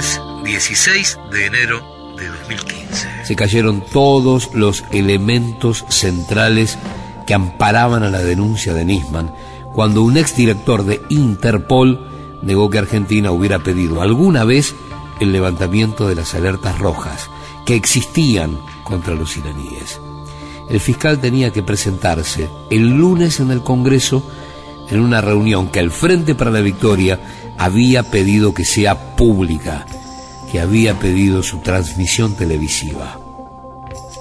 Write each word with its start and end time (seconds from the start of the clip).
lunes 0.00 0.20
16 0.44 1.18
de 1.30 1.46
enero 1.46 1.82
de 2.16 2.28
2015. 2.28 3.24
Se 3.24 3.36
cayeron 3.36 3.84
todos 3.84 4.54
los 4.54 4.84
elementos 4.92 5.84
centrales 5.88 6.78
que 7.26 7.34
amparaban 7.34 8.02
a 8.02 8.08
la 8.08 8.20
denuncia 8.20 8.72
de 8.72 8.84
Nisman 8.86 9.34
cuando 9.74 10.02
un 10.02 10.16
exdirector 10.16 10.84
de 10.84 11.02
Interpol 11.10 12.08
negó 12.42 12.70
que 12.70 12.78
Argentina 12.78 13.30
hubiera 13.30 13.58
pedido 13.58 14.00
alguna 14.00 14.44
vez 14.44 14.74
el 15.20 15.32
levantamiento 15.32 16.08
de 16.08 16.14
las 16.14 16.34
alertas 16.34 16.78
rojas 16.78 17.28
que 17.66 17.74
existían 17.74 18.58
contra 18.84 19.14
los 19.14 19.36
iraníes. 19.36 20.00
El 20.70 20.80
fiscal 20.80 21.20
tenía 21.20 21.52
que 21.52 21.62
presentarse 21.62 22.48
el 22.70 22.88
lunes 22.88 23.38
en 23.40 23.50
el 23.50 23.62
Congreso 23.62 24.24
en 24.88 25.00
una 25.00 25.20
reunión 25.20 25.68
que 25.68 25.80
el 25.80 25.90
Frente 25.90 26.34
para 26.34 26.50
la 26.50 26.60
Victoria 26.60 27.20
había 27.60 28.04
pedido 28.04 28.54
que 28.54 28.64
sea 28.64 29.16
pública, 29.16 29.84
que 30.50 30.60
había 30.60 30.98
pedido 30.98 31.42
su 31.42 31.60
transmisión 31.60 32.34
televisiva. 32.34 33.20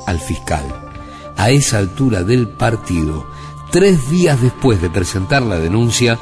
Al 0.05 0.19
fiscal, 0.19 0.65
a 1.37 1.49
esa 1.49 1.77
altura 1.77 2.23
del 2.23 2.49
partido, 2.49 3.31
tres 3.71 4.09
días 4.09 4.41
después 4.41 4.81
de 4.81 4.89
presentar 4.89 5.41
la 5.41 5.57
denuncia, 5.57 6.19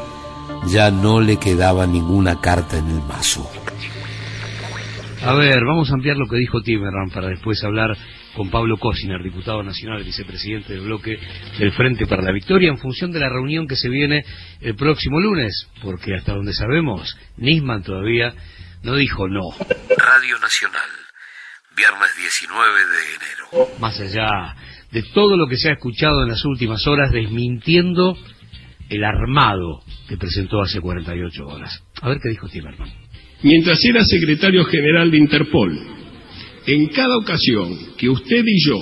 ya 0.68 0.92
no 0.92 1.20
le 1.20 1.38
quedaba 1.38 1.88
ninguna 1.88 2.40
carta 2.40 2.78
en 2.78 2.88
el 2.88 3.02
mazo. 3.02 3.50
A 5.26 5.34
ver, 5.34 5.66
vamos 5.66 5.90
a 5.90 5.96
ampliar 5.96 6.18
lo 6.18 6.28
que 6.28 6.38
dijo 6.38 6.62
Timerman 6.62 7.10
para 7.10 7.30
después 7.30 7.64
hablar 7.64 7.98
con 8.38 8.52
Pablo 8.52 8.78
Cosiner, 8.78 9.24
diputado 9.24 9.64
nacional, 9.64 10.04
vicepresidente 10.04 10.74
del 10.74 10.84
bloque 10.84 11.20
del 11.58 11.72
Frente 11.72 12.06
para 12.06 12.22
la 12.22 12.32
Victoria, 12.32 12.70
en 12.70 12.78
función 12.78 13.12
de 13.12 13.20
la 13.20 13.30
reunión 13.30 13.68
que 13.68 13.76
se 13.76 13.90
viene 13.90 14.24
el 14.62 14.76
próximo 14.76 15.20
lunes, 15.20 15.68
porque 15.82 16.14
hasta 16.14 16.36
donde 16.36 16.54
sabemos, 16.54 17.18
Nisman 17.38 17.82
todavía 17.82 18.36
no 18.84 18.94
dijo 18.94 19.28
no. 19.28 19.42
Radio 19.98 20.38
Nacional, 20.38 20.90
viernes 21.76 22.10
19 22.16 22.80
de 22.80 23.16
enero. 23.16 23.70
Más 23.80 24.00
allá 24.00 24.56
de 24.92 25.02
todo 25.16 25.36
lo 25.36 25.48
que 25.48 25.58
se 25.58 25.70
ha 25.70 25.74
escuchado 25.74 26.22
en 26.22 26.30
las 26.30 26.46
últimas 26.46 26.86
horas, 26.86 27.12
desmintiendo 27.12 28.20
el 28.88 29.04
armado 29.04 29.82
que 30.08 30.16
presentó 30.16 30.62
hace 30.62 30.80
48 30.80 31.44
horas. 31.44 31.84
A 32.04 32.10
ver 32.10 32.20
qué 32.22 32.30
dijo 32.30 32.48
Timerman. 32.48 32.94
Mientras 33.42 33.84
era 33.84 34.06
secretario 34.06 34.64
general 34.66 35.10
de 35.10 35.18
Interpol, 35.18 35.97
en 36.68 36.88
cada 36.88 37.18
ocasión 37.18 37.76
que 37.98 38.10
usted 38.10 38.44
y 38.46 38.66
yo 38.66 38.78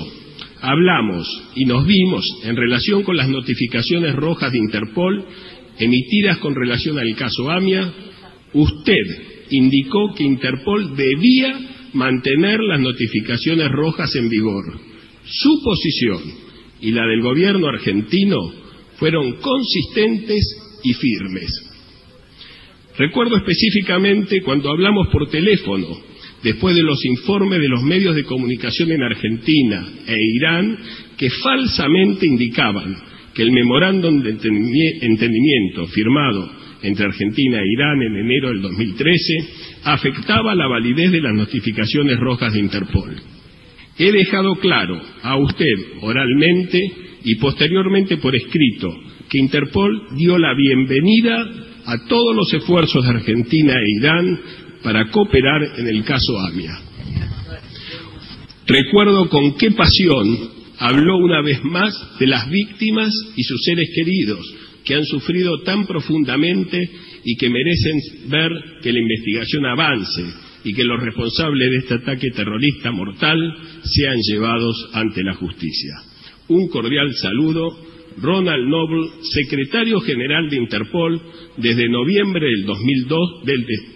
hablamos 0.59 1.27
y 1.55 1.65
nos 1.65 1.85
vimos 1.85 2.25
en 2.43 2.55
relación 2.55 3.03
con 3.03 3.15
las 3.15 3.29
notificaciones 3.29 4.15
rojas 4.15 4.51
de 4.51 4.57
Interpol 4.57 5.25
emitidas 5.77 6.39
con 6.39 6.55
relación 6.55 6.97
al 6.97 7.15
caso 7.15 7.49
AMIA, 7.49 7.93
usted 8.53 9.45
indicó 9.51 10.13
que 10.15 10.23
Interpol 10.23 10.95
debía 10.95 11.59
mantener 11.93 12.59
las 12.61 12.79
notificaciones 12.79 13.69
rojas 13.71 14.15
en 14.15 14.29
vigor. 14.29 14.63
Su 15.25 15.61
posición 15.63 16.21
y 16.81 16.91
la 16.91 17.05
del 17.05 17.21
gobierno 17.21 17.67
argentino 17.67 18.37
fueron 18.97 19.33
consistentes 19.33 20.43
y 20.83 20.93
firmes. 20.93 21.51
Recuerdo 22.97 23.35
específicamente 23.37 24.41
cuando 24.41 24.69
hablamos 24.69 25.07
por 25.11 25.29
teléfono, 25.29 25.87
después 26.45 26.75
de 26.75 26.83
los 26.83 27.03
informes 27.05 27.59
de 27.59 27.67
los 27.67 27.81
medios 27.81 28.15
de 28.15 28.23
comunicación 28.23 28.91
en 28.91 29.01
Argentina 29.01 29.83
e 30.05 30.15
Irán, 30.35 30.77
que 31.17 31.27
falsamente 31.41 32.27
indicaban 32.27 32.95
que 33.33 33.41
el 33.41 33.51
memorándum 33.51 34.21
de 34.21 34.29
entendimiento 35.01 35.87
firmado 35.87 36.47
entre 36.83 37.07
Argentina 37.07 37.59
e 37.59 37.73
Irán 37.73 37.99
en 37.99 38.15
enero 38.17 38.49
del 38.49 38.61
2013 38.61 39.33
afectaba 39.85 40.53
la 40.53 40.67
validez 40.67 41.11
de 41.11 41.21
las 41.21 41.33
notificaciones 41.33 42.19
rojas 42.19 42.53
de 42.53 42.59
Interpol. 42.59 43.15
He 43.97 44.11
dejado 44.11 44.53
claro 44.57 45.01
a 45.23 45.37
usted 45.37 45.73
oralmente 46.01 46.79
y 47.23 47.35
posteriormente 47.37 48.17
por 48.17 48.35
escrito 48.35 48.95
que 49.29 49.39
Interpol 49.39 50.15
dio 50.15 50.37
la 50.37 50.53
bienvenida 50.53 51.49
a 51.87 52.05
todos 52.07 52.35
los 52.35 52.53
esfuerzos 52.53 53.03
de 53.03 53.09
Argentina 53.09 53.73
e 53.79 53.99
Irán 53.99 54.39
para 54.85 55.09
cooperar 55.09 55.79
en 55.79 55.87
el 55.87 56.03
caso 56.03 56.39
AMIA. 56.39 56.79
Recuerdo 58.67 59.27
con 59.29 59.57
qué 59.57 59.71
pasión 59.71 60.51
habló 60.77 61.17
una 61.17 61.41
vez 61.41 61.63
más 61.63 61.91
de 62.19 62.27
las 62.27 62.47
víctimas 62.51 63.11
y 63.35 63.43
sus 63.43 63.63
seres 63.63 63.89
queridos 63.95 64.45
que 64.85 64.93
han 64.93 65.05
sufrido 65.05 65.63
tan 65.63 65.87
profundamente 65.87 66.79
y 67.23 67.35
que 67.35 67.49
merecen 67.49 67.99
ver 68.27 68.51
que 68.83 68.93
la 68.93 68.99
investigación 68.99 69.65
avance 69.65 70.23
y 70.63 70.73
que 70.75 70.83
los 70.83 71.01
responsables 71.01 71.71
de 71.71 71.77
este 71.77 71.93
ataque 71.95 72.29
terrorista 72.29 72.91
mortal 72.91 73.39
sean 73.83 74.17
llevados 74.21 74.89
ante 74.93 75.23
la 75.23 75.33
justicia. 75.33 75.95
Un 76.47 76.67
cordial 76.67 77.11
saludo 77.15 77.75
Ronald 78.17 78.67
Noble, 78.67 79.09
secretario 79.33 79.99
general 80.01 80.49
de 80.49 80.57
Interpol 80.57 81.21
desde 81.57 81.89
noviembre 81.89 82.47
del 82.47 82.65
2002, 82.65 83.43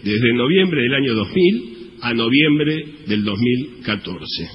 desde 0.03 0.33
noviembre 0.33 0.81
del 0.81 0.93
año 0.93 1.13
2000 1.15 1.79
a 2.01 2.13
noviembre 2.13 2.85
del 3.07 3.23
2014. 3.23 4.49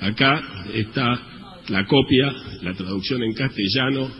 Acá 0.00 0.66
está 0.74 1.62
la 1.68 1.86
copia, 1.86 2.32
la 2.62 2.74
traducción 2.74 3.22
en 3.22 3.34
castellano 3.34 4.10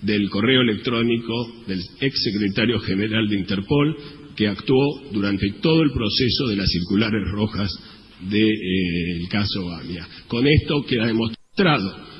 del 0.00 0.28
correo 0.30 0.62
electrónico 0.62 1.62
del 1.66 1.80
ex 2.00 2.22
secretario 2.22 2.80
general 2.80 3.28
de 3.28 3.38
Interpol 3.38 3.96
que 4.36 4.48
actuó 4.48 5.02
durante 5.12 5.52
todo 5.60 5.82
el 5.82 5.90
proceso 5.90 6.48
de 6.48 6.56
las 6.56 6.68
circulares 6.70 7.22
rojas 7.30 7.70
del 8.20 8.50
eh, 8.50 9.28
caso 9.30 9.70
AMIA. 9.70 10.06
Con 10.28 10.46
esto 10.46 10.84
queda 10.84 11.06
demostrado 11.06 12.11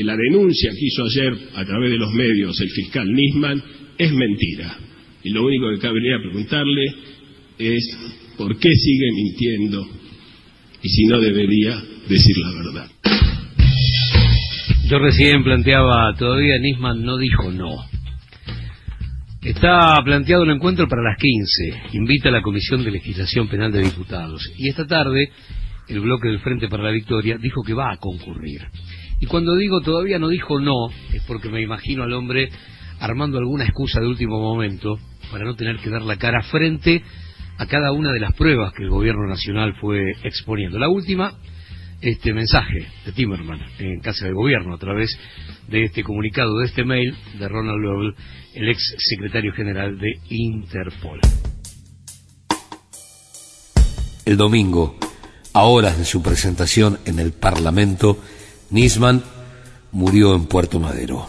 que 0.00 0.04
la 0.04 0.16
denuncia 0.16 0.70
que 0.70 0.86
hizo 0.86 1.04
ayer 1.04 1.36
a 1.56 1.64
través 1.66 1.90
de 1.90 1.98
los 1.98 2.10
medios 2.14 2.58
el 2.58 2.70
fiscal 2.70 3.06
Nisman 3.06 3.62
es 3.98 4.10
mentira. 4.12 4.78
Y 5.22 5.28
lo 5.28 5.44
único 5.44 5.68
que 5.70 5.78
cabría 5.78 6.16
preguntarle 6.18 6.94
es 7.58 7.98
por 8.38 8.58
qué 8.58 8.70
sigue 8.74 9.12
mintiendo 9.14 9.86
y 10.82 10.88
si 10.88 11.04
no 11.04 11.20
debería 11.20 11.78
decir 12.08 12.34
la 12.38 12.50
verdad. 12.50 12.90
Yo 14.88 14.98
recién 14.98 15.44
planteaba, 15.44 16.14
todavía 16.18 16.58
Nisman 16.58 17.02
no 17.02 17.18
dijo 17.18 17.52
no. 17.52 17.84
Está 19.42 20.00
planteado 20.02 20.44
el 20.44 20.50
encuentro 20.50 20.88
para 20.88 21.02
las 21.02 21.18
15. 21.18 21.96
Invita 21.98 22.30
a 22.30 22.32
la 22.32 22.42
Comisión 22.42 22.82
de 22.82 22.90
Legislación 22.90 23.48
Penal 23.48 23.70
de 23.70 23.82
Diputados. 23.82 24.50
Y 24.56 24.70
esta 24.70 24.86
tarde, 24.86 25.30
el 25.88 26.00
bloque 26.00 26.28
del 26.28 26.40
Frente 26.40 26.68
para 26.68 26.84
la 26.84 26.90
Victoria 26.90 27.36
dijo 27.36 27.62
que 27.62 27.74
va 27.74 27.92
a 27.92 27.98
concurrir. 27.98 28.62
Y 29.20 29.26
cuando 29.26 29.54
digo 29.54 29.82
todavía 29.82 30.18
no 30.18 30.28
dijo 30.28 30.58
no, 30.58 30.88
es 31.12 31.22
porque 31.26 31.50
me 31.50 31.60
imagino 31.60 32.02
al 32.02 32.12
hombre 32.14 32.48
armando 33.00 33.38
alguna 33.38 33.64
excusa 33.64 34.00
de 34.00 34.06
último 34.06 34.40
momento 34.40 34.98
para 35.30 35.44
no 35.44 35.54
tener 35.54 35.76
que 35.78 35.90
dar 35.90 36.02
la 36.02 36.16
cara 36.16 36.42
frente 36.42 37.02
a 37.58 37.66
cada 37.66 37.92
una 37.92 38.12
de 38.12 38.20
las 38.20 38.32
pruebas 38.32 38.72
que 38.72 38.82
el 38.82 38.88
gobierno 38.88 39.26
nacional 39.26 39.74
fue 39.78 40.12
exponiendo. 40.24 40.78
La 40.78 40.88
última, 40.88 41.34
este 42.00 42.32
mensaje 42.32 42.86
de 43.04 43.12
Timerman 43.12 43.60
en 43.78 44.00
casa 44.00 44.24
del 44.24 44.34
gobierno 44.34 44.74
a 44.74 44.78
través 44.78 45.14
de 45.68 45.84
este 45.84 46.02
comunicado, 46.02 46.58
de 46.58 46.64
este 46.64 46.84
mail 46.84 47.14
de 47.38 47.46
Ronald 47.46 47.78
Lovell, 47.78 48.14
el 48.54 48.70
ex 48.70 48.94
secretario 48.96 49.52
general 49.52 49.98
de 49.98 50.14
Interpol. 50.30 51.20
El 54.24 54.38
domingo, 54.38 54.98
a 55.52 55.64
horas 55.64 55.98
de 55.98 56.06
su 56.06 56.22
presentación 56.22 56.98
en 57.04 57.18
el 57.18 57.32
Parlamento, 57.32 58.18
Nisman 58.70 59.22
murió 59.90 60.34
en 60.36 60.46
Puerto 60.46 60.78
Madero. 60.78 61.26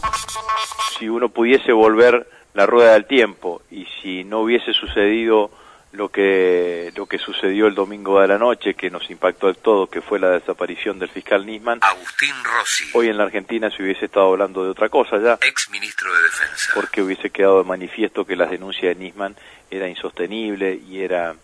Si 1.00 1.10
uno 1.10 1.30
pudiese 1.30 1.72
volver 1.72 2.30
la 2.54 2.68
rueda 2.68 2.94
del 2.94 3.06
tiempo 3.06 3.64
y 3.72 3.88
si 4.02 4.24
no 4.24 4.42
hubiese 4.42 4.74
sucedido 4.74 5.50
lo 5.92 6.10
que 6.10 6.94
lo 6.96 7.08
que 7.08 7.18
sucedió 7.18 7.66
el 7.66 7.74
domingo 7.74 8.22
de 8.22 8.28
la 8.28 8.38
noche 8.38 8.76
que 8.76 8.90
nos 8.90 9.10
impactó 9.10 9.48
del 9.48 9.58
todo 9.58 9.88
que 9.88 10.02
fue 10.02 10.20
la 10.20 10.30
desaparición 10.30 11.00
del 11.00 11.10
fiscal 11.10 11.46
Nisman 11.46 11.80
Agustín 11.82 12.34
Rossi. 12.44 12.86
hoy 12.94 13.08
en 13.10 13.18
la 13.18 13.24
Argentina 13.24 13.70
se 13.70 13.84
hubiese 13.84 14.06
estado 14.06 14.28
hablando 14.28 14.64
de 14.64 14.70
otra 14.70 14.88
cosa 14.90 15.18
ya. 15.20 15.34
Ex 15.42 15.70
ministro 15.70 16.14
de 16.14 16.24
defensa. 16.24 16.72
Porque 16.76 17.02
hubiese 17.02 17.32
quedado 17.32 17.58
de 17.64 17.68
manifiesto 17.68 18.24
que 18.24 18.36
las 18.36 18.52
denuncias 18.52 18.96
de 18.96 19.04
Nisman 19.04 19.36
era 19.72 19.90
insostenible 19.90 20.80
y 20.88 21.02
era 21.02 21.36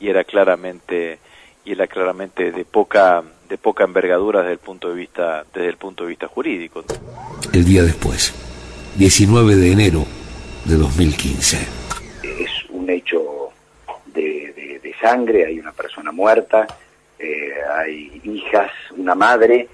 y 0.00 0.08
era 0.08 0.24
claramente 0.24 1.18
y 1.64 1.72
era 1.72 1.86
claramente 1.86 2.50
de 2.50 2.64
poca 2.64 3.22
de 3.52 3.58
poca 3.58 3.84
envergadura 3.84 4.40
desde 4.40 4.54
el 4.54 4.58
punto 4.60 4.88
de 4.88 4.94
vista 4.94 5.44
desde 5.52 5.68
el 5.68 5.76
punto 5.76 6.04
de 6.04 6.08
vista 6.08 6.26
jurídico. 6.26 6.82
El 7.52 7.66
día 7.66 7.82
después, 7.82 8.32
19 8.96 9.56
de 9.56 9.72
enero 9.72 10.06
de 10.64 10.76
2015. 10.76 11.58
Es 12.22 12.50
un 12.70 12.88
hecho 12.88 13.50
de, 14.06 14.80
de, 14.82 14.94
sangre, 14.98 15.44
hay 15.44 15.60
una 15.60 15.72
persona 15.72 16.12
muerta, 16.12 16.66
eh, 17.18 17.52
hay 17.76 18.22
hijas, 18.24 18.70
una 18.96 19.14
madre, 19.14 19.68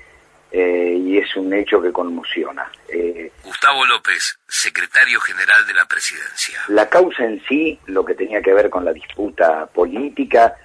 eh, 0.50 0.98
y 0.98 1.18
es 1.18 1.36
un 1.36 1.54
hecho 1.54 1.80
que 1.80 1.92
conmociona. 1.92 2.68
Eh, 2.88 3.30
Gustavo 3.44 3.86
López, 3.86 4.40
secretario 4.48 5.20
general 5.20 5.64
de 5.68 5.74
la 5.74 5.84
presidencia. 5.86 6.58
La 6.66 6.88
causa 6.88 7.24
en 7.24 7.40
sí, 7.46 7.78
lo 7.86 8.04
que 8.04 8.14
tenía 8.14 8.42
que 8.42 8.54
ver 8.54 8.70
con 8.70 8.84
la 8.84 8.92
disputa 8.92 9.66
política, 9.66 10.56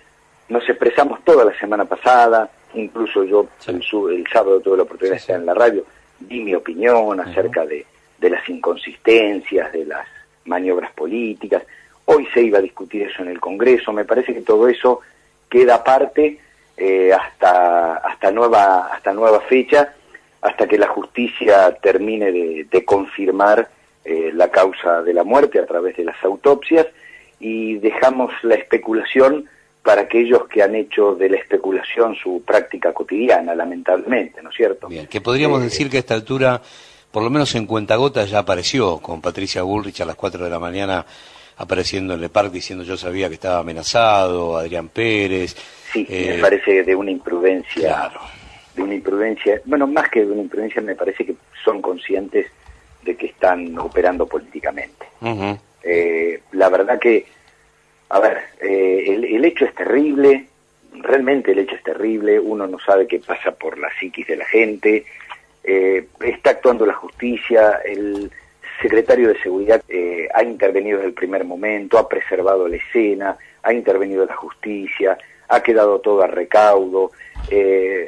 nos 0.49 0.67
expresamos 0.67 1.23
toda 1.23 1.45
la 1.45 1.55
semana 1.59 1.85
pasada, 1.85 2.49
incluso 2.75 3.23
yo 3.23 3.47
el, 3.67 4.25
sábado 4.31 4.59
tuve 4.59 4.77
la 4.77 4.83
oportunidad 4.83 5.15
de 5.15 5.19
estar 5.19 5.39
en 5.39 5.45
la 5.45 5.53
radio, 5.53 5.85
di 6.19 6.41
mi 6.41 6.55
opinión 6.55 7.19
acerca 7.19 7.65
de, 7.65 7.85
de 8.19 8.29
las 8.29 8.47
inconsistencias, 8.49 9.71
de 9.71 9.85
las 9.85 10.07
maniobras 10.45 10.91
políticas. 10.93 11.63
Hoy 12.05 12.27
se 12.33 12.41
iba 12.41 12.59
a 12.59 12.61
discutir 12.61 13.03
eso 13.03 13.21
en 13.21 13.29
el 13.29 13.39
Congreso, 13.39 13.93
me 13.93 14.05
parece 14.05 14.33
que 14.33 14.41
todo 14.41 14.67
eso 14.67 15.01
queda 15.49 15.75
aparte 15.75 16.39
eh, 16.75 17.13
hasta, 17.13 17.97
hasta, 17.97 18.31
nueva, 18.31 18.87
hasta 18.87 19.13
nueva 19.13 19.41
fecha, 19.41 19.93
hasta 20.41 20.67
que 20.67 20.77
la 20.77 20.87
justicia 20.87 21.71
termine 21.81 22.31
de, 22.31 22.85
confirmar 22.85 23.69
eh, 24.03 24.31
la 24.33 24.49
causa 24.49 25.03
de 25.03 25.13
la 25.13 25.23
muerte 25.23 25.59
a 25.59 25.65
través 25.65 25.95
de 25.95 26.05
las 26.05 26.21
autopsias. 26.23 26.87
Y 27.39 27.75
dejamos 27.75 28.31
la 28.41 28.55
especulación 28.55 29.47
para 29.83 30.03
aquellos 30.03 30.47
que 30.47 30.63
han 30.63 30.75
hecho 30.75 31.13
de 31.13 31.29
la 31.29 31.37
especulación 31.37 32.15
su 32.15 32.41
práctica 32.43 32.93
cotidiana, 32.93 33.53
lamentablemente, 33.53 34.41
¿no 34.41 34.49
es 34.49 34.55
cierto? 34.55 34.87
Bien, 34.87 35.07
que 35.07 35.19
podríamos 35.19 35.61
eh, 35.61 35.65
decir 35.65 35.89
que 35.89 35.97
a 35.97 35.99
esta 35.99 36.13
altura, 36.13 36.61
por 37.11 37.21
lo 37.21 37.29
menos 37.29 37.53
en 37.55 37.65
cuentagotas, 37.65 38.29
ya 38.29 38.39
apareció 38.39 38.99
con 38.99 39.21
Patricia 39.21 39.61
Bullrich 39.61 39.99
a 40.01 40.05
las 40.05 40.15
4 40.15 40.45
de 40.45 40.49
la 40.49 40.59
mañana 40.59 41.05
apareciendo 41.57 42.13
en 42.13 42.21
Le 42.21 42.29
Parc 42.29 42.51
diciendo 42.51 42.83
yo 42.83 42.97
sabía 42.97 43.27
que 43.27 43.35
estaba 43.35 43.59
amenazado, 43.59 44.57
Adrián 44.57 44.89
Pérez. 44.89 45.55
Sí, 45.91 46.05
me 46.09 46.37
eh, 46.37 46.39
parece 46.41 46.83
de 46.83 46.95
una 46.95 47.11
imprudencia. 47.11 47.87
Claro. 47.87 48.21
De 48.75 48.81
una 48.81 48.95
imprudencia, 48.95 49.61
bueno, 49.65 49.85
más 49.85 50.09
que 50.09 50.25
de 50.25 50.31
una 50.31 50.41
imprudencia, 50.41 50.81
me 50.81 50.95
parece 50.95 51.25
que 51.25 51.35
son 51.63 51.81
conscientes 51.81 52.47
de 53.03 53.15
que 53.15 53.27
están 53.27 53.77
operando 53.77 54.25
políticamente. 54.25 55.05
Eh, 55.83 56.41
la 56.53 56.69
verdad 56.69 56.97
que 56.99 57.25
a 58.13 58.19
ver, 58.19 58.37
eh, 58.61 59.05
el, 59.07 59.43
hecho 59.43 59.65
es 59.65 59.73
terrible, 59.73 60.45
realmente 60.93 61.51
el 61.51 61.57
hecho 61.57 61.73
es 61.75 61.81
terrible, 61.81 62.39
uno 62.39 62.67
no 62.67 62.77
sabe 62.77 63.07
qué 63.07 63.17
pasa 63.17 63.49
por 63.49 63.79
la 63.79 63.89
psiquis 63.99 64.27
de 64.27 64.35
la 64.35 64.45
gente, 64.45 65.03
eh, 65.63 66.05
está 66.23 66.51
actuando 66.51 66.85
la 66.85 66.93
justicia, 66.93 67.81
el 67.83 68.31
secretario 68.79 69.29
de 69.29 69.41
Seguridad 69.41 69.81
eh, 69.89 70.27
ha 70.31 70.43
intervenido 70.43 70.99
desde 70.99 71.07
el 71.07 71.15
primer 71.15 71.43
momento, 71.43 71.97
ha 71.97 72.07
preservado 72.07 72.67
la 72.67 72.75
escena, 72.75 73.35
ha 73.63 73.73
intervenido 73.73 74.27
la 74.27 74.35
justicia, 74.35 75.17
ha 75.47 75.63
quedado 75.63 75.97
todo 75.99 76.21
a 76.21 76.27
recaudo, 76.27 77.13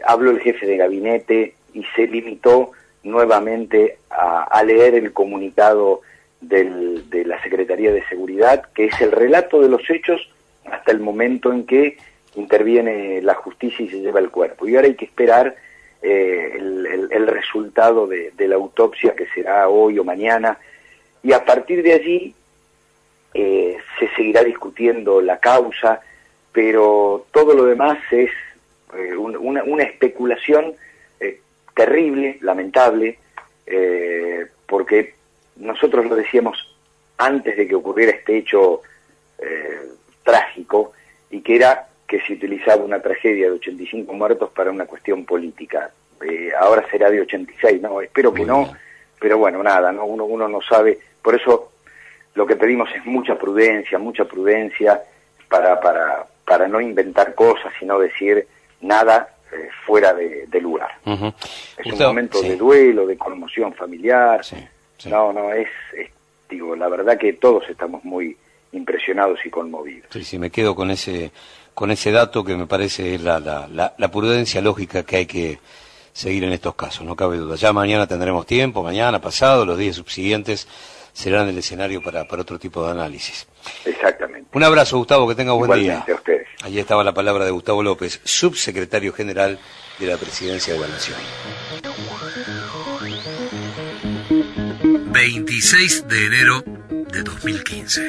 habló 0.06 0.30
el 0.30 0.40
jefe 0.40 0.68
de 0.68 0.78
gabinete 0.78 1.56
y 1.74 1.84
se 1.96 2.06
limitó 2.06 2.74
nuevamente 3.01 3.98
a 4.10 4.63
leer 4.63 4.94
el 4.94 5.13
comunicado 5.13 6.01
de 6.50 7.24
la 7.25 7.42
Secretaría 7.42 7.92
de 7.92 8.06
Seguridad, 8.07 8.69
que 8.74 8.86
es 8.86 9.01
el 9.01 9.12
relato 9.12 9.62
de 9.62 9.69
los 9.69 9.89
hechos 9.89 10.30
hasta 10.65 10.92
el 10.92 11.00
momento 11.00 11.51
en 11.51 11.65
que 11.65 11.97
interviene 12.36 13.21
la 13.21 13.33
justicia 13.36 13.86
y 13.86 13.89
se 13.89 14.01
lleva 14.01 14.19
el 14.19 14.30
cuerpo. 14.30 14.68
Y 14.68 14.75
ahora 14.75 14.88
hay 14.88 14.95
que 14.95 15.06
esperar 15.06 15.56
eh, 16.01 16.51
el, 16.57 17.27
resultado 17.27 18.07
de, 18.07 18.31
la 18.38 18.56
autopsia 18.56 19.15
que 19.15 19.27
será 19.27 19.68
hoy 19.69 19.97
o 20.00 20.03
mañana. 20.03 20.57
Y 21.24 21.33
a 21.33 21.44
partir 21.44 21.81
de 21.81 21.94
allí 21.94 22.36
eh, 23.33 23.77
se 24.00 24.09
seguirá 24.15 24.44
discutiendo 24.44 25.21
la 25.21 25.39
causa, 25.39 26.01
pero 26.51 27.25
todo 27.31 27.53
lo 27.53 27.65
demás 27.65 27.98
es 28.12 28.30
eh, 28.95 29.15
una, 29.15 29.83
especulación 29.83 30.74
terrible, 31.75 32.38
lamentable, 32.39 33.19
porque 34.65 35.15
nosotros 35.57 36.06
lo 36.06 36.16
decíamos 36.16 36.75
antes 37.18 37.56
de 37.56 37.68
que 37.68 37.75
ocurriera 37.75 38.12
este 38.12 38.38
hecho 38.38 38.81
eh, 39.40 39.80
trágico 40.24 40.94
y 41.30 41.42
que 41.42 41.56
era 41.56 41.88
que 42.07 42.22
se 42.22 42.34
utilizaba 42.34 42.84
una 42.84 43.02
tragedia 43.02 43.48
de 43.48 43.54
85 43.54 44.13
muertos 44.13 44.52
para 44.52 44.72
una 44.72 44.86
cuestión 44.86 45.25
política. 45.25 45.92
Eh, 46.22 46.52
ahora 46.60 46.86
será 46.90 47.10
de 47.10 47.22
86, 47.22 47.81
no, 47.81 48.02
espero 48.02 48.34
que 48.34 48.46
no, 48.46 48.72
pero 49.19 49.38
bueno, 49.38 49.63
nada, 49.63 49.92
no 49.92 50.06
uno, 50.06 50.25
uno 50.25 50.48
no 50.48 50.62
sabe, 50.62 51.00
por 51.22 51.36
eso 51.36 51.72
lo 52.36 52.46
que 52.46 52.56
pedimos 52.56 52.90
es 52.96 53.06
mucha 53.06 53.38
prudencia, 53.38 53.98
mucha 53.98 54.25
prudencia 54.25 55.01
para, 55.50 55.80
para, 55.80 56.25
para 56.46 56.68
no 56.68 56.80
inventar 56.80 57.34
cosas, 57.34 57.74
sino 57.80 57.98
decir 57.98 58.48
nada 58.81 59.36
eh, 59.51 59.69
fuera 59.86 60.13
de, 60.13 60.62
lugar. 60.62 60.92
Es 61.06 61.94
un 61.94 62.00
momento 62.00 62.42
de 62.42 62.56
duelo, 62.56 63.06
de 63.06 63.18
conmoción 63.18 63.74
familiar, 63.74 64.42
no, 65.06 65.33
no, 65.33 65.51
es, 65.51 65.68
digo, 66.50 66.75
la 66.75 66.88
verdad 66.88 67.18
que 67.18 67.33
todos 67.33 67.69
estamos 67.69 68.03
muy 68.03 68.38
impresionados 68.71 69.39
y 69.45 69.50
conmovidos. 69.50 70.09
Sí, 70.12 70.24
sí, 70.24 70.39
me 70.39 70.50
quedo 70.50 70.75
con 70.75 70.92
ese, 70.92 71.31
con 71.74 71.92
ese 71.92 72.12
dato 72.12 72.44
que 72.44 72.56
me 72.56 72.68
parece 72.68 73.18
la, 73.19 73.39
la, 73.39 73.94
la, 73.97 74.12
prudencia 74.12 74.62
lógica 74.62 75.03
que 75.03 75.18
hay 75.18 75.25
que 75.25 75.59
seguir 76.13 76.44
en 76.44 76.51
estos 76.51 76.75
casos, 76.75 77.06
no 77.06 77.15
cabe 77.15 77.38
duda. 77.38 77.56
Ya 77.56 77.74
mañana 77.74 78.07
tendremos 78.07 78.45
tiempo, 78.45 78.83
mañana, 78.83 79.21
pasado, 79.21 79.65
los 79.65 79.77
días 79.77 79.95
subsiguientes 79.95 80.68
serán 81.13 81.48
el 81.48 81.57
escenario 81.57 82.01
para, 82.01 82.25
para 82.25 82.41
otro 82.41 82.59
tipo 82.59 82.83
de 82.86 82.91
análisis. 82.91 83.48
Exactamente. 83.86 84.50
Un 84.53 84.63
abrazo, 84.63 84.98
Gustavo, 84.98 85.27
que 85.27 85.36
tenga 85.36 85.53
buen 85.53 85.69
Igualmente 85.69 86.06
día. 86.06 86.15
A 86.15 86.18
ustedes. 86.18 86.48
Allí 86.63 86.80
estaba 86.80 87.03
la 87.03 87.13
palabra 87.13 87.45
de 87.45 87.51
Gustavo 87.51 87.83
López, 87.83 88.21
subsecretario 88.24 89.13
general 89.13 89.59
de 90.00 90.07
la 90.07 90.18
Presidencia 90.18 90.74
de 90.74 90.80
la 90.80 90.88
Nación. 90.88 91.18
26 95.15 96.09
de 96.09 96.25
enero 96.25 96.63
de 97.09 97.23
2015. 97.23 98.01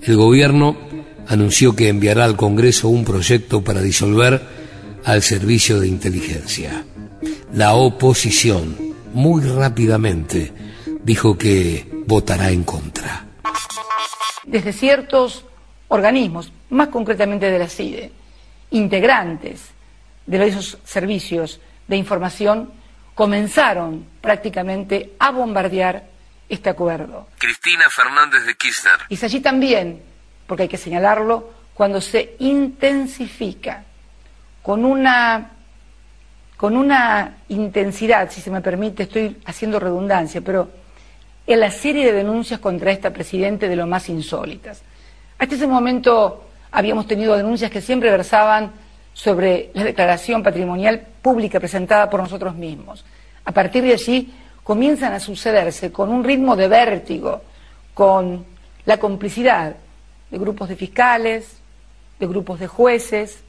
El 0.00 0.16
gobierno 0.16 0.74
anunció 1.28 1.76
que 1.76 1.90
enviará 1.90 2.24
al 2.24 2.34
Congreso 2.34 2.88
un 2.88 3.04
proyecto 3.04 3.62
para 3.62 3.82
disolver 3.82 4.40
al 5.04 5.20
servicio 5.20 5.78
de 5.78 5.88
inteligencia. 5.88 6.82
La 7.52 7.74
oposición, 7.74 8.74
muy 9.12 9.44
rápidamente, 9.44 10.50
dijo 11.04 11.36
que 11.36 11.86
votará 12.06 12.50
en 12.50 12.64
contra. 12.64 13.26
Desde 14.46 14.72
ciertos 14.72 15.44
organismos, 15.88 16.50
más 16.70 16.88
concretamente 16.88 17.50
de 17.50 17.58
la 17.58 17.68
CIDE, 17.68 18.10
integrantes 18.70 19.60
de 20.26 20.48
esos 20.48 20.78
servicios 20.86 21.60
de 21.86 21.98
información, 21.98 22.70
comenzaron 23.14 24.06
prácticamente 24.22 25.12
a 25.18 25.32
bombardear 25.32 26.15
este 26.48 26.70
acuerdo. 26.70 27.28
Cristina 27.38 27.88
Fernández 27.90 28.44
de 28.46 28.54
Kirchner. 28.54 29.00
Y 29.08 29.14
es 29.14 29.24
allí 29.24 29.40
también, 29.40 30.02
porque 30.46 30.64
hay 30.64 30.68
que 30.68 30.76
señalarlo, 30.76 31.52
cuando 31.74 32.00
se 32.00 32.36
intensifica 32.38 33.84
con 34.62 34.84
una 34.84 35.52
con 36.56 36.74
una 36.74 37.36
intensidad, 37.50 38.30
si 38.30 38.40
se 38.40 38.50
me 38.50 38.62
permite, 38.62 39.02
estoy 39.02 39.36
haciendo 39.44 39.78
redundancia, 39.78 40.40
pero 40.40 40.70
en 41.46 41.60
la 41.60 41.70
serie 41.70 42.06
de 42.06 42.12
denuncias 42.12 42.60
contra 42.60 42.90
esta 42.90 43.12
presidente 43.12 43.68
de 43.68 43.76
lo 43.76 43.86
más 43.86 44.08
insólitas. 44.08 44.82
Hasta 45.38 45.54
ese 45.54 45.66
momento 45.66 46.48
habíamos 46.72 47.06
tenido 47.06 47.36
denuncias 47.36 47.70
que 47.70 47.82
siempre 47.82 48.10
versaban 48.10 48.72
sobre 49.12 49.70
la 49.74 49.84
declaración 49.84 50.42
patrimonial 50.42 51.06
pública 51.20 51.60
presentada 51.60 52.08
por 52.08 52.20
nosotros 52.20 52.54
mismos. 52.54 53.04
A 53.44 53.52
partir 53.52 53.84
de 53.84 53.92
allí 53.92 54.32
comienzan 54.66 55.12
a 55.12 55.20
sucederse 55.20 55.92
con 55.92 56.08
un 56.08 56.24
ritmo 56.24 56.56
de 56.56 56.66
vértigo, 56.66 57.40
con 57.94 58.44
la 58.84 58.98
complicidad 58.98 59.76
de 60.28 60.38
grupos 60.38 60.68
de 60.68 60.74
fiscales, 60.74 61.58
de 62.18 62.26
grupos 62.26 62.58
de 62.58 62.66
jueces, 62.66 63.44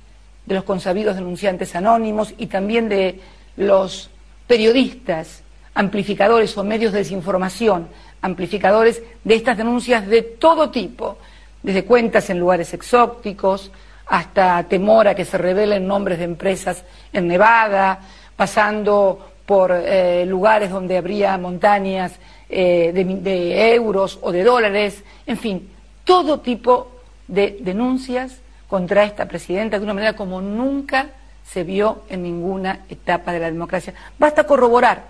de 0.45 0.53
los 0.53 0.63
consabidos 0.63 1.15
denunciantes 1.15 1.75
anónimos 1.75 2.35
y 2.37 2.45
también 2.45 2.87
de 2.87 3.19
los 3.55 4.11
periodistas, 4.45 5.41
amplificadores 5.73 6.55
o 6.55 6.63
medios 6.63 6.93
de 6.93 6.99
desinformación, 6.99 7.87
amplificadores 8.21 9.01
de 9.23 9.33
estas 9.33 9.57
denuncias 9.57 10.05
de 10.05 10.21
todo 10.21 10.69
tipo, 10.69 11.17
desde 11.63 11.83
cuentas 11.83 12.29
en 12.29 12.37
lugares 12.37 12.75
exóticos 12.75 13.71
hasta 14.05 14.63
temor 14.65 15.07
a 15.07 15.15
que 15.15 15.25
se 15.25 15.39
revelen 15.39 15.87
nombres 15.87 16.19
de 16.19 16.25
empresas 16.25 16.83
en 17.11 17.27
Nevada, 17.27 18.01
pasando 18.35 19.31
por 19.47 19.71
eh, 19.71 20.25
lugares 20.25 20.69
donde 20.69 20.97
habría 20.97 21.37
montañas 21.37 22.11
eh, 22.49 22.91
de, 22.93 23.73
euros 23.73 24.19
o 24.21 24.33
de 24.33 24.43
dólares, 24.43 25.01
en 25.25 25.37
fin, 25.37 25.69
todo 26.03 26.41
tipo 26.41 26.91
de 27.29 27.57
denuncias 27.61 28.41
contra 28.67 29.05
esta 29.05 29.25
presidenta 29.25 29.79
de 29.79 29.85
una 29.85 29.93
manera 29.93 30.17
como 30.17 30.41
nunca 30.41 31.11
se 31.45 31.63
vio 31.63 32.03
en 32.09 32.23
ninguna 32.23 32.81
etapa 32.89 33.31
de 33.31 33.39
la 33.39 33.49
democracia. 33.49 33.93
Basta 34.19 34.43
corroborar 34.43 35.05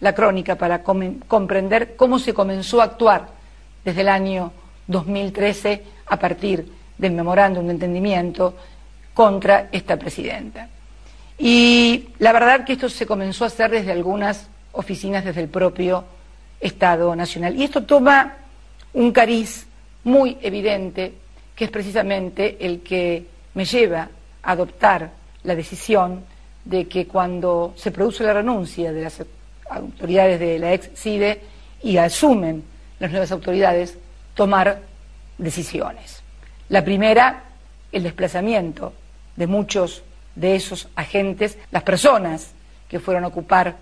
la 0.00 0.16
crónica 0.16 0.56
para 0.56 0.82
comprender 0.82 1.94
cómo 1.94 2.18
se 2.18 2.34
comenzó 2.34 2.80
a 2.80 2.84
actuar 2.84 3.28
desde 3.84 4.00
el 4.00 4.08
año 4.08 4.50
2013 4.88 5.84
a 6.06 6.16
partir 6.18 6.66
del 6.98 7.12
memorándum 7.12 7.66
de 7.66 7.72
entendimiento 7.74 8.52
contra 9.14 9.68
esta 9.70 9.96
presidenta. 9.96 10.68
Y 11.42 12.10
la 12.18 12.32
verdad 12.34 12.66
que 12.66 12.74
esto 12.74 12.90
se 12.90 13.06
comenzó 13.06 13.44
a 13.44 13.46
hacer 13.46 13.70
desde 13.70 13.92
algunas 13.92 14.48
oficinas 14.72 15.24
desde 15.24 15.40
el 15.40 15.48
propio 15.48 16.04
Estado 16.60 17.16
Nacional. 17.16 17.56
Y 17.56 17.64
esto 17.64 17.82
toma 17.84 18.36
un 18.92 19.10
cariz 19.10 19.66
muy 20.04 20.36
evidente, 20.42 21.14
que 21.56 21.64
es 21.64 21.70
precisamente 21.70 22.58
el 22.60 22.82
que 22.82 23.26
me 23.54 23.64
lleva 23.64 24.10
adoptar 24.42 25.12
la 25.44 25.54
decisión 25.54 26.24
de 26.62 26.86
que 26.86 27.06
cuando 27.06 27.72
se 27.74 27.90
produce 27.90 28.22
la 28.22 28.34
renuncia 28.34 28.92
de 28.92 29.02
las 29.02 29.24
autoridades 29.70 30.38
de 30.38 30.58
la 30.58 30.74
ex 30.74 30.90
CIDE 30.94 31.40
y 31.82 31.96
asumen 31.96 32.62
las 32.98 33.10
nuevas 33.10 33.32
autoridades, 33.32 33.96
tomar 34.34 34.82
decisiones. 35.38 36.22
La 36.68 36.84
primera, 36.84 37.44
el 37.90 38.02
desplazamiento 38.02 38.92
de 39.36 39.46
muchos 39.46 40.02
de 40.34 40.56
esos 40.56 40.88
agentes, 40.94 41.58
las 41.70 41.82
personas 41.82 42.52
que 42.88 43.00
fueron 43.00 43.24
a 43.24 43.28
ocupar 43.28 43.76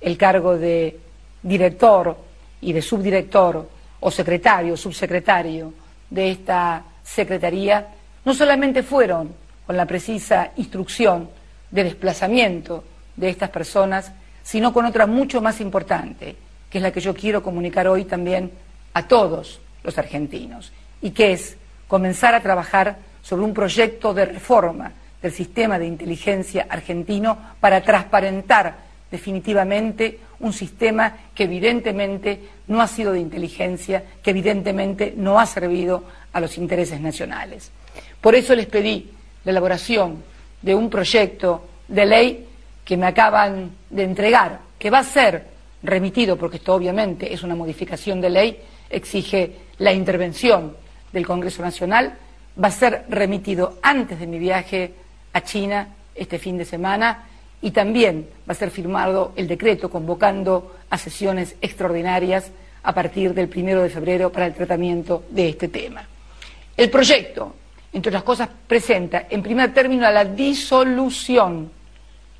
el 0.00 0.16
cargo 0.16 0.56
de 0.56 0.98
director 1.42 2.16
y 2.60 2.72
de 2.72 2.82
subdirector 2.82 3.68
o 4.00 4.10
secretario 4.10 4.76
subsecretario 4.76 5.72
de 6.08 6.30
esta 6.32 6.84
Secretaría, 7.02 7.88
no 8.24 8.34
solamente 8.34 8.82
fueron 8.82 9.34
con 9.66 9.76
la 9.76 9.86
precisa 9.86 10.52
instrucción 10.56 11.28
de 11.70 11.84
desplazamiento 11.84 12.84
de 13.16 13.30
estas 13.30 13.50
personas, 13.50 14.12
sino 14.42 14.72
con 14.72 14.86
otra 14.86 15.06
mucho 15.06 15.40
más 15.40 15.60
importante, 15.60 16.36
que 16.70 16.78
es 16.78 16.82
la 16.82 16.92
que 16.92 17.00
yo 17.00 17.14
quiero 17.14 17.42
comunicar 17.42 17.88
hoy 17.88 18.04
también 18.04 18.52
a 18.94 19.08
todos 19.08 19.60
los 19.82 19.98
argentinos, 19.98 20.72
y 21.02 21.10
que 21.10 21.32
es 21.32 21.56
comenzar 21.88 22.34
a 22.34 22.42
trabajar 22.42 22.98
sobre 23.22 23.44
un 23.44 23.54
proyecto 23.54 24.14
de 24.14 24.26
reforma 24.26 24.92
del 25.22 25.32
sistema 25.32 25.78
de 25.78 25.86
inteligencia 25.86 26.66
argentino 26.68 27.36
para 27.60 27.82
transparentar 27.82 28.90
definitivamente 29.10 30.18
un 30.40 30.52
sistema 30.52 31.14
que 31.34 31.44
evidentemente 31.44 32.40
no 32.68 32.80
ha 32.80 32.86
sido 32.86 33.12
de 33.12 33.20
inteligencia, 33.20 34.04
que 34.22 34.30
evidentemente 34.30 35.12
no 35.16 35.40
ha 35.40 35.46
servido 35.46 36.04
a 36.32 36.40
los 36.40 36.56
intereses 36.56 37.00
nacionales. 37.00 37.70
Por 38.20 38.34
eso 38.34 38.54
les 38.54 38.66
pedí 38.66 39.10
la 39.44 39.50
elaboración 39.50 40.22
de 40.62 40.74
un 40.74 40.88
proyecto 40.88 41.66
de 41.88 42.06
ley 42.06 42.46
que 42.84 42.96
me 42.96 43.06
acaban 43.06 43.70
de 43.90 44.04
entregar, 44.04 44.60
que 44.78 44.90
va 44.90 45.00
a 45.00 45.04
ser 45.04 45.44
remitido, 45.82 46.36
porque 46.36 46.58
esto 46.58 46.74
obviamente 46.74 47.32
es 47.32 47.42
una 47.42 47.54
modificación 47.54 48.20
de 48.20 48.30
ley, 48.30 48.58
exige 48.88 49.56
la 49.78 49.92
intervención 49.92 50.76
del 51.12 51.26
Congreso 51.26 51.62
Nacional, 51.62 52.14
va 52.62 52.68
a 52.68 52.72
ser 52.72 53.04
remitido 53.08 53.78
antes 53.82 54.18
de 54.18 54.26
mi 54.26 54.38
viaje 54.38 54.94
a 55.32 55.42
China 55.42 55.88
este 56.14 56.38
fin 56.38 56.58
de 56.58 56.64
semana 56.64 57.24
y 57.62 57.70
también 57.70 58.28
va 58.48 58.52
a 58.52 58.56
ser 58.56 58.70
firmado 58.70 59.32
el 59.36 59.46
decreto 59.46 59.90
convocando 59.90 60.76
a 60.88 60.98
sesiones 60.98 61.56
extraordinarias 61.60 62.50
a 62.82 62.94
partir 62.94 63.34
del 63.34 63.48
primero 63.48 63.82
de 63.82 63.90
febrero 63.90 64.32
para 64.32 64.46
el 64.46 64.54
tratamiento 64.54 65.24
de 65.30 65.50
este 65.50 65.68
tema. 65.68 66.06
El 66.76 66.88
proyecto, 66.88 67.54
entre 67.92 68.10
otras 68.10 68.22
cosas, 68.22 68.48
presenta 68.66 69.26
en 69.28 69.42
primer 69.42 69.74
término 69.74 70.10
la 70.10 70.24
disolución, 70.24 71.70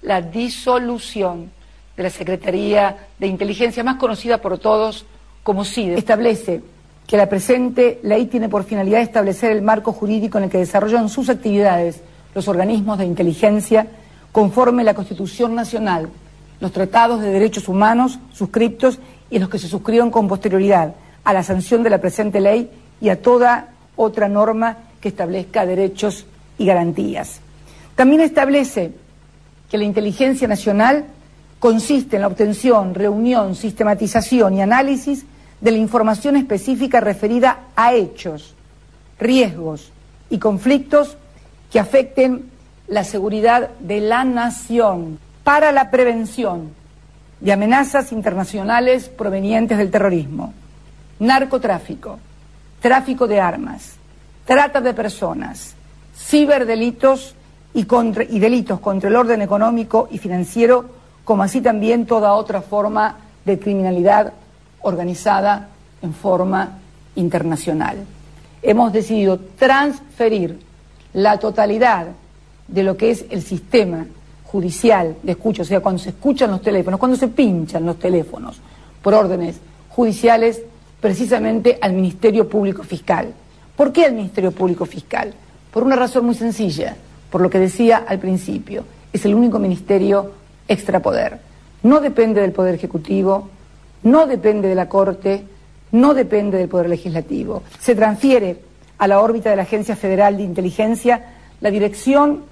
la 0.03 0.23
disolución 0.23 1.51
de 1.97 2.03
la 2.03 2.11
Secretaría 2.11 3.09
de 3.19 3.27
Inteligencia, 3.27 3.85
más 3.85 3.97
conocida 3.97 4.39
por 4.39 4.59
todos 4.59 5.05
como 5.43 5.65
CIDE. 5.65 5.99
Establece 5.99 6.63
que 7.07 7.17
la 7.17 7.29
presente 7.29 7.99
ley 8.03 8.27
tiene 8.27 8.49
por 8.49 8.65
finalidad 8.65 9.03
establecer 9.03 9.51
el 9.51 9.63
marco 9.63 9.93
jurídico 9.93 10.39
en 10.39 10.45
el 10.45 10.51
que 10.51 10.59
desarrollan 10.59 11.09
sus 11.09 11.29
actividades 11.29 12.01
los 12.35 12.49
organismos 12.49 12.99
de 12.99 13.07
inteligencia 13.07 13.87
conforme 14.33 14.85
la 14.85 14.95
Constitución 14.95 15.55
Nacional, 15.55 16.09
los 16.61 16.73
tratados 16.73 17.21
de 17.21 17.31
derechos 17.31 17.69
humanos 17.69 18.19
suscriptos 18.33 18.99
y 19.31 19.39
los 19.39 19.49
que 19.49 19.59
se 19.59 19.69
suscriban 19.69 20.11
con 20.11 20.29
posterioridad 20.29 20.95
a 21.25 21.33
la 21.33 21.43
sanción 21.43 21.83
de 21.83 21.91
la 21.91 22.01
presente 22.01 22.41
ley 22.41 22.71
y 23.01 23.09
a 23.09 23.21
toda 23.21 23.69
otra 23.97 24.29
norma 24.29 24.77
que 25.01 25.09
establezca 25.09 25.67
derechos 25.67 26.27
y 26.59 26.67
garantías. 26.67 27.41
También 27.97 28.21
establece 28.21 28.93
que 29.71 29.79
la 29.79 29.85
inteligencia 29.85 30.49
nacional 30.49 31.07
consiste 31.59 32.17
en 32.17 32.23
la 32.23 32.29
obtención, 32.29 32.95
reunión, 32.95 33.55
sistematización 33.55 34.55
y 34.55 34.63
análisis 34.63 35.25
de 35.61 35.71
la 35.71 35.79
información 35.79 36.37
específica 36.37 37.01
referida 37.01 37.61
a 37.77 37.95
hechos, 37.95 38.55
riesgos 39.19 39.93
y 40.31 40.39
conflictos 40.39 41.17
que 41.71 41.79
afecten 41.79 42.51
la 42.89 43.05
seguridad 43.05 43.71
de 43.79 44.01
la 44.01 44.25
nación 44.25 45.19
para 45.45 45.73
la 45.73 45.91
prevención 45.91 46.71
de 47.41 47.53
amenazas 47.53 48.13
internacionales 48.13 49.09
provenientes 49.09 49.79
del 49.79 49.91
terrorismo, 49.91 50.53
narcotráfico, 51.21 52.19
tráfico 52.81 53.27
de 53.27 53.41
armas, 53.41 53.95
trata 54.45 54.81
de 54.81 54.93
personas, 54.93 55.75
ciberdelitos 56.17 57.35
y, 57.73 57.87
y 58.29 58.39
delitos 58.41 58.81
contra 58.81 59.09
el 59.09 59.17
orden 59.17 59.41
económico 59.41 60.09
y 60.11 60.19
financiero, 60.19 60.85
como 61.25 61.45
así 61.45 61.61
también 61.61 62.07
toda 62.07 62.35
otra 62.35 62.61
forma 62.61 63.17
de 63.45 63.59
criminalidad 63.59 64.33
organizada 64.83 65.69
en 66.03 66.13
forma 66.13 66.79
internacional. 67.15 67.99
Hemos 68.63 68.93
decidido 68.93 69.39
transferir 69.39 70.70
la 71.13 71.39
totalidad 71.39 72.09
de 72.69 72.83
lo 72.83 72.97
que 72.97 73.11
es 73.11 73.25
el 73.31 73.43
sistema 73.43 74.07
judicial 74.45 75.17
de 75.23 75.33
escucha, 75.33 75.63
o 75.63 75.65
sea, 75.65 75.81
cuando 75.81 76.03
se 76.03 76.11
escuchan 76.11 76.51
los 76.51 76.63
teléfonos, 76.63 76.99
cuando 76.99 77.17
se 77.17 77.29
pinchan 77.29 77.87
los 77.87 77.99
teléfonos 77.99 78.61
por 79.03 79.15
órdenes 79.15 79.61
judiciales, 79.89 80.63
precisamente 81.01 81.79
al 81.81 81.93
Ministerio 81.93 82.49
Público 82.49 82.83
Fiscal. 82.83 83.33
¿Por 83.77 83.93
qué 83.93 84.05
al 84.05 84.15
Ministerio 84.15 84.53
Público 84.53 84.85
Fiscal? 84.85 85.33
Por 85.73 85.83
una 85.83 85.97
razón 85.97 86.27
muy 86.27 86.35
sencilla, 86.35 86.97
por 87.31 87.41
lo 87.41 87.49
que 87.49 87.59
decía 87.59 88.05
al 88.07 88.19
principio, 88.19 88.85
es 89.13 89.25
el 89.25 89.35
único 89.35 89.59
ministerio 89.59 90.33
extrapoder. 90.69 91.39
No 91.83 92.01
depende 92.01 92.41
del 92.41 92.53
Poder 92.53 92.75
Ejecutivo, 92.75 93.49
no 94.03 94.27
depende 94.27 94.69
de 94.69 94.75
la 94.75 94.89
Corte, 94.89 95.45
no 95.93 96.15
depende 96.15 96.59
del 96.59 96.69
Poder 96.69 96.89
Legislativo. 96.89 97.63
Se 97.79 97.95
transfiere 97.95 98.61
a 99.01 99.09
la 99.09 99.21
órbita 99.21 99.51
de 99.51 99.57
la 99.57 99.63
Agencia 99.63 99.97
Federal 99.97 100.37
de 100.37 100.45
Inteligencia 100.45 101.25
la 101.61 101.71
Dirección 101.71 102.45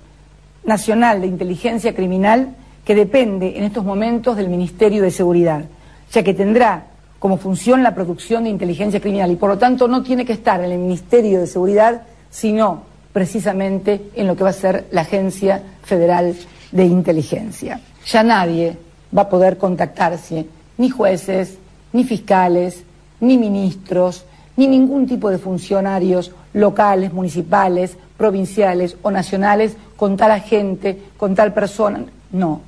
Nacional 0.65 1.21
de 1.21 1.27
Inteligencia 1.27 1.95
Criminal 1.95 2.57
que 2.85 2.95
depende 2.95 3.57
en 3.57 3.65
estos 3.65 3.85
momentos 3.85 4.37
del 4.37 4.49
Ministerio 4.49 5.03
de 5.03 5.11
Seguridad, 5.11 5.65
ya 6.11 6.23
que 6.23 6.35
tendrá 6.35 6.87
como 7.19 7.37
función 7.37 7.83
la 7.83 7.95
producción 7.95 8.45
de 8.45 8.51
inteligencia 8.51 9.01
criminal 9.01 9.31
y 9.31 9.37
por 9.37 9.51
lo 9.51 9.59
tanto 9.59 9.89
no 9.89 10.03
tiene 10.03 10.25
que 10.25 10.33
estar 10.33 10.63
en 10.63 10.73
el 10.73 10.79
Ministerio 10.79 11.41
de 11.41 11.47
Seguridad, 11.47 12.03
sino 12.31 12.83
precisamente 13.13 14.11
en 14.15 14.27
lo 14.27 14.37
que 14.37 14.45
va 14.45 14.51
a 14.51 14.55
ser 14.55 14.87
la 14.93 15.03
Agencia 15.03 15.63
Federal 15.83 16.35
de 16.73 16.85
Inteligencia. 16.85 17.81
Ya 18.07 18.23
nadie 18.23 18.77
va 19.17 19.23
a 19.23 19.29
poder 19.29 19.59
contactarse, 19.59 20.47
ni 20.79 20.89
jueces, 20.89 21.59
ni 21.93 22.05
fiscales, 22.05 22.85
ni 23.21 23.37
ministros, 23.37 24.25
ni 24.57 24.67
ningún 24.67 25.07
tipo 25.07 25.31
de 25.31 25.39
funcionarios 25.39 26.33
locales, 26.53 27.13
municipales, 27.13 27.97
provinciales 28.17 28.97
o 29.03 29.11
nacionales 29.11 29.77
con 29.97 30.17
tal 30.17 30.33
agente, 30.33 30.99
con 31.17 31.35
tal 31.35 31.53
persona. 31.53 32.05
No. 32.33 32.61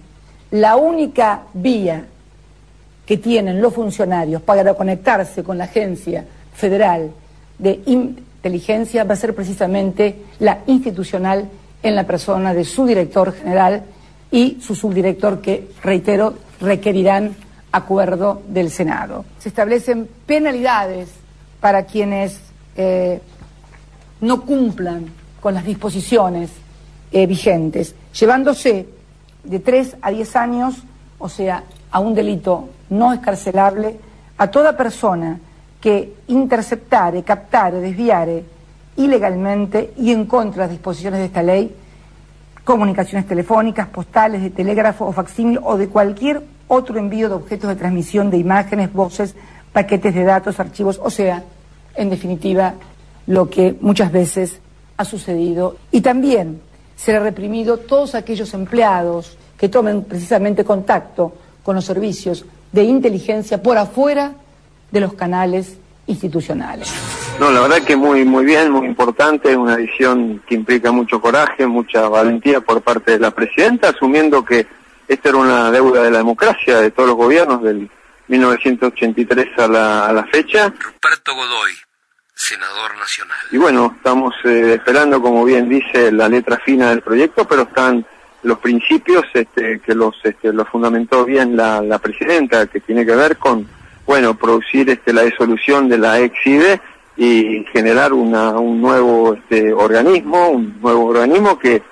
La 0.50 0.76
única 0.76 1.42
vía 1.54 2.06
que 3.06 3.18
tienen 3.18 3.60
los 3.60 3.75
funcionarios 3.75 4.42
para 4.42 4.75
conectarse 4.75 5.42
con 5.42 5.58
la 5.58 5.64
Agencia 5.64 6.25
Federal 6.54 7.10
de 7.58 7.80
Inteligencia 7.87 9.04
va 9.04 9.14
a 9.14 9.16
ser 9.16 9.34
precisamente 9.34 10.22
la 10.38 10.60
institucional 10.66 11.49
en 11.82 11.94
la 11.94 12.04
persona 12.04 12.54
de 12.54 12.64
su 12.64 12.87
director 12.87 13.32
general 13.32 13.84
y 14.30 14.58
su 14.60 14.75
subdirector 14.75 15.40
que, 15.40 15.70
reitero, 15.82 16.34
requerirán 16.60 17.34
acuerdo 17.72 18.42
del 18.49 18.70
Senado. 18.70 19.25
Se 19.38 19.49
establecen 19.49 20.08
penalidades 20.26 21.08
para 21.60 21.84
quienes 21.84 22.40
eh, 22.76 23.20
no 24.20 24.42
cumplan 24.42 25.06
con 25.40 25.54
las 25.54 25.64
disposiciones 25.64 26.50
eh, 27.12 27.26
vigentes, 27.26 27.94
llevándose 28.18 28.86
de 29.44 29.58
3 29.58 29.96
a 30.02 30.10
10 30.10 30.36
años, 30.36 30.82
o 31.18 31.28
sea, 31.28 31.64
a 31.90 32.00
un 32.00 32.14
delito 32.14 32.68
no 32.90 33.12
escarcelable, 33.12 33.98
a 34.38 34.50
toda 34.50 34.76
persona 34.76 35.38
que 35.80 36.14
interceptare, 36.28 37.22
captare, 37.22 37.80
desviare 37.80 38.44
ilegalmente 38.96 39.94
y 39.96 40.12
en 40.12 40.26
contra 40.26 40.62
de 40.62 40.68
las 40.68 40.70
disposiciones 40.70 41.20
de 41.20 41.26
esta 41.26 41.42
ley 41.42 41.74
comunicaciones 42.64 43.26
telefónicas, 43.26 43.88
postales, 43.88 44.42
de 44.42 44.50
telégrafo 44.50 45.06
o 45.06 45.12
facsímil 45.12 45.58
o 45.62 45.76
de 45.76 45.88
cualquier 45.88 46.42
otro 46.68 46.98
envío 46.98 47.28
de 47.28 47.34
objetos 47.34 47.68
de 47.68 47.76
transmisión 47.76 48.30
de 48.30 48.38
imágenes, 48.38 48.92
voces, 48.92 49.34
paquetes 49.72 50.14
de 50.14 50.22
datos, 50.22 50.60
archivos, 50.60 51.00
o 51.02 51.10
sea, 51.10 51.42
en 51.96 52.10
definitiva, 52.10 52.74
lo 53.26 53.48
que 53.48 53.76
muchas 53.80 54.12
veces 54.12 54.60
ha 54.96 55.04
sucedido. 55.04 55.76
Y 55.90 56.00
también 56.00 56.60
será 56.96 57.20
reprimido 57.20 57.78
todos 57.78 58.14
aquellos 58.14 58.52
empleados 58.54 59.36
que 59.56 59.68
tomen 59.68 60.04
precisamente 60.04 60.64
contacto 60.64 61.32
con 61.62 61.76
los 61.76 61.84
servicios 61.84 62.44
de 62.72 62.84
inteligencia 62.84 63.62
por 63.62 63.78
afuera 63.78 64.32
de 64.90 65.00
los 65.00 65.14
canales 65.14 65.78
institucionales. 66.06 66.92
No, 67.38 67.50
la 67.50 67.60
verdad 67.60 67.78
que 67.82 67.96
muy 67.96 68.24
muy 68.24 68.44
bien, 68.44 68.70
muy 68.70 68.86
importante, 68.86 69.56
una 69.56 69.76
decisión 69.76 70.42
que 70.46 70.54
implica 70.54 70.92
mucho 70.92 71.20
coraje, 71.20 71.66
mucha 71.66 72.08
valentía 72.08 72.60
por 72.60 72.82
parte 72.82 73.12
de 73.12 73.18
la 73.18 73.30
presidenta, 73.30 73.90
asumiendo 73.90 74.44
que 74.44 74.66
esta 75.08 75.30
era 75.30 75.38
una 75.38 75.70
deuda 75.70 76.02
de 76.02 76.10
la 76.10 76.18
democracia 76.18 76.80
de 76.80 76.90
todos 76.90 77.08
los 77.08 77.16
gobiernos 77.16 77.62
del 77.62 77.90
1983 78.28 79.58
a 79.58 79.68
la, 79.68 80.06
a 80.06 80.12
la 80.12 80.24
fecha. 80.24 80.72
Ruperto 80.78 81.34
Godoy, 81.34 81.72
senador 82.40 82.97
nacional. 82.99 83.37
Y 83.52 83.59
bueno, 83.59 83.92
estamos 83.97 84.35
eh, 84.44 84.75
esperando, 84.75 85.20
como 85.20 85.44
bien 85.44 85.68
dice, 85.68 86.11
la 86.11 86.28
letra 86.28 86.59
fina 86.59 86.88
del 86.88 87.02
proyecto, 87.02 87.47
pero 87.47 87.62
están 87.62 88.06
los 88.42 88.59
principios 88.59 89.25
este, 89.35 89.80
que 89.80 89.94
los, 89.94 90.14
este, 90.25 90.52
los 90.52 90.66
fundamentó 90.68 91.26
bien 91.26 91.54
la, 91.54 91.82
la 91.82 91.99
presidenta, 91.99 92.66
que 92.66 92.80
tiene 92.80 93.04
que 93.04 93.14
ver 93.14 93.37
con, 93.37 93.68
bueno, 94.06 94.35
producir 94.35 94.88
este, 94.88 95.12
la 95.12 95.23
disolución 95.23 95.88
de 95.90 95.99
la 95.99 96.18
ex-IDE 96.20 96.80
y 97.18 97.64
generar 97.73 98.14
una, 98.14 98.52
un 98.52 98.80
nuevo 98.80 99.35
este, 99.35 99.75
organismo, 99.75 100.49
un 100.49 100.80
nuevo 100.80 101.06
organismo 101.06 101.59
que, 101.59 101.82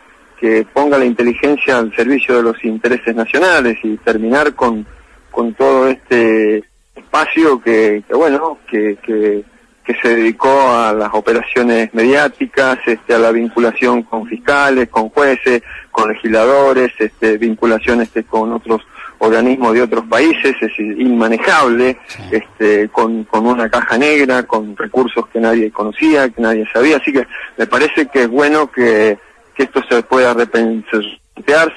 que 0.40 0.66
ponga 0.72 0.96
la 0.96 1.04
inteligencia 1.04 1.76
al 1.76 1.94
servicio 1.94 2.36
de 2.36 2.44
los 2.44 2.64
intereses 2.64 3.14
nacionales 3.14 3.76
y 3.82 3.98
terminar 3.98 4.54
con, 4.54 4.86
con 5.30 5.52
todo 5.52 5.88
este 5.88 6.64
espacio 6.96 7.60
que, 7.60 8.02
que 8.08 8.14
bueno, 8.14 8.58
que, 8.66 8.96
que 9.02 9.44
que 9.88 9.96
se 10.02 10.16
dedicó 10.16 10.70
a 10.70 10.92
las 10.92 11.08
operaciones 11.14 11.88
mediáticas, 11.94 12.78
este, 12.84 13.14
a 13.14 13.18
la 13.18 13.32
vinculación 13.32 14.02
con 14.02 14.26
fiscales, 14.26 14.90
con 14.90 15.08
jueces, 15.08 15.62
con 15.90 16.12
legisladores, 16.12 16.92
este, 16.98 17.38
vinculación 17.38 18.02
este, 18.02 18.24
con 18.24 18.52
otros 18.52 18.82
organismos 19.16 19.72
de 19.72 19.80
otros 19.80 20.04
países, 20.04 20.54
es 20.60 20.78
inmanejable, 20.78 21.96
este, 22.30 22.90
con, 22.90 23.24
con 23.24 23.46
una 23.46 23.70
caja 23.70 23.96
negra, 23.96 24.42
con 24.42 24.76
recursos 24.76 25.26
que 25.28 25.40
nadie 25.40 25.70
conocía, 25.70 26.28
que 26.28 26.42
nadie 26.42 26.68
sabía, 26.70 26.98
así 26.98 27.10
que 27.10 27.26
me 27.56 27.66
parece 27.66 28.08
que 28.08 28.24
es 28.24 28.28
bueno 28.28 28.70
que, 28.70 29.16
que 29.54 29.62
esto 29.62 29.82
se 29.88 30.02
pueda 30.02 30.34
repensar, 30.34 31.00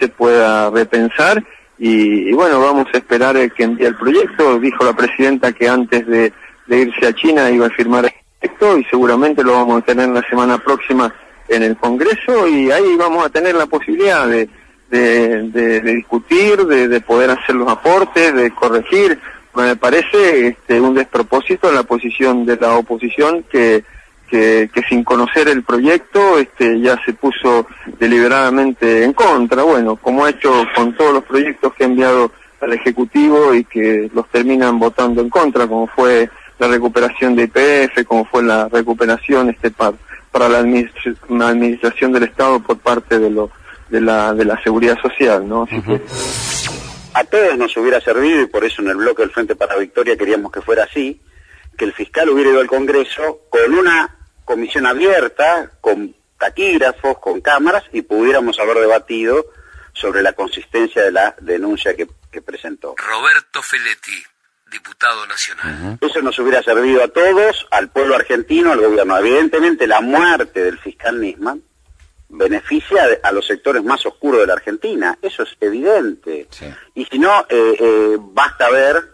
se 0.02 0.10
pueda 0.10 0.70
repensar 0.70 1.42
y, 1.80 2.30
y 2.30 2.34
bueno, 2.34 2.60
vamos 2.60 2.88
a 2.94 2.98
esperar 2.98 3.38
que 3.54 3.64
envíe 3.64 3.86
el 3.86 3.96
proyecto, 3.96 4.60
dijo 4.60 4.84
la 4.84 4.94
presidenta 4.94 5.54
que 5.54 5.70
antes 5.70 6.06
de 6.06 6.34
de 6.68 6.80
irse 6.80 7.08
a 7.08 7.14
China 7.14 7.50
iba 7.50 7.68
a 7.68 7.72
firmar 7.72 8.12
esto 8.40 8.78
y 8.78 8.84
seguramente 8.86 9.44
lo 9.44 9.54
vamos 9.54 9.82
a 9.82 9.86
tener 9.86 10.10
la 10.10 10.22
semana 10.24 10.58
próxima 10.58 11.14
en 11.48 11.64
el 11.64 11.78
Congreso 11.78 12.48
y 12.48 12.72
ahí 12.72 12.96
vamos 12.98 13.26
a 13.26 13.30
tener 13.30 13.56
la 13.56 13.66
posibilidad 13.66 14.28
de, 14.28 14.48
de, 14.90 15.82
discutir, 15.82 16.66
de, 16.66 17.02
poder 17.02 17.32
hacer 17.32 17.56
los 17.56 17.70
aportes, 17.70 18.34
de 18.34 18.52
corregir. 18.52 19.20
Me 19.56 19.76
parece 19.76 20.48
este, 20.48 20.80
un 20.80 20.96
despropósito 20.96 21.72
la 21.72 21.84
posición 21.84 22.46
de 22.46 22.56
la 22.56 22.76
oposición 22.76 23.44
que, 23.52 23.84
que, 24.30 24.70
que, 24.74 24.82
sin 24.84 25.04
conocer 25.04 25.50
el 25.50 25.64
proyecto 25.64 26.38
este, 26.40 26.80
ya 26.80 26.98
se 27.04 27.14
puso 27.14 27.68
deliberadamente 28.00 29.04
en 29.04 29.14
contra. 29.14 29.64
Bueno, 29.64 29.98
como 29.98 30.24
ha 30.26 30.30
hecho 30.30 30.66
con 30.74 30.96
todos 30.96 31.14
los 31.14 31.24
proyectos 31.26 31.74
que 31.74 31.84
ha 31.84 31.88
enviado 31.88 32.32
al 32.62 32.74
Ejecutivo 32.74 33.54
y 33.54 33.66
que 33.66 34.10
los 34.14 34.28
terminan 34.30 34.80
votando 34.80 35.22
en 35.22 35.30
contra, 35.30 35.68
como 35.68 35.88
fue 35.88 36.30
la 36.62 36.68
recuperación 36.68 37.36
de 37.36 37.46
IPF, 37.46 38.06
como 38.06 38.24
fue 38.26 38.44
la 38.44 38.70
recuperación 38.70 39.50
este 39.50 39.72
para, 39.72 39.94
para 40.32 40.48
la, 40.48 40.60
administración 40.60 42.14
del 42.14 42.24
Estado 42.24 42.60
por 42.60 42.78
parte 42.78 43.18
de 43.18 43.32
lo 43.32 43.50
de 43.90 44.00
la, 44.00 44.32
de 44.36 44.46
la 44.46 44.62
seguridad 44.62 44.96
social, 45.02 45.50
¿no? 45.50 45.68
A 47.16 47.24
todos 47.24 47.58
nos 47.58 47.76
hubiera 47.78 48.00
servido, 48.00 48.42
y 48.42 48.46
por 48.46 48.64
eso 48.64 48.84
en 48.84 48.90
el 48.90 48.98
bloque 48.98 49.24
del 49.24 49.32
Frente 49.32 49.56
para 49.56 49.74
la 49.74 49.80
Victoria 49.80 50.16
queríamos 50.16 50.52
que 50.52 50.62
fuera 50.62 50.84
así, 50.84 51.20
que 51.76 51.86
el 51.86 51.94
fiscal 51.94 52.30
hubiera 52.30 52.52
ido 52.52 52.62
al 52.62 52.68
Congreso 52.68 53.42
con 53.50 53.74
una 53.74 54.16
comisión 54.46 54.86
abierta, 54.86 55.72
con 55.82 56.16
taquígrafos, 56.38 57.18
con 57.18 57.42
cámaras, 57.42 57.86
y 57.92 58.04
pudiéramos 58.04 58.60
haber 58.60 58.78
debatido 58.78 59.48
sobre 59.94 60.22
la 60.22 60.34
consistencia 60.34 61.02
de 61.02 61.12
la 61.12 61.36
denuncia 61.42 61.96
que, 61.96 62.08
que 62.32 62.42
presentó. 62.44 62.94
Roberto 62.98 63.64
Feletti 63.64 64.31
diputado 64.72 65.28
nacional. 65.28 65.98
Eso 66.02 66.22
nos 66.22 66.40
hubiera 66.40 66.64
servido 66.64 67.04
a 67.04 67.10
todos, 67.10 67.68
al 67.70 67.90
pueblo 67.90 68.16
argentino, 68.16 68.72
al 68.72 68.80
gobierno. 68.80 69.18
Evidentemente 69.18 69.86
la 69.86 70.02
muerte 70.02 70.64
del 70.64 70.80
fiscal 70.80 71.20
Nisman 71.20 71.62
beneficia 72.30 73.04
a 73.22 73.32
los 73.34 73.46
sectores 73.46 73.84
más 73.84 74.06
oscuros 74.06 74.40
de 74.40 74.48
la 74.48 74.54
Argentina, 74.54 75.18
eso 75.22 75.44
es 75.44 75.56
evidente. 75.60 76.48
Y 76.96 77.06
si 77.06 77.20
no, 77.20 77.42
eh, 77.50 77.76
eh, 77.80 78.18
basta 78.20 78.70
ver 78.70 79.12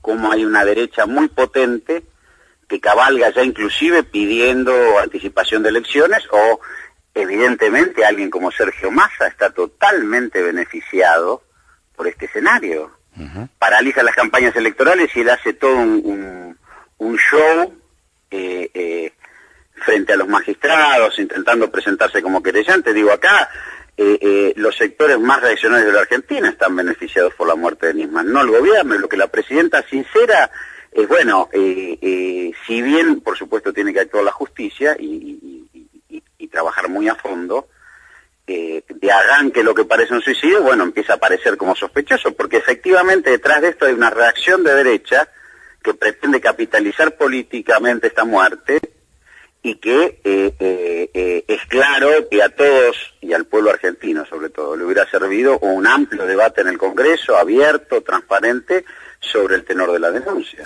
cómo 0.00 0.30
hay 0.30 0.44
una 0.44 0.64
derecha 0.64 1.06
muy 1.06 1.28
potente 1.28 2.04
que 2.68 2.80
cabalga 2.80 3.30
ya 3.30 3.42
inclusive 3.42 4.04
pidiendo 4.04 4.72
anticipación 5.00 5.64
de 5.64 5.70
elecciones 5.70 6.22
o 6.30 6.60
evidentemente 7.14 8.04
alguien 8.04 8.30
como 8.30 8.52
Sergio 8.52 8.92
Massa 8.92 9.26
está 9.26 9.50
totalmente 9.50 10.40
beneficiado 10.40 11.42
por 11.96 12.06
este 12.06 12.26
escenario 12.26 12.99
paraliza 13.58 14.02
las 14.02 14.14
campañas 14.14 14.54
electorales 14.56 15.10
y 15.14 15.20
él 15.20 15.30
hace 15.30 15.52
todo 15.52 15.76
un, 15.76 16.56
show 17.16 17.74
eh, 18.30 18.70
eh, 18.72 19.12
frente 19.74 20.12
a 20.12 20.16
los 20.16 20.28
magistrados, 20.28 21.18
intentando 21.18 21.70
presentarse 21.70 22.22
como 22.22 22.42
querellante. 22.42 22.92
Digo, 22.92 23.12
acá 23.12 23.50
eh, 23.96 24.52
los 24.56 24.76
sectores 24.76 25.18
más 25.18 25.40
reaccionarios 25.40 25.88
de 25.88 25.92
la 25.92 26.00
Argentina 26.00 26.48
están 26.48 26.76
beneficiados 26.76 27.34
por 27.34 27.48
la 27.48 27.54
muerte 27.54 27.88
de 27.88 27.94
Nisman, 27.94 28.32
no 28.32 28.40
el 28.42 28.50
gobierno. 28.50 28.98
Lo 28.98 29.08
que 29.08 29.16
la 29.16 29.28
presidenta 29.28 29.82
sincera 29.88 30.50
es, 30.92 31.06
bueno, 31.08 31.48
si 31.52 32.82
bien, 32.82 33.20
por 33.20 33.36
supuesto, 33.36 33.72
tiene 33.72 33.92
que 33.92 34.00
actuar 34.00 34.24
la 34.24 34.32
justicia 34.32 34.96
y 34.98 36.48
trabajar 36.50 36.88
muy 36.88 37.08
a 37.08 37.14
fondo, 37.14 37.68
de 38.46 39.12
arranque 39.12 39.62
lo 39.62 39.74
que 39.74 39.84
parece 39.84 40.14
un 40.14 40.22
suicidio, 40.22 40.62
bueno, 40.62 40.82
empieza 40.82 41.12
a 41.12 41.16
aparecer 41.16 41.56
como 41.56 41.76
sospechoso, 41.76 42.32
porque 42.32 42.56
efectivamente 42.56 43.30
detrás 43.30 43.62
de 43.62 43.68
esto 43.68 43.86
hay 43.86 43.92
una 43.92 44.10
reacción 44.10 44.64
de 44.64 44.74
derecha 44.74 45.28
que 45.82 45.94
pretende 45.94 46.40
capitalizar 46.40 47.16
políticamente 47.16 48.08
esta 48.08 48.24
muerte 48.24 48.80
y 49.62 49.74
que 49.76 50.20
eh, 50.24 50.54
eh, 50.58 51.10
eh, 51.12 51.44
es 51.46 51.64
claro 51.66 52.08
que 52.30 52.42
a 52.42 52.48
todos 52.48 52.96
y 53.20 53.32
al 53.34 53.44
pueblo 53.44 53.70
argentino 53.70 54.24
sobre 54.24 54.48
todo 54.48 54.74
le 54.74 54.84
hubiera 54.84 55.08
servido 55.10 55.58
un 55.58 55.86
amplio 55.86 56.26
debate 56.26 56.62
en 56.62 56.68
el 56.68 56.78
Congreso, 56.78 57.36
abierto, 57.36 58.00
transparente, 58.00 58.84
sobre 59.20 59.56
el 59.56 59.64
tenor 59.64 59.92
de 59.92 59.98
la 59.98 60.10
denuncia. 60.10 60.64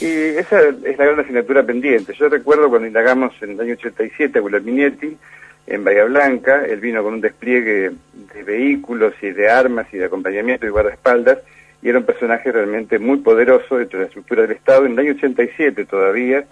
Y 0.00 0.36
esa 0.38 0.60
es 0.60 0.98
la 0.98 1.04
gran 1.06 1.20
asignatura 1.20 1.64
pendiente. 1.64 2.14
Yo 2.14 2.28
recuerdo 2.28 2.68
cuando 2.68 2.86
indagamos 2.86 3.32
en 3.40 3.52
el 3.52 3.60
año 3.60 3.72
87 3.72 4.38
con 4.42 4.64
Minetti, 4.64 5.16
en 5.66 5.84
Bahía 5.84 6.04
Blanca, 6.04 6.64
él 6.64 6.80
vino 6.80 7.02
con 7.02 7.14
un 7.14 7.20
despliegue 7.20 7.90
de 8.34 8.42
vehículos 8.44 9.14
y 9.20 9.30
de 9.30 9.50
armas 9.50 9.86
y 9.92 9.98
de 9.98 10.04
acompañamiento 10.04 10.66
y 10.66 10.70
guardaespaldas, 10.70 11.38
y 11.82 11.88
era 11.88 11.98
un 11.98 12.04
personaje 12.04 12.52
realmente 12.52 12.98
muy 12.98 13.18
poderoso 13.18 13.76
dentro 13.76 13.98
de 13.98 14.04
la 14.04 14.08
estructura 14.08 14.42
del 14.42 14.52
Estado, 14.52 14.86
en 14.86 14.92
el 14.92 14.98
año 15.00 15.12
87 15.12 15.84
todavía, 15.84 16.44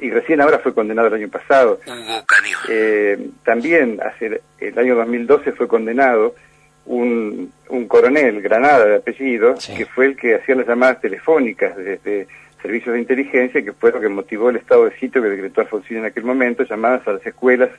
y 0.00 0.10
recién 0.10 0.40
ahora 0.40 0.58
fue 0.58 0.74
condenado 0.74 1.08
el 1.08 1.14
año 1.14 1.28
pasado. 1.28 1.78
Eh, 2.68 3.30
también, 3.44 4.00
hace 4.02 4.40
el 4.58 4.78
año 4.78 4.96
2012 4.96 5.52
fue 5.52 5.68
condenado 5.68 6.34
un, 6.86 7.52
un 7.68 7.86
coronel, 7.86 8.42
Granada 8.42 8.84
de 8.86 8.96
apellido, 8.96 9.54
que 9.76 9.86
fue 9.86 10.06
el 10.06 10.16
que 10.16 10.34
hacía 10.34 10.56
las 10.56 10.66
llamadas 10.66 11.00
telefónicas 11.00 11.76
desde 11.76 12.26
servicios 12.60 12.94
de 12.94 13.00
inteligencia, 13.00 13.62
que 13.62 13.72
fue 13.72 13.92
lo 13.92 14.00
que 14.00 14.08
motivó 14.08 14.50
el 14.50 14.56
estado 14.56 14.84
de 14.84 14.96
sitio 14.98 15.22
que 15.22 15.28
decretó 15.28 15.60
Alfonsín 15.60 15.98
en 15.98 16.06
aquel 16.06 16.24
momento, 16.24 16.64
llamadas 16.64 17.06
a 17.06 17.12
las 17.12 17.26
escuelas 17.26 17.70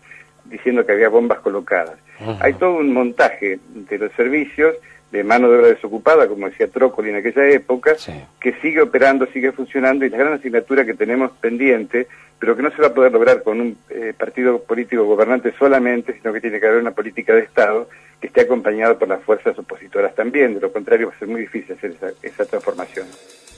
diciendo 0.53 0.85
que 0.85 0.91
había 0.91 1.09
bombas 1.09 1.39
colocadas. 1.39 1.97
Hay 2.39 2.53
todo 2.53 2.75
un 2.75 2.93
montaje 2.93 3.59
de 3.73 3.97
los 3.97 4.11
servicios 4.13 4.75
de 5.11 5.23
mano 5.23 5.49
de 5.49 5.57
obra 5.57 5.67
desocupada, 5.67 6.27
como 6.27 6.47
decía 6.47 6.67
Trócoli 6.67 7.09
en 7.09 7.17
aquella 7.17 7.47
época, 7.49 7.95
que 8.39 8.53
sigue 8.61 8.81
operando, 8.81 9.27
sigue 9.33 9.51
funcionando, 9.51 10.05
y 10.05 10.09
la 10.09 10.17
gran 10.17 10.33
asignatura 10.33 10.85
que 10.85 10.93
tenemos 10.93 11.31
pendiente, 11.39 12.07
pero 12.39 12.55
que 12.55 12.61
no 12.61 12.71
se 12.71 12.81
va 12.81 12.87
a 12.87 12.93
poder 12.93 13.11
lograr 13.11 13.43
con 13.43 13.61
un 13.61 13.77
eh, 13.89 14.13
partido 14.17 14.59
político 14.63 15.03
gobernante 15.05 15.53
solamente, 15.57 16.13
sino 16.19 16.33
que 16.33 16.41
tiene 16.41 16.59
que 16.59 16.67
haber 16.67 16.81
una 16.81 16.91
política 16.91 17.33
de 17.33 17.41
Estado 17.41 17.89
que 18.21 18.27
esté 18.27 18.41
acompañada 18.41 18.97
por 18.97 19.07
las 19.07 19.23
fuerzas 19.23 19.57
opositoras 19.57 20.15
también, 20.15 20.53
de 20.53 20.61
lo 20.61 20.71
contrario 20.71 21.07
va 21.07 21.13
a 21.15 21.19
ser 21.19 21.27
muy 21.27 21.41
difícil 21.41 21.75
hacer 21.75 21.91
esa, 21.91 22.07
esa 22.21 22.45
transformación. 22.45 23.05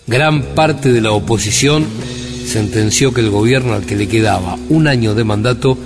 Gran 0.08 0.42
parte 0.56 0.92
de 0.92 1.02
la 1.02 1.12
oposición 1.12 1.84
sentenció 1.84 3.14
que 3.14 3.22
el 3.22 3.30
gobierno 3.30 3.74
al 3.74 3.86
que 3.86 3.96
le 3.96 4.08
quedaba 4.08 4.56
un 4.70 4.88
año 4.88 5.16
de 5.16 5.24
mandato 5.24 5.78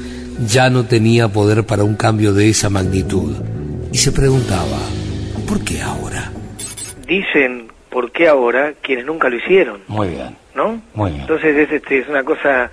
ya 0.45 0.69
no 0.69 0.85
tenía 0.85 1.27
poder 1.27 1.65
para 1.65 1.83
un 1.83 1.95
cambio 1.95 2.33
de 2.33 2.49
esa 2.49 2.69
magnitud. 2.69 3.35
Y 3.91 3.97
se 3.97 4.11
preguntaba, 4.11 4.79
¿por 5.47 5.63
qué 5.63 5.81
ahora? 5.81 6.31
Dicen, 7.07 7.71
¿por 7.89 8.11
qué 8.11 8.27
ahora? 8.27 8.73
Quienes 8.81 9.05
nunca 9.05 9.29
lo 9.29 9.37
hicieron. 9.37 9.81
Muy 9.87 10.09
bien. 10.09 10.37
¿No? 10.55 10.81
Muy 10.93 11.11
bien. 11.11 11.21
Entonces 11.21 11.55
es, 11.55 11.71
este, 11.71 11.99
es 11.99 12.07
una 12.07 12.23
cosa 12.23 12.69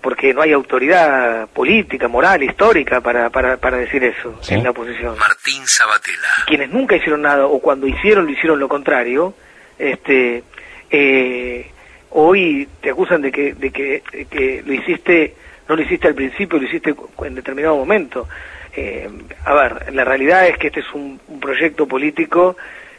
porque 0.00 0.32
no 0.32 0.40
hay 0.40 0.52
autoridad 0.52 1.48
política, 1.48 2.08
moral, 2.08 2.42
histórica 2.42 3.00
para, 3.00 3.28
para, 3.28 3.58
para 3.58 3.76
decir 3.76 4.02
eso 4.02 4.40
en 4.48 4.64
la 4.64 4.70
oposición. 4.70 5.18
Martín 5.18 5.66
Sabatella. 5.66 6.16
Quienes 6.46 6.70
nunca 6.70 6.96
hicieron 6.96 7.22
nada 7.22 7.46
o 7.46 7.60
cuando 7.60 7.86
hicieron 7.86 8.24
lo 8.24 8.32
hicieron 8.32 8.58
lo 8.58 8.68
contrario, 8.68 9.34
este, 9.78 10.42
eh, 10.90 11.70
hoy 12.10 12.68
te 12.80 12.90
acusan 12.90 13.20
de 13.20 13.30
que, 13.30 13.54
de 13.54 13.70
que, 13.70 14.02
que 14.30 14.62
lo 14.64 14.72
hiciste, 14.72 15.34
no 15.70 15.76
lo 15.76 15.82
hiciste 15.82 16.08
al 16.08 16.16
principio, 16.16 16.58
lo 16.58 16.64
hiciste 16.64 16.92
en 17.24 17.34
determinado 17.36 17.76
momento. 17.76 18.28
Eh, 18.74 19.08
a 19.44 19.54
ver, 19.54 19.94
la 19.94 20.04
realidad 20.04 20.48
es 20.48 20.58
que 20.58 20.66
este 20.66 20.80
es 20.80 20.92
un, 20.92 21.20
proyecto 21.40 21.86
político 21.86 22.56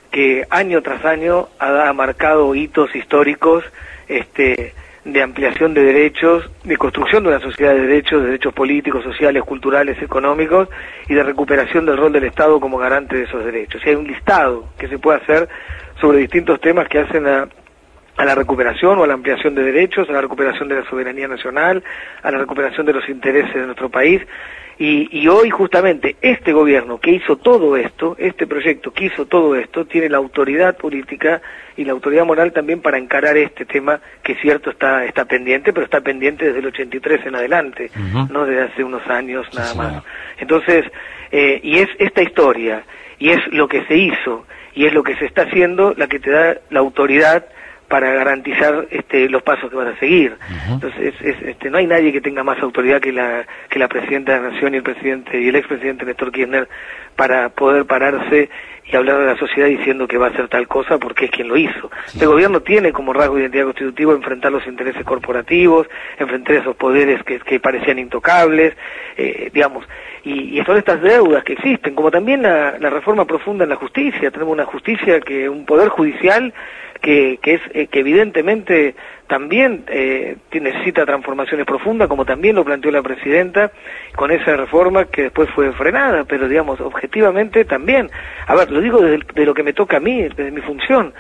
que 0.10 0.46
año 0.50 0.82
tras 0.82 1.04
año 1.04 1.50
ha, 1.60 1.92
marcado 1.92 2.56
hitos 2.56 2.96
históricos 2.96 3.66
este, 4.08 4.74
de 5.04 5.22
ampliación 5.22 5.74
de 5.74 5.84
derechos, 5.84 6.50
de 6.64 6.78
construcción 6.78 7.24
de 7.24 7.30
una 7.30 7.40
sociedad 7.42 7.74
de 7.74 7.88
derechos, 7.88 8.22
de 8.22 8.28
derechos 8.28 8.54
políticos, 8.54 9.04
sociales, 9.04 9.44
culturales, 9.44 10.02
económicos 10.02 10.70
y 11.10 11.14
de 11.14 11.24
recuperación 11.24 11.86
del 11.86 11.98
rol 11.98 12.14
del 12.14 12.24
Estado 12.24 12.58
como 12.62 12.78
garante 12.78 13.18
de 13.18 13.24
esos 13.24 13.44
derechos. 13.44 13.82
Y 13.86 13.90
hay 13.90 13.96
un 13.96 14.08
listado 14.08 14.70
que 14.78 14.88
se 14.88 14.98
puede 14.98 15.20
hacer 15.20 15.50
sobre 16.00 16.20
distintos 16.20 16.62
temas 16.62 16.88
que 16.88 17.00
hacen 17.00 17.28
a, 17.28 17.50
a 18.18 18.26
la 18.26 18.36
recuperación 18.36 19.00
o 19.00 19.04
a 19.04 19.08
la 19.08 19.14
ampliación 19.14 19.56
de 19.56 19.64
derechos, 19.64 20.10
a 20.10 20.14
la 20.14 20.22
recuperación 20.22 20.68
de 20.68 20.76
la 20.76 20.90
soberanía 20.90 21.28
nacional, 21.28 21.84
a 22.22 22.32
la 22.32 22.38
recuperación 22.38 22.86
de 22.86 22.94
los 22.94 23.08
intereses 23.10 23.54
de 23.54 23.66
nuestro 23.66 23.90
país. 23.90 24.22
Y, 24.84 25.28
hoy 25.28 25.52
justamente 25.52 26.16
este 26.22 26.54
gobierno 26.54 27.00
que 27.00 27.12
hizo 27.12 27.36
todo 27.36 27.78
esto, 27.78 28.16
este 28.18 28.48
proyecto 28.48 28.92
que 28.92 29.06
hizo 29.06 29.28
todo 29.28 29.56
esto, 29.56 29.86
tiene 29.86 30.10
la 30.10 30.18
autoridad 30.18 30.76
política 30.76 31.40
y 31.78 31.86
la 31.86 31.92
autoridad 31.92 32.26
moral 32.26 32.52
también 32.52 32.82
para 32.82 32.98
encarar 32.98 33.38
este 33.38 33.66
tema 33.66 34.00
que 34.24 34.32
es 34.32 34.42
cierto 34.42 34.72
está, 34.72 35.06
está 35.06 35.26
pendiente, 35.26 35.72
pero 35.72 35.86
está 35.86 36.02
pendiente 36.02 36.46
desde 36.46 36.60
el 36.60 36.66
83 36.66 37.28
en 37.28 37.36
adelante, 37.36 37.92
no 38.32 38.44
desde 38.46 38.64
hace 38.64 38.84
unos 38.84 39.06
años 39.08 39.46
nada 39.54 39.76
más. 39.76 40.04
Entonces, 40.40 40.86
eh, 41.32 41.60
y 41.62 41.78
es 41.78 41.90
esta 42.00 42.24
historia, 42.24 42.84
y 43.20 43.30
es 43.30 43.40
lo 43.52 43.68
que 43.68 43.86
se 43.86 43.96
hizo, 43.96 44.48
y 44.74 44.88
es 44.88 44.94
lo 44.94 45.04
que 45.04 45.16
se 45.18 45.26
está 45.26 45.44
haciendo 45.44 45.94
la 45.96 46.08
que 46.08 46.20
te 46.20 46.32
da 46.32 46.58
la 46.72 46.80
autoridad 46.80 47.46
para 47.92 48.14
garantizar 48.14 48.88
este, 48.90 49.28
los 49.28 49.44
pasos 49.44 49.70
que 49.70 49.76
van 49.76 49.90
a 49.90 50.00
seguir. 50.00 50.38
Entonces, 50.70 51.14
este, 51.22 51.70
no 51.70 51.78
hay 51.78 51.86
nadie 51.86 52.14
que 52.14 52.22
tenga 52.22 52.42
más 52.42 52.58
autoridad 52.60 53.02
que 53.02 53.12
la, 53.12 53.46
que 53.70 53.80
la 53.80 53.90
presidenta 53.90 54.32
de 54.32 54.40
la 54.40 54.50
Nación 54.52 54.74
y 54.74 54.78
el 54.78 54.84
presidente 54.84 55.42
y 55.42 55.50
el 55.50 55.58
expresidente 55.58 56.06
Néstor 56.06 56.32
Kirchner 56.32 56.70
para 57.18 57.50
poder 57.50 57.86
pararse 57.86 58.50
y 58.92 58.96
hablar 58.96 59.20
de 59.20 59.26
la 59.28 59.38
sociedad 59.38 59.68
diciendo 59.68 60.08
que 60.08 60.18
va 60.18 60.28
a 60.28 60.30
hacer 60.30 60.48
tal 60.50 60.68
cosa 60.68 60.98
porque 60.98 61.26
es 61.26 61.32
quien 61.32 61.48
lo 61.48 61.58
hizo. 61.58 61.90
El 62.20 62.28
gobierno 62.28 62.62
tiene 62.62 62.92
como 62.92 63.14
rasgo 63.14 63.36
de 63.36 63.44
identidad 63.44 63.66
constitutiva 63.66 64.14
enfrentar 64.14 64.52
los 64.52 64.66
intereses 64.68 65.04
corporativos, 65.06 65.88
enfrentar 66.20 66.58
esos 66.58 66.76
poderes 66.76 67.24
que, 67.24 67.40
que 67.40 67.60
parecían 67.60 68.00
intocables, 68.00 68.76
eh, 69.18 69.50
digamos, 69.54 69.86
y, 70.24 70.60
y, 70.60 70.64
son 70.66 70.78
estas 70.78 71.02
deudas 71.02 71.44
que 71.44 71.54
existen, 71.54 71.96
como 71.96 72.12
también 72.12 72.44
la, 72.44 72.78
la 72.80 72.90
reforma 72.90 73.26
profunda 73.26 73.64
en 73.64 73.70
la 73.70 73.76
justicia. 73.76 74.30
Tenemos 74.30 74.54
una 74.54 74.66
justicia 74.66 75.20
que, 75.20 75.50
un 75.50 75.66
poder 75.66 75.90
judicial 75.90 76.54
que, 77.02 77.40
que 77.42 77.56
es 77.56 77.62
eh, 77.74 77.88
que 77.88 78.00
evidentemente 78.00 78.96
también 79.32 79.86
eh, 79.88 80.36
necesita 80.52 81.06
transformaciones 81.06 81.66
profundas, 81.66 82.10
como 82.10 82.26
también 82.26 82.54
lo 82.54 82.66
planteó 82.66 82.92
la 82.92 83.02
presidenta 83.02 83.72
con 84.14 84.30
esa 84.30 84.58
reforma 84.58 85.06
que 85.06 85.22
después 85.22 85.50
fue 85.52 85.72
frenada, 85.72 86.26
pero 86.26 86.50
digamos, 86.50 86.82
objetivamente 86.82 87.64
también. 87.64 88.10
A 88.46 88.56
ver, 88.56 88.70
lo 88.70 88.82
digo 88.82 89.00
desde 89.00 89.26
de 89.34 89.46
lo 89.46 89.54
que 89.54 89.64
me 89.64 89.72
toca 89.72 89.96
a 89.96 90.00
mí, 90.02 90.24
desde 90.24 90.52
mi 90.52 90.60
función. 90.60 91.14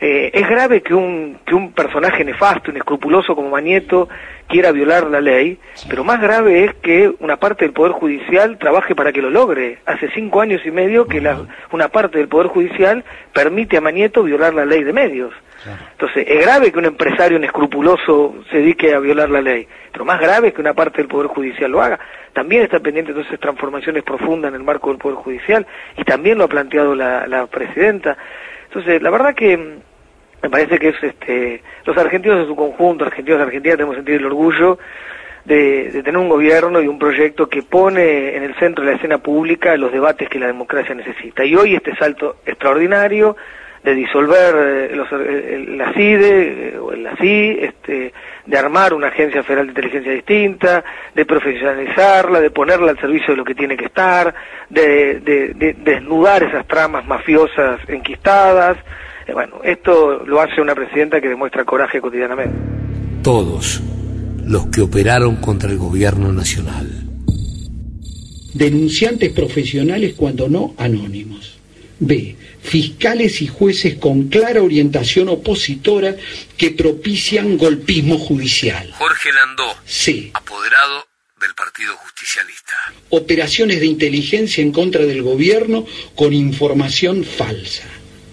Eh, 0.00 0.30
es 0.32 0.48
grave 0.48 0.80
que 0.80 0.94
un, 0.94 1.38
que 1.44 1.54
un 1.54 1.72
personaje 1.72 2.24
nefasto, 2.24 2.70
inescrupuloso 2.70 3.34
como 3.34 3.50
Mañeto 3.50 4.08
quiera 4.46 4.70
violar 4.70 5.08
la 5.08 5.20
ley, 5.20 5.58
pero 5.88 6.04
más 6.04 6.20
grave 6.20 6.64
es 6.64 6.74
que 6.74 7.12
una 7.18 7.36
parte 7.36 7.64
del 7.64 7.74
Poder 7.74 7.92
Judicial 7.92 8.58
trabaje 8.58 8.94
para 8.94 9.12
que 9.12 9.20
lo 9.20 9.28
logre. 9.28 9.78
Hace 9.86 10.08
cinco 10.14 10.40
años 10.40 10.62
y 10.64 10.70
medio 10.70 11.06
que 11.06 11.20
la, 11.20 11.40
una 11.72 11.88
parte 11.88 12.18
del 12.18 12.28
Poder 12.28 12.46
Judicial 12.46 13.04
permite 13.32 13.76
a 13.76 13.80
Mañeto 13.80 14.22
violar 14.22 14.54
la 14.54 14.64
ley 14.64 14.84
de 14.84 14.92
medios. 14.92 15.34
Entonces, 15.90 16.24
es 16.28 16.40
grave 16.44 16.70
que 16.70 16.78
un 16.78 16.84
empresario 16.84 17.36
inescrupuloso 17.36 18.36
se 18.50 18.58
dedique 18.58 18.94
a 18.94 19.00
violar 19.00 19.28
la 19.28 19.42
ley, 19.42 19.66
pero 19.90 20.04
más 20.04 20.20
grave 20.20 20.48
es 20.48 20.54
que 20.54 20.60
una 20.60 20.74
parte 20.74 20.98
del 20.98 21.08
Poder 21.08 21.26
Judicial 21.26 21.72
lo 21.72 21.82
haga. 21.82 21.98
También 22.32 22.62
está 22.62 22.78
pendiente 22.78 23.10
entonces 23.10 23.40
transformaciones 23.40 24.04
profundas 24.04 24.50
en 24.50 24.54
el 24.54 24.62
marco 24.62 24.90
del 24.90 24.98
Poder 24.98 25.16
Judicial 25.16 25.66
y 25.96 26.04
también 26.04 26.38
lo 26.38 26.44
ha 26.44 26.48
planteado 26.48 26.94
la, 26.94 27.26
la 27.26 27.48
presidenta. 27.48 28.16
Entonces, 28.66 29.02
la 29.02 29.10
verdad 29.10 29.34
que 29.34 29.56
mm, 29.56 29.87
me 30.42 30.50
parece 30.50 30.78
que 30.78 30.88
es 30.88 31.02
este 31.02 31.62
los 31.84 31.96
argentinos 31.96 32.40
en 32.40 32.46
su 32.46 32.56
conjunto, 32.56 33.04
argentinos 33.04 33.40
y 33.40 33.42
argentinas, 33.42 33.76
tenemos 33.76 33.96
sentir 33.96 34.16
el 34.16 34.26
orgullo 34.26 34.78
de, 35.44 35.90
de, 35.90 36.02
tener 36.02 36.18
un 36.18 36.28
gobierno 36.28 36.80
y 36.82 36.88
un 36.88 36.98
proyecto 36.98 37.48
que 37.48 37.62
pone 37.62 38.36
en 38.36 38.42
el 38.42 38.54
centro 38.56 38.84
de 38.84 38.90
la 38.90 38.96
escena 38.96 39.18
pública 39.18 39.76
los 39.76 39.90
debates 39.90 40.28
que 40.28 40.38
la 40.38 40.46
democracia 40.46 40.94
necesita. 40.94 41.44
Y 41.44 41.56
hoy 41.56 41.74
este 41.74 41.96
salto 41.96 42.36
extraordinario 42.44 43.36
de 43.82 43.94
disolver 43.94 44.54
eh, 44.56 44.96
los, 44.96 45.08
eh, 45.12 45.64
la 45.68 45.92
CIDE 45.92 46.68
eh, 46.74 46.78
o 46.78 46.92
la 46.92 47.16
CI, 47.16 47.58
este, 47.60 48.12
de 48.44 48.58
armar 48.58 48.92
una 48.92 49.08
agencia 49.08 49.42
federal 49.42 49.66
de 49.66 49.70
inteligencia 49.70 50.12
distinta, 50.12 50.84
de 51.14 51.24
profesionalizarla, 51.24 52.40
de 52.40 52.50
ponerla 52.50 52.90
al 52.90 52.98
servicio 52.98 53.28
de 53.28 53.36
lo 53.36 53.44
que 53.44 53.54
tiene 53.54 53.76
que 53.76 53.86
estar, 53.86 54.34
de, 54.68 55.20
de 55.20 55.74
desnudar 55.78 56.42
esas 56.42 56.66
tramas 56.66 57.06
mafiosas 57.06 57.80
enquistadas, 57.88 58.76
bueno, 59.32 59.60
esto 59.62 60.24
lo 60.24 60.40
hace 60.40 60.60
una 60.60 60.74
presidenta 60.74 61.20
que 61.20 61.28
demuestra 61.28 61.64
coraje 61.64 62.00
cotidianamente. 62.00 62.56
Todos 63.22 63.82
los 64.44 64.66
que 64.68 64.80
operaron 64.80 65.36
contra 65.36 65.70
el 65.70 65.78
gobierno 65.78 66.32
nacional. 66.32 67.04
Denunciantes 68.54 69.30
profesionales 69.32 70.14
cuando 70.16 70.48
no 70.48 70.74
anónimos. 70.78 71.58
B. 72.00 72.36
Fiscales 72.62 73.42
y 73.42 73.46
jueces 73.46 73.96
con 73.96 74.28
clara 74.28 74.62
orientación 74.62 75.28
opositora 75.28 76.16
que 76.56 76.70
propician 76.70 77.58
golpismo 77.58 78.18
judicial. 78.18 78.90
Jorge 78.92 79.32
Landó. 79.32 79.76
C. 79.84 80.30
Apoderado 80.34 81.06
del 81.40 81.54
Partido 81.54 81.94
Justicialista. 81.96 82.74
Operaciones 83.10 83.80
de 83.80 83.86
inteligencia 83.86 84.62
en 84.62 84.72
contra 84.72 85.04
del 85.04 85.22
gobierno 85.22 85.86
con 86.14 86.32
información 86.32 87.24
falsa. 87.24 87.84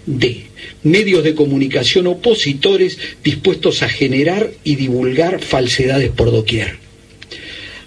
D. 0.06 0.50
Medios 0.86 1.24
de 1.24 1.34
comunicación 1.34 2.06
opositores 2.06 2.96
dispuestos 3.24 3.82
a 3.82 3.88
generar 3.88 4.52
y 4.62 4.76
divulgar 4.76 5.42
falsedades 5.42 6.10
por 6.10 6.30
doquier. 6.30 6.76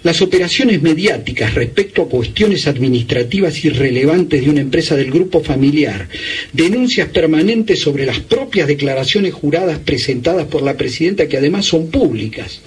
Las 0.02 0.20
operaciones 0.20 0.82
mediáticas 0.82 1.54
respecto 1.54 2.02
a 2.02 2.08
cuestiones 2.10 2.66
administrativas 2.66 3.64
irrelevantes 3.64 4.42
de 4.42 4.50
una 4.50 4.60
empresa 4.60 4.96
del 4.96 5.10
grupo 5.10 5.42
familiar, 5.42 6.10
denuncias 6.52 7.08
permanentes 7.08 7.80
sobre 7.80 8.04
las 8.04 8.20
propias 8.20 8.68
declaraciones 8.68 9.32
juradas 9.32 9.78
presentadas 9.78 10.46
por 10.48 10.60
la 10.60 10.76
presidenta 10.76 11.26
que 11.26 11.38
además 11.38 11.64
son 11.64 11.90
públicas, 11.90 12.60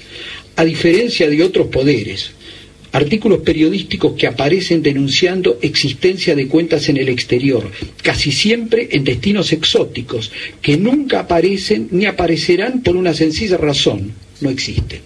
a 0.56 0.66
diferencia 0.66 1.30
de 1.30 1.44
otros 1.44 1.68
poderes, 1.68 2.32
artículos 2.94 3.40
periodísticos 3.42 4.14
que 4.14 4.28
aparecen 4.28 4.82
denunciando 4.82 5.58
existencia 5.62 6.36
de 6.36 6.48
cuentas 6.48 6.88
en 6.90 6.98
el 6.98 7.10
exterior, 7.10 7.70
casi 8.02 8.32
siempre 8.32 8.88
en 8.92 9.04
destinos 9.04 9.52
exóticos, 9.52 10.32
que 10.62 10.78
nunca 10.78 11.22
aparecen 11.22 11.88
ni 11.92 12.06
aparecerán 12.06 12.82
por 12.82 12.96
una 12.96 13.14
sencilla 13.14 13.58
razón, 13.58 14.14
no 14.42 14.50
existen. 14.50 15.02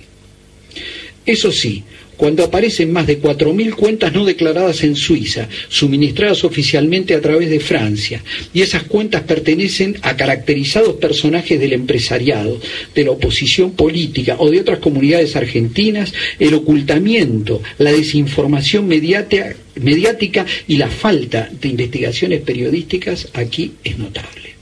Eso 1.25 1.51
sí, 1.51 1.83
cuando 2.17 2.43
aparecen 2.43 2.91
más 2.91 3.07
de 3.07 3.21
4.000 3.21 3.75
cuentas 3.75 4.11
no 4.11 4.25
declaradas 4.25 4.83
en 4.83 4.95
Suiza, 4.95 5.47
suministradas 5.69 6.43
oficialmente 6.43 7.13
a 7.13 7.21
través 7.21 7.49
de 7.49 7.59
Francia, 7.59 8.23
y 8.53 8.61
esas 8.61 8.83
cuentas 8.83 9.21
pertenecen 9.21 9.97
a 10.01 10.17
caracterizados 10.17 10.95
personajes 10.95 11.59
del 11.59 11.73
empresariado, 11.73 12.59
de 12.95 13.03
la 13.03 13.11
oposición 13.11 13.71
política 13.71 14.35
o 14.39 14.49
de 14.49 14.59
otras 14.59 14.79
comunidades 14.79 15.35
argentinas, 15.35 16.13
el 16.39 16.55
ocultamiento, 16.55 17.61
la 17.77 17.91
desinformación 17.91 18.87
mediática 18.87 20.45
y 20.67 20.77
la 20.77 20.89
falta 20.89 21.49
de 21.61 21.69
investigaciones 21.69 22.41
periodísticas 22.41 23.27
aquí 23.33 23.73
es 23.83 23.97
notable. 23.97 24.57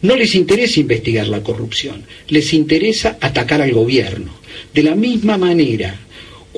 No 0.00 0.14
les 0.14 0.36
interesa 0.36 0.78
investigar 0.78 1.26
la 1.26 1.42
corrupción, 1.42 2.04
les 2.28 2.52
interesa 2.52 3.18
atacar 3.20 3.60
al 3.60 3.72
gobierno. 3.72 4.32
De 4.72 4.84
la 4.84 4.94
misma 4.94 5.36
manera 5.38 5.98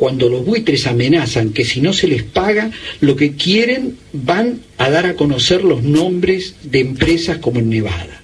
cuando 0.00 0.30
los 0.30 0.46
buitres 0.46 0.86
amenazan 0.86 1.52
que 1.52 1.66
si 1.66 1.82
no 1.82 1.92
se 1.92 2.08
les 2.08 2.22
paga, 2.22 2.70
lo 3.02 3.16
que 3.16 3.32
quieren 3.34 3.98
van 4.14 4.60
a 4.78 4.88
dar 4.88 5.04
a 5.04 5.14
conocer 5.14 5.62
los 5.62 5.82
nombres 5.82 6.54
de 6.62 6.80
empresas 6.80 7.36
como 7.36 7.58
en 7.58 7.68
Nevada. 7.68 8.22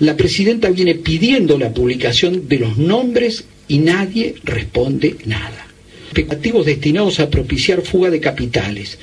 La 0.00 0.16
presidenta 0.16 0.70
viene 0.70 0.96
pidiendo 0.96 1.56
la 1.56 1.72
publicación 1.72 2.48
de 2.48 2.58
los 2.58 2.78
nombres 2.78 3.44
y 3.68 3.78
nadie 3.78 4.34
responde 4.42 5.14
nada 5.24 5.68
destinados 6.64 7.20
a 7.20 7.30
propiciar 7.30 7.82
fuga 7.82 8.10
de 8.10 8.20
capitales, 8.20 8.98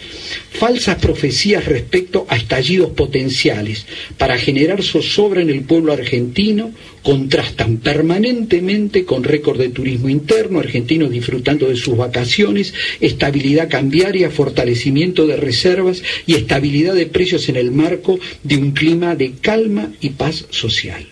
falsas 0.52 0.98
profecías 0.98 1.66
respecto 1.66 2.26
a 2.30 2.36
estallidos 2.36 2.92
potenciales 2.92 3.86
para 4.18 4.38
generar 4.38 4.84
zozobra 4.84 5.42
en 5.42 5.50
el 5.50 5.62
pueblo 5.62 5.94
argentino, 5.94 6.72
contrastan 7.04 7.78
permanentemente 7.78 9.06
con 9.06 9.24
récord 9.24 9.60
de 9.60 9.70
turismo 9.70 10.10
interno, 10.10 10.60
argentinos 10.60 11.10
disfrutando 11.12 11.68
de 11.68 11.76
sus 11.76 11.98
vacaciones, 11.98 12.74
estabilidad 13.00 13.70
cambiaria, 13.70 14.30
fortalecimiento 14.30 15.26
de 15.26 15.38
reservas 15.38 16.04
y 16.28 16.36
estabilidad 16.36 16.94
de 16.94 17.08
precios 17.08 17.50
en 17.50 17.56
el 17.56 17.72
marco 17.72 18.20
de 18.44 18.58
un 18.58 18.72
clima 18.72 19.16
de 19.16 19.34
calma 19.42 19.92
y 20.00 20.10
paz 20.10 20.46
social. 20.50 21.06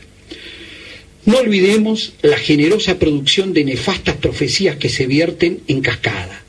No 1.29 1.37
olvidemos 1.37 2.13
la 2.23 2.39
generosa 2.39 2.97
producción 2.97 3.53
de 3.53 3.63
nefastas 3.63 4.15
profecías 4.15 4.77
que 4.77 4.89
se 4.89 5.05
vierten 5.05 5.59
en 5.67 5.79
cascada. 5.81 6.41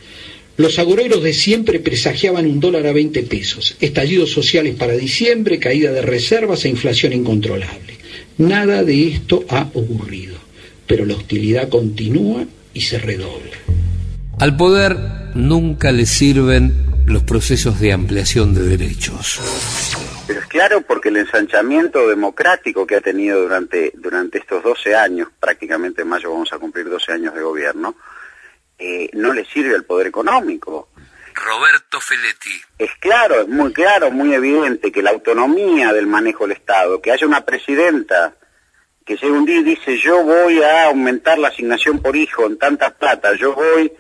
Los 0.56 0.78
agoreros 0.78 1.22
de 1.22 1.34
siempre 1.34 1.80
presagiaban 1.80 2.46
un 2.46 2.60
dólar 2.60 2.86
a 2.86 2.92
20 2.94 3.24
pesos, 3.24 3.76
estallidos 3.78 4.32
sociales 4.32 4.76
para 4.76 4.94
diciembre, 4.94 5.58
caída 5.58 5.92
de 5.92 6.00
reservas 6.00 6.64
e 6.64 6.70
inflación 6.70 7.12
incontrolable. 7.12 7.98
Nada 8.38 8.82
de 8.82 9.08
esto 9.08 9.44
ha 9.50 9.68
ocurrido, 9.74 10.36
pero 10.86 11.04
la 11.04 11.14
hostilidad 11.14 11.68
continúa 11.68 12.46
y 12.72 12.80
se 12.80 12.98
redobla. 12.98 13.58
Al 14.38 14.56
poder 14.56 14.96
nunca 15.34 15.92
le 15.92 16.06
sirven 16.06 16.72
los 17.04 17.24
procesos 17.24 17.80
de 17.80 17.92
ampliación 17.92 18.54
de 18.54 18.62
derechos. 18.62 19.40
Pero 20.30 20.42
es 20.42 20.46
claro 20.46 20.80
porque 20.82 21.08
el 21.08 21.16
ensanchamiento 21.16 22.06
democrático 22.06 22.86
que 22.86 22.94
ha 22.94 23.00
tenido 23.00 23.42
durante, 23.42 23.90
durante 23.96 24.38
estos 24.38 24.62
12 24.62 24.94
años, 24.94 25.28
prácticamente 25.40 26.02
en 26.02 26.08
mayo 26.08 26.30
vamos 26.30 26.52
a 26.52 26.58
cumplir 26.60 26.88
12 26.88 27.14
años 27.14 27.34
de 27.34 27.42
gobierno, 27.42 27.96
eh, 28.78 29.10
no 29.14 29.32
le 29.32 29.44
sirve 29.44 29.74
al 29.74 29.82
poder 29.82 30.06
económico. 30.06 30.90
Roberto 31.34 32.00
Feletti. 32.00 32.62
Es 32.78 32.92
claro, 33.00 33.40
es 33.40 33.48
muy 33.48 33.72
claro, 33.72 34.12
muy 34.12 34.32
evidente 34.32 34.92
que 34.92 35.02
la 35.02 35.10
autonomía 35.10 35.92
del 35.92 36.06
manejo 36.06 36.46
del 36.46 36.58
Estado, 36.58 37.02
que 37.02 37.10
haya 37.10 37.26
una 37.26 37.44
presidenta 37.44 38.32
que 39.04 39.16
llegue 39.16 39.32
un 39.32 39.44
día 39.44 39.58
y 39.58 39.64
dice 39.64 39.98
yo 39.98 40.22
voy 40.22 40.62
a 40.62 40.84
aumentar 40.84 41.40
la 41.40 41.48
asignación 41.48 42.00
por 42.00 42.14
hijo 42.14 42.46
en 42.46 42.56
tantas 42.56 42.92
plata, 42.92 43.34
yo 43.34 43.52
voy 43.54 43.92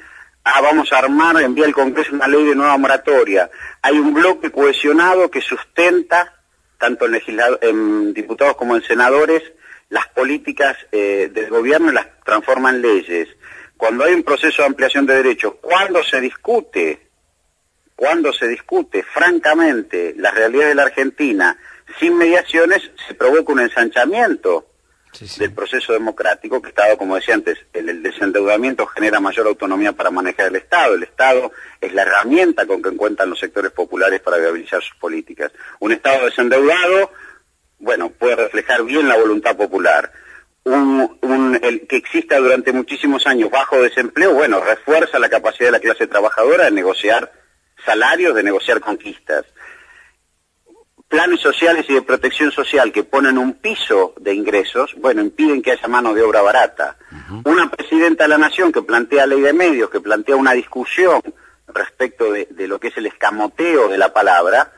ah, 0.44 0.60
vamos 0.60 0.92
a 0.92 0.98
armar, 0.98 1.40
envía 1.40 1.66
al 1.66 1.74
Congreso 1.74 2.14
una 2.14 2.28
ley 2.28 2.44
de 2.44 2.54
nueva 2.54 2.76
moratoria. 2.76 3.50
Hay 3.82 3.98
un 3.98 4.14
bloque 4.14 4.50
cohesionado 4.50 5.30
que 5.30 5.40
sustenta, 5.40 6.34
tanto 6.78 7.06
en, 7.06 7.20
en 7.60 8.14
diputados 8.14 8.56
como 8.56 8.76
en 8.76 8.82
senadores, 8.82 9.42
las 9.90 10.06
políticas 10.08 10.76
eh, 10.92 11.30
del 11.32 11.50
gobierno 11.50 11.90
y 11.90 11.94
las 11.94 12.06
transforma 12.24 12.70
en 12.70 12.80
leyes. 12.80 13.28
Cuando 13.76 14.04
hay 14.04 14.14
un 14.14 14.22
proceso 14.22 14.62
de 14.62 14.68
ampliación 14.68 15.04
de 15.06 15.16
derechos, 15.16 15.54
cuando 15.60 16.02
se 16.04 16.20
discute, 16.20 17.08
cuando 17.96 18.32
se 18.32 18.46
discute 18.48 19.02
francamente 19.02 20.14
la 20.16 20.30
realidad 20.30 20.68
de 20.68 20.74
la 20.74 20.84
Argentina 20.84 21.58
sin 21.98 22.16
mediaciones, 22.16 22.90
se 23.06 23.14
provoca 23.14 23.52
un 23.52 23.60
ensanchamiento 23.60 24.69
del 25.38 25.52
proceso 25.52 25.92
democrático 25.92 26.62
que 26.62 26.68
Estado, 26.68 26.96
como 26.96 27.16
decía 27.16 27.34
antes, 27.34 27.58
el, 27.72 28.02
desendeudamiento 28.02 28.86
genera 28.86 29.20
mayor 29.20 29.46
autonomía 29.46 29.92
para 29.92 30.10
manejar 30.10 30.46
el 30.48 30.56
Estado. 30.56 30.94
El 30.94 31.02
Estado 31.02 31.52
es 31.80 31.92
la 31.92 32.02
herramienta 32.02 32.66
con 32.66 32.82
que 32.82 32.96
cuentan 32.96 33.30
los 33.30 33.38
sectores 33.38 33.72
populares 33.72 34.20
para 34.20 34.38
viabilizar 34.38 34.82
sus 34.82 34.96
políticas. 34.96 35.52
Un 35.80 35.92
Estado 35.92 36.24
desendeudado, 36.26 37.10
bueno, 37.78 38.10
puede 38.10 38.36
reflejar 38.36 38.84
bien 38.84 39.08
la 39.08 39.16
voluntad 39.16 39.56
popular. 39.56 40.12
Un, 40.64 41.58
el 41.62 41.86
que 41.86 41.96
exista 41.96 42.38
durante 42.38 42.72
muchísimos 42.72 43.26
años 43.26 43.50
bajo 43.50 43.82
desempleo, 43.82 44.34
bueno, 44.34 44.60
refuerza 44.60 45.18
la 45.18 45.28
capacidad 45.28 45.68
de 45.68 45.72
la 45.72 45.80
clase 45.80 46.06
trabajadora 46.06 46.64
de 46.64 46.70
negociar 46.70 47.32
salarios, 47.84 48.34
de 48.34 48.42
negociar 48.42 48.80
conquistas 48.80 49.44
planes 51.10 51.40
sociales 51.40 51.84
y 51.88 51.94
de 51.94 52.02
protección 52.02 52.52
social 52.52 52.92
que 52.92 53.02
ponen 53.02 53.36
un 53.36 53.54
piso 53.54 54.14
de 54.20 54.32
ingresos, 54.32 54.94
bueno, 54.98 55.20
impiden 55.20 55.60
que 55.60 55.72
haya 55.72 55.88
mano 55.88 56.14
de 56.14 56.22
obra 56.22 56.40
barata. 56.40 56.96
Una 57.44 57.68
presidenta 57.68 58.24
de 58.24 58.28
la 58.28 58.38
Nación 58.38 58.70
que 58.70 58.80
plantea 58.80 59.26
ley 59.26 59.40
de 59.40 59.52
medios, 59.52 59.90
que 59.90 60.00
plantea 60.00 60.36
una 60.36 60.52
discusión 60.52 61.20
respecto 61.66 62.30
de, 62.32 62.46
lo 62.68 62.78
que 62.78 62.88
es 62.88 62.96
el 62.96 63.06
escamoteo 63.06 63.88
de 63.88 63.98
la 63.98 64.12
palabra, 64.12 64.72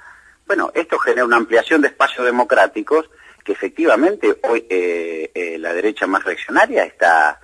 bueno, 0.47 0.73
esto 0.75 0.99
genera 0.99 1.27
una 1.27 1.37
ampliación 1.37 1.83
de 1.83 1.89
espacios 1.89 2.25
democráticos 2.25 3.11
que 3.45 3.53
efectivamente 3.53 4.39
hoy 4.45 4.67
eh, 4.71 5.31
eh, 5.35 5.59
la 5.59 5.75
derecha 5.75 6.07
más 6.07 6.25
reaccionaria 6.25 6.85
está 6.85 7.41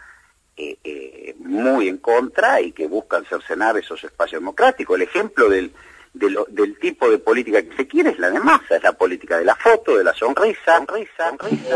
eh, 0.56 1.34
muy 1.40 1.88
en 1.88 1.98
contra 1.98 2.62
y 2.62 2.72
que 2.72 2.86
buscan 2.86 3.26
cercenar 3.26 3.76
esos 3.76 4.02
espacios 4.02 4.40
democráticos. 4.40 4.96
El 4.96 5.02
ejemplo 5.02 5.50
del 5.50 5.72
del 6.12 6.78
tipo 6.80 7.10
de 7.10 7.18
política 7.18 7.62
que 7.62 7.76
se 7.76 7.86
quiere 7.86 8.10
es 8.10 8.18
la 8.18 8.30
de 8.30 8.40
masa, 8.40 8.76
es 8.76 8.82
la 8.82 8.92
política 8.92 9.38
de 9.38 9.44
la 9.44 9.54
foto, 9.54 9.96
de 9.96 10.04
la 10.04 10.14
sonrisa, 10.14 10.78
sonrisa, 10.78 11.30
sonrisa. 11.38 11.74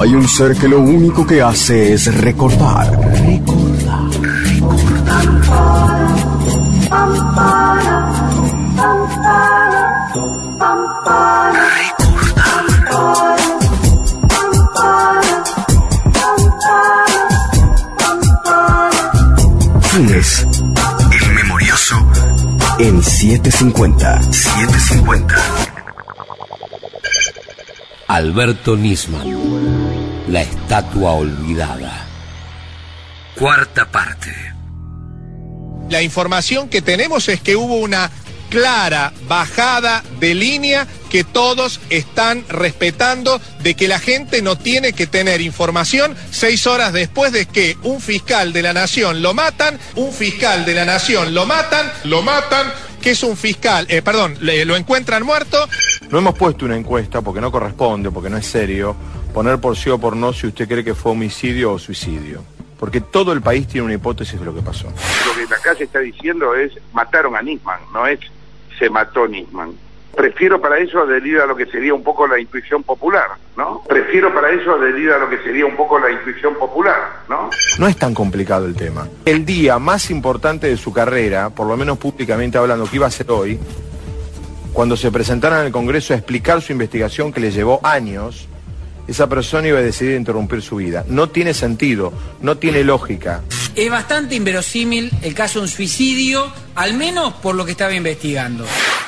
Hay 0.00 0.14
un 0.14 0.26
ser 0.28 0.56
que 0.56 0.68
lo 0.68 0.80
único 0.80 1.26
que 1.26 1.40
hace 1.40 1.92
es 1.92 2.14
recordar. 2.20 2.90
Recordar. 2.90 4.04
Funes 19.94 20.44
en 22.80 23.00
750. 23.00 24.22
750. 24.22 25.36
Alberto 28.08 28.74
Nisman. 28.76 29.24
La 30.26 30.42
estatua 30.42 31.12
olvidada. 31.12 32.06
Cuarta 33.38 33.88
parte. 33.88 34.34
La 35.88 36.02
información 36.02 36.68
que 36.68 36.82
tenemos 36.82 37.28
es 37.28 37.40
que 37.40 37.54
hubo 37.54 37.76
una 37.76 38.10
clara 38.54 39.12
bajada 39.26 40.04
de 40.20 40.32
línea 40.32 40.86
que 41.10 41.24
todos 41.24 41.80
están 41.90 42.44
respetando 42.48 43.40
de 43.64 43.74
que 43.74 43.88
la 43.88 43.98
gente 43.98 44.42
no 44.42 44.56
tiene 44.56 44.92
que 44.92 45.08
tener 45.08 45.40
información 45.40 46.14
seis 46.30 46.68
horas 46.68 46.92
después 46.92 47.32
de 47.32 47.46
que 47.46 47.76
un 47.82 48.00
fiscal 48.00 48.52
de 48.52 48.62
la 48.62 48.72
nación 48.72 49.22
lo 49.22 49.34
matan, 49.34 49.76
un 49.96 50.12
fiscal 50.12 50.64
de 50.64 50.72
la 50.72 50.84
nación 50.84 51.34
lo 51.34 51.46
matan, 51.46 51.90
lo 52.04 52.22
matan, 52.22 52.72
que 53.02 53.10
es 53.10 53.24
un 53.24 53.36
fiscal, 53.36 53.86
eh, 53.88 54.02
perdón, 54.02 54.36
lo 54.40 54.76
encuentran 54.76 55.24
muerto. 55.24 55.68
No 56.10 56.18
hemos 56.18 56.38
puesto 56.38 56.64
una 56.64 56.76
encuesta 56.76 57.22
porque 57.22 57.40
no 57.40 57.50
corresponde, 57.50 58.12
porque 58.12 58.30
no 58.30 58.36
es 58.36 58.46
serio, 58.46 58.94
poner 59.32 59.58
por 59.58 59.76
sí 59.76 59.90
o 59.90 59.98
por 59.98 60.14
no 60.14 60.32
si 60.32 60.46
usted 60.46 60.68
cree 60.68 60.84
que 60.84 60.94
fue 60.94 61.10
homicidio 61.10 61.72
o 61.72 61.78
suicidio. 61.80 62.44
Porque 62.78 63.00
todo 63.00 63.32
el 63.32 63.42
país 63.42 63.66
tiene 63.66 63.86
una 63.86 63.94
hipótesis 63.94 64.38
de 64.38 64.46
lo 64.46 64.54
que 64.54 64.62
pasó. 64.62 64.86
Lo 65.26 65.34
que 65.34 65.52
acá 65.52 65.74
se 65.74 65.84
está 65.84 65.98
diciendo 65.98 66.54
es 66.54 66.72
mataron 66.92 67.34
a 67.34 67.42
Nisman, 67.42 67.80
no 67.92 68.06
es 68.06 68.20
se 68.78 68.90
mató 68.90 69.26
Nisman. 69.26 69.72
Prefiero 70.14 70.60
para 70.60 70.78
eso 70.78 71.00
adherir 71.00 71.40
a 71.40 71.46
lo 71.46 71.56
que 71.56 71.66
sería 71.66 71.92
un 71.92 72.04
poco 72.04 72.26
la 72.26 72.38
intuición 72.38 72.84
popular, 72.84 73.30
¿no? 73.56 73.82
Prefiero 73.88 74.32
para 74.32 74.50
eso 74.50 74.74
adherir 74.74 75.10
a 75.10 75.18
lo 75.18 75.28
que 75.28 75.38
sería 75.38 75.66
un 75.66 75.74
poco 75.74 75.98
la 75.98 76.10
intuición 76.10 76.54
popular, 76.54 77.22
¿no? 77.28 77.50
No 77.78 77.88
es 77.88 77.96
tan 77.96 78.14
complicado 78.14 78.66
el 78.66 78.76
tema. 78.76 79.08
El 79.24 79.44
día 79.44 79.80
más 79.80 80.10
importante 80.10 80.68
de 80.68 80.76
su 80.76 80.92
carrera, 80.92 81.50
por 81.50 81.66
lo 81.66 81.76
menos 81.76 81.98
públicamente 81.98 82.58
hablando, 82.58 82.88
que 82.88 82.96
iba 82.96 83.08
a 83.08 83.10
ser 83.10 83.28
hoy, 83.30 83.58
cuando 84.72 84.96
se 84.96 85.10
presentaron 85.10 85.60
en 85.60 85.66
el 85.66 85.72
Congreso 85.72 86.14
a 86.14 86.16
explicar 86.16 86.62
su 86.62 86.72
investigación 86.72 87.32
que 87.32 87.40
le 87.40 87.50
llevó 87.50 87.80
años, 87.82 88.48
esa 89.06 89.28
persona 89.28 89.68
iba 89.68 89.78
a 89.78 89.82
decidir 89.82 90.16
interrumpir 90.16 90.62
su 90.62 90.76
vida. 90.76 91.04
No 91.08 91.28
tiene 91.28 91.54
sentido, 91.54 92.12
no 92.40 92.56
tiene 92.56 92.84
lógica. 92.84 93.42
Es 93.74 93.90
bastante 93.90 94.34
inverosímil 94.34 95.10
el 95.22 95.34
caso 95.34 95.58
de 95.58 95.64
un 95.64 95.68
suicidio, 95.68 96.50
al 96.74 96.94
menos 96.94 97.34
por 97.34 97.54
lo 97.54 97.64
que 97.64 97.72
estaba 97.72 97.92
investigando. 97.92 98.64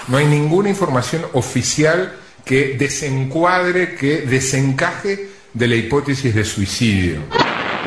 No 0.08 0.18
hay 0.18 0.26
ninguna 0.26 0.68
información 0.68 1.22
oficial 1.32 2.14
que 2.44 2.76
desencuadre, 2.78 3.96
que 3.96 4.22
desencaje 4.22 5.28
de 5.52 5.68
la 5.68 5.74
hipótesis 5.74 6.34
de 6.34 6.44
suicidio. 6.44 7.20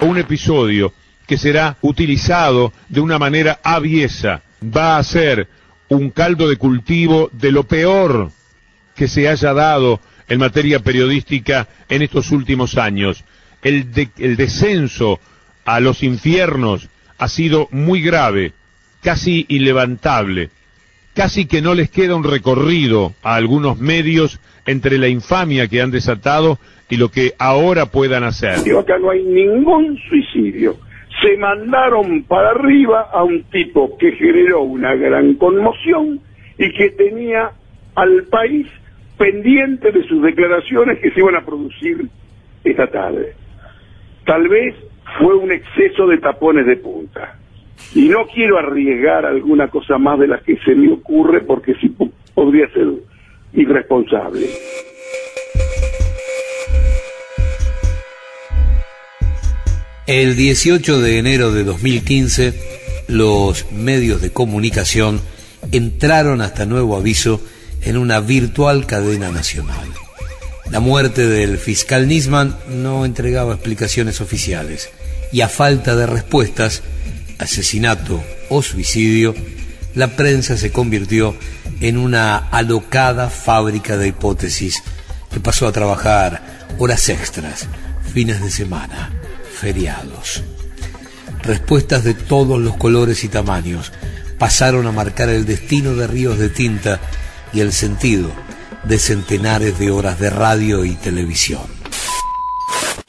Un 0.02 0.18
episodio 0.18 0.94
que 1.28 1.38
será 1.38 1.78
utilizado 1.82 2.74
de 2.90 3.00
una 3.00 3.20
manera 3.20 3.60
aviesa 3.64 4.42
va 4.64 4.98
a 4.98 5.04
ser 5.04 5.48
un 5.88 6.10
caldo 6.10 6.50
de 6.50 6.58
cultivo 6.58 7.30
de 7.34 7.52
lo 7.52 7.64
peor 7.64 8.32
que 8.96 9.08
se 9.08 9.30
haya 9.30 9.54
dado 9.54 10.00
en 10.30 10.40
materia 10.40 10.80
periodística 10.80 11.68
en 11.90 12.02
estos 12.02 12.32
últimos 12.32 12.78
años. 12.78 13.26
El, 13.62 13.88
el 14.18 14.38
descenso 14.38 15.20
a 15.66 15.80
los 15.80 16.04
infiernos 16.04 16.90
ha 17.18 17.28
sido 17.28 17.68
muy 17.72 18.02
grave, 18.02 18.54
casi 19.02 19.46
ilevantable. 19.50 20.50
Casi 21.14 21.48
que 21.48 21.62
no 21.62 21.74
les 21.74 21.90
queda 21.90 22.16
un 22.16 22.24
recorrido 22.24 23.14
a 23.24 23.36
algunos 23.36 23.80
medios 23.80 24.40
entre 24.66 24.98
la 24.98 25.08
infamia 25.08 25.68
que 25.68 25.82
han 25.82 25.92
desatado 25.92 26.60
y 26.90 26.98
lo 26.98 27.10
que 27.10 27.34
ahora 27.38 27.88
puedan 27.88 28.24
hacer. 28.24 28.64
Digo, 28.64 28.80
acá 28.80 28.98
no 29.00 29.10
hay 29.10 29.24
ningún 29.24 29.98
suicidio. 30.08 30.78
Se 31.22 31.36
mandaron 31.38 32.24
para 32.24 32.52
arriba 32.52 33.10
a 33.12 33.24
un 33.24 33.44
tipo 33.46 33.98
que 33.98 34.14
generó 34.14 34.62
una 34.62 34.96
gran 34.96 35.34
conmoción 35.34 36.22
y 36.58 36.72
que 36.72 36.92
tenía 36.92 37.52
al 37.96 38.24
país 38.24 38.68
pendiente 39.20 39.92
de 39.92 40.08
sus 40.08 40.24
declaraciones 40.24 40.98
que 41.00 41.12
se 41.12 41.20
iban 41.20 41.36
a 41.36 41.46
producir 41.46 42.08
esta 42.64 42.88
tarde. 42.88 43.36
Tal 44.26 44.48
vez 44.48 44.74
fue 45.20 45.36
un 45.36 45.52
exceso 45.52 46.08
de 46.08 46.18
tapones 46.18 46.66
de 46.66 46.78
punta. 46.78 47.38
Y 47.94 48.08
no 48.08 48.26
quiero 48.28 48.58
arriesgar 48.58 49.26
alguna 49.26 49.68
cosa 49.68 49.98
más 49.98 50.20
de 50.20 50.28
las 50.28 50.42
que 50.44 50.58
se 50.60 50.74
me 50.74 50.92
ocurre 50.92 51.42
porque 51.42 51.76
sí 51.76 51.94
podría 52.34 52.68
ser 52.70 52.88
irresponsable. 53.54 54.48
El 60.08 60.36
18 60.36 61.02
de 61.02 61.20
enero 61.20 61.52
de 61.52 61.64
2015, 61.64 62.54
los 63.10 63.72
medios 63.72 64.22
de 64.22 64.32
comunicación 64.32 65.20
entraron 65.72 66.42
hasta 66.42 66.66
nuevo 66.66 66.96
aviso 66.96 67.42
en 67.82 67.98
una 67.98 68.20
virtual 68.20 68.86
cadena 68.86 69.32
nacional. 69.32 69.88
La 70.72 70.80
muerte 70.80 71.28
del 71.28 71.58
fiscal 71.58 72.08
Nisman 72.08 72.56
no 72.70 73.06
entregaba 73.06 73.54
explicaciones 73.54 74.22
oficiales 74.22 74.90
y 75.32 75.42
a 75.42 75.50
falta 75.50 75.96
de 75.96 76.06
respuestas, 76.06 76.84
asesinato 77.40 78.24
o 78.50 78.62
suicidio, 78.62 79.34
la 79.96 80.10
prensa 80.10 80.58
se 80.58 80.72
convirtió 80.72 81.36
en 81.82 81.98
una 81.98 82.38
alocada 82.38 83.30
fábrica 83.30 83.98
de 83.98 84.10
hipótesis 84.10 84.84
que 85.32 85.40
pasó 85.40 85.68
a 85.68 85.72
trabajar 85.72 86.68
horas 86.78 87.10
extras, 87.10 87.68
fines 88.14 88.42
de 88.42 88.52
semana, 88.52 89.12
feriados. 89.60 90.44
Respuestas 91.42 92.04
de 92.04 92.14
todos 92.14 92.60
los 92.60 92.76
colores 92.78 93.24
y 93.24 93.30
tamaños 93.30 93.92
pasaron 94.38 94.88
a 94.88 94.92
marcar 94.92 95.30
el 95.30 95.46
destino 95.46 95.96
de 95.96 96.08
ríos 96.08 96.38
de 96.38 96.50
tinta 96.50 97.00
y 97.54 97.62
el 97.62 97.74
sentido 97.74 98.30
de 98.84 98.98
centenares 98.98 99.78
de 99.80 99.92
horas 99.92 100.20
de 100.20 100.30
radio 100.30 100.86
y 100.86 100.96
televisión. 100.96 101.80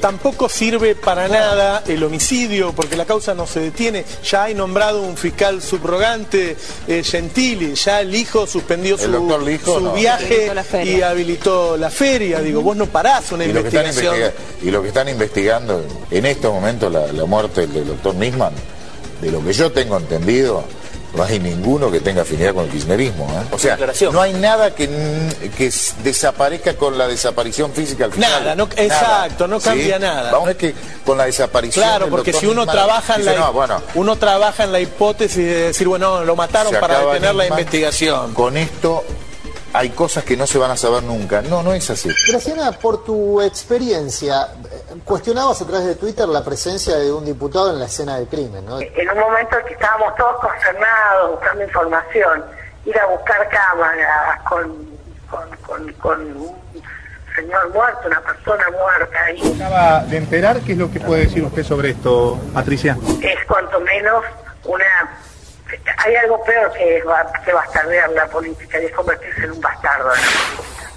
Tampoco 0.00 0.48
sirve 0.48 0.94
para 0.94 1.29
nada 1.29 1.83
el 1.87 2.03
homicidio 2.03 2.72
porque 2.72 2.96
la 2.96 3.05
causa 3.05 3.35
no 3.35 3.46
se 3.46 3.61
detiene. 3.61 4.07
Ya 4.24 4.44
hay 4.44 4.55
nombrado 4.55 5.03
un 5.03 5.14
fiscal 5.14 5.61
subrogante, 5.61 6.57
eh, 6.88 7.03
Gentili, 7.05 7.74
ya 7.74 8.00
el 8.00 8.14
hijo 8.14 8.46
suspendió 8.46 8.96
su, 8.96 9.12
su 9.62 9.92
viaje 9.92 10.50
y 10.85 11.03
habilitó 11.03 11.76
la 11.76 11.90
feria. 11.90 12.40
Digo, 12.40 12.62
vos 12.62 12.79
no 12.79 12.87
parás 12.87 13.31
una 13.33 13.44
y 13.44 13.50
investigación. 13.50 14.18
Lo 14.18 14.68
y 14.68 14.70
lo 14.70 14.81
que 14.81 14.88
están 14.88 15.09
investigando 15.11 15.85
en 16.11 16.24
estos 16.24 16.50
momentos 16.50 16.90
la, 16.90 17.12
la 17.12 17.26
muerte 17.26 17.66
del 17.66 17.87
doctor 17.87 18.14
Nisman, 18.14 18.55
de 19.20 19.31
lo 19.31 19.44
que 19.44 19.53
yo 19.53 19.70
tengo 19.70 19.98
entendido, 19.98 20.64
no 21.14 21.25
hay 21.25 21.38
ninguno 21.38 21.90
que 21.90 22.01
tenga 22.01 22.23
afinidad 22.23 22.55
con 22.55 22.64
el 22.64 22.70
kirchnerismo. 22.70 23.25
¿eh? 23.25 23.46
O 23.51 23.59
sea, 23.59 23.79
no 24.12 24.20
hay 24.20 24.33
nada 24.35 24.75
que, 24.75 24.88
que 25.57 25.73
desaparezca 26.03 26.75
con 26.75 26.96
la 26.96 27.07
desaparición 27.07 27.73
física 27.73 28.05
al 28.05 28.12
final. 28.12 28.31
Nada, 28.31 28.55
no, 28.55 28.68
exacto, 28.77 29.46
no 29.46 29.61
cambia 29.61 29.99
nada. 29.99 30.31
Vamos 30.31 30.44
a 30.44 30.49
ver 30.49 30.57
que 30.57 30.75
con 31.05 31.18
la 31.18 31.25
desaparición. 31.25 31.85
Claro, 31.85 32.09
porque 32.09 32.33
si 32.33 32.46
uno 32.46 32.66
trabaja 32.66 33.16
en 33.16 33.25
la 33.25 33.83
uno 33.94 34.16
trabaja 34.16 34.64
en 34.64 34.73
la 34.73 34.81
hipótesis 34.81 35.44
de 35.44 35.66
decir, 35.68 35.88
bueno, 35.88 36.25
lo 36.25 36.37
mataron 36.37 36.75
para 36.81 37.01
detener 37.01 37.35
la 37.35 37.46
investigación. 37.46 38.35
Con 38.35 38.57
esto 38.57 39.05
hay 39.73 39.90
cosas 39.90 40.25
que 40.25 40.37
no 40.37 40.46
se 40.46 40.59
van 40.59 40.70
a 40.70 40.77
saber 40.77 41.03
nunca. 41.03 41.42
No, 41.42 41.62
no 41.62 41.73
es 41.73 41.88
así. 41.90 42.09
Graciana, 42.29 42.73
por 42.73 43.05
tu 43.05 43.40
experiencia, 43.40 44.49
cuestionabas 45.05 45.61
a 45.62 45.66
través 45.66 45.87
de 45.87 45.94
Twitter 45.94 46.29
la 46.29 46.44
presencia 46.44 46.96
de 46.96 47.12
un 47.12 47.24
diputado 47.24 47.70
en 47.70 47.79
la 47.79 47.87
escena 47.87 48.16
del 48.16 48.29
crimen, 48.29 48.64
¿no? 48.66 48.81
En 48.81 49.11
un 49.11 49.18
momento 49.18 49.59
en 49.59 49.66
que 49.66 49.74
estábamos 49.74 50.14
todos 50.16 50.37
consternados, 50.40 51.31
buscando 51.33 51.64
información, 51.64 52.44
ir 52.85 52.98
a 52.98 53.07
buscar 53.07 53.48
cámaras 53.48 54.40
con, 54.48 54.90
con, 55.31 55.92
con, 55.94 56.20
un 56.37 56.61
señor 57.35 57.70
muerto, 57.70 58.00
una 58.07 58.20
persona 58.20 58.64
muerta 58.70 59.24
ahí. 59.24 59.55
Acaba 59.57 60.05
de 60.05 60.16
enterar, 60.16 60.61
¿qué 60.61 60.72
es 60.72 60.79
lo 60.79 60.90
que 60.90 61.00
puede 61.00 61.22
decir 61.22 61.44
usted 61.44 61.62
sobre 61.62 61.90
esto, 61.90 62.38
Patricia? 62.53 62.96
Es 63.22 63.44
cuanto 63.46 63.81
menos 63.81 64.24
una 64.64 64.85
hay 65.98 66.16
algo 66.16 66.42
peor 66.44 66.72
que, 66.72 67.03
que 67.44 67.53
bastardear 67.53 68.11
la 68.11 68.26
política 68.26 68.81
y 68.81 68.87
es 68.87 68.92
convertirse 68.92 69.44
en 69.44 69.53
un 69.53 69.61
bastardo 69.61 70.11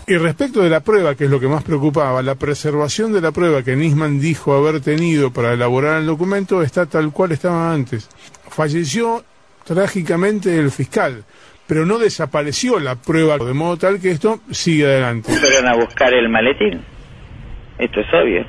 Y 0.05 0.17
respecto 0.17 0.61
de 0.61 0.69
la 0.69 0.81
prueba, 0.81 1.15
que 1.15 1.25
es 1.25 1.29
lo 1.29 1.39
que 1.39 1.47
más 1.47 1.63
preocupaba, 1.63 2.21
la 2.21 2.35
preservación 2.35 3.13
de 3.13 3.21
la 3.21 3.31
prueba 3.31 3.63
que 3.63 3.75
Nisman 3.75 4.19
dijo 4.19 4.53
haber 4.53 4.81
tenido 4.81 5.31
para 5.31 5.53
elaborar 5.53 6.01
el 6.01 6.07
documento 6.07 6.61
está 6.61 6.85
tal 6.85 7.11
cual 7.13 7.31
estaba 7.31 7.73
antes. 7.73 8.09
Falleció 8.49 9.23
trágicamente 9.65 10.59
el 10.59 10.71
fiscal, 10.71 11.23
pero 11.67 11.85
no 11.85 11.99
desapareció 11.99 12.79
la 12.79 12.95
prueba, 12.95 13.37
de 13.37 13.53
modo 13.53 13.77
tal 13.77 14.01
que 14.01 14.11
esto 14.11 14.41
sigue 14.51 14.85
adelante. 14.85 15.31
Fueron 15.31 15.67
a 15.67 15.75
buscar 15.75 16.13
el 16.13 16.27
maletín. 16.27 16.81
Esto 17.79 18.01
es 18.01 18.07
obvio. 18.13 18.45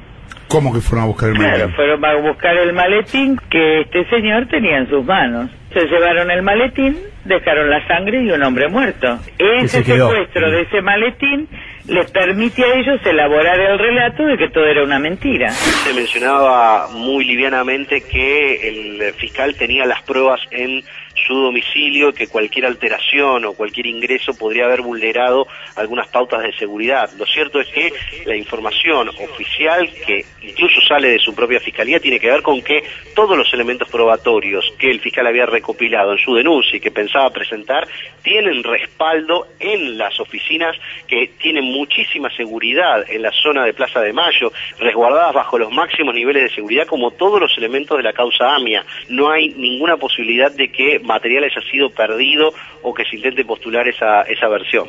¿Cómo 0.48 0.72
que 0.72 0.80
fueron 0.80 1.04
a 1.04 1.06
buscar 1.06 1.28
el 1.28 1.36
maletín? 1.36 1.56
Claro, 1.56 1.76
fueron 1.76 2.04
a 2.04 2.14
buscar 2.16 2.56
el 2.56 2.72
maletín 2.72 3.40
que 3.48 3.82
este 3.82 4.08
señor 4.10 4.48
tenía 4.48 4.78
en 4.78 4.88
sus 4.88 5.04
manos. 5.04 5.50
Se 5.74 5.86
llevaron 5.86 6.30
el 6.30 6.42
maletín, 6.42 6.96
dejaron 7.24 7.68
la 7.68 7.84
sangre 7.88 8.22
y 8.22 8.30
un 8.30 8.42
hombre 8.44 8.68
muerto. 8.68 9.18
Ese 9.38 9.82
secuestro 9.82 10.50
de 10.50 10.62
ese 10.62 10.80
maletín 10.80 11.48
les 11.88 12.10
permite 12.12 12.64
a 12.64 12.74
ellos 12.76 13.00
elaborar 13.04 13.58
el 13.58 13.78
relato 13.78 14.24
de 14.24 14.38
que 14.38 14.48
todo 14.50 14.64
era 14.64 14.84
una 14.84 15.00
mentira. 15.00 15.50
Se 15.50 15.92
mencionaba 15.92 16.88
muy 16.92 17.24
livianamente 17.24 18.02
que 18.02 18.68
el 18.68 19.12
fiscal 19.14 19.56
tenía 19.56 19.84
las 19.84 20.00
pruebas 20.02 20.40
en 20.52 20.82
su 21.14 21.34
domicilio, 21.34 22.12
que 22.12 22.26
cualquier 22.26 22.66
alteración 22.66 23.44
o 23.44 23.54
cualquier 23.54 23.86
ingreso 23.86 24.36
podría 24.36 24.66
haber 24.66 24.82
vulnerado 24.82 25.46
algunas 25.76 26.08
pautas 26.08 26.42
de 26.42 26.52
seguridad. 26.52 27.10
Lo 27.18 27.26
cierto 27.26 27.60
es 27.60 27.68
que 27.68 27.92
la 28.26 28.36
información 28.36 29.08
oficial, 29.08 29.88
que 30.06 30.24
incluso 30.42 30.80
sale 30.80 31.08
de 31.08 31.18
su 31.18 31.34
propia 31.34 31.60
fiscalía, 31.60 32.00
tiene 32.00 32.20
que 32.20 32.30
ver 32.30 32.42
con 32.42 32.62
que 32.62 32.82
todos 33.14 33.36
los 33.36 33.52
elementos 33.54 33.88
probatorios 33.88 34.72
que 34.78 34.90
el 34.90 35.00
fiscal 35.00 35.26
había 35.26 35.46
recopilado 35.46 36.12
en 36.12 36.18
su 36.18 36.34
denuncia 36.34 36.76
y 36.76 36.80
que 36.80 36.90
pensaba 36.90 37.30
presentar, 37.30 37.86
tienen 38.22 38.62
respaldo 38.62 39.46
en 39.60 39.96
las 39.98 40.18
oficinas 40.20 40.76
que 41.06 41.30
tienen 41.38 41.64
muchísima 41.64 42.30
seguridad 42.36 43.04
en 43.08 43.22
la 43.22 43.30
zona 43.32 43.64
de 43.64 43.74
Plaza 43.74 44.00
de 44.00 44.12
Mayo, 44.12 44.52
resguardadas 44.78 45.34
bajo 45.34 45.58
los 45.58 45.70
máximos 45.70 46.14
niveles 46.14 46.44
de 46.44 46.54
seguridad 46.54 46.86
como 46.86 47.10
todos 47.12 47.40
los 47.40 47.56
elementos 47.58 47.96
de 47.96 48.02
la 48.02 48.12
causa 48.12 48.54
AMIA. 48.54 48.84
No 49.08 49.30
hay 49.30 49.50
ninguna 49.50 49.96
posibilidad 49.96 50.50
de 50.50 50.70
que 50.70 50.98
material 51.04 51.44
haya 51.44 51.70
sido 51.70 51.90
perdido 51.90 52.52
o 52.82 52.92
que 52.94 53.04
se 53.04 53.16
intente 53.16 53.44
postular 53.44 53.86
esa, 53.88 54.22
esa 54.22 54.48
versión. 54.48 54.88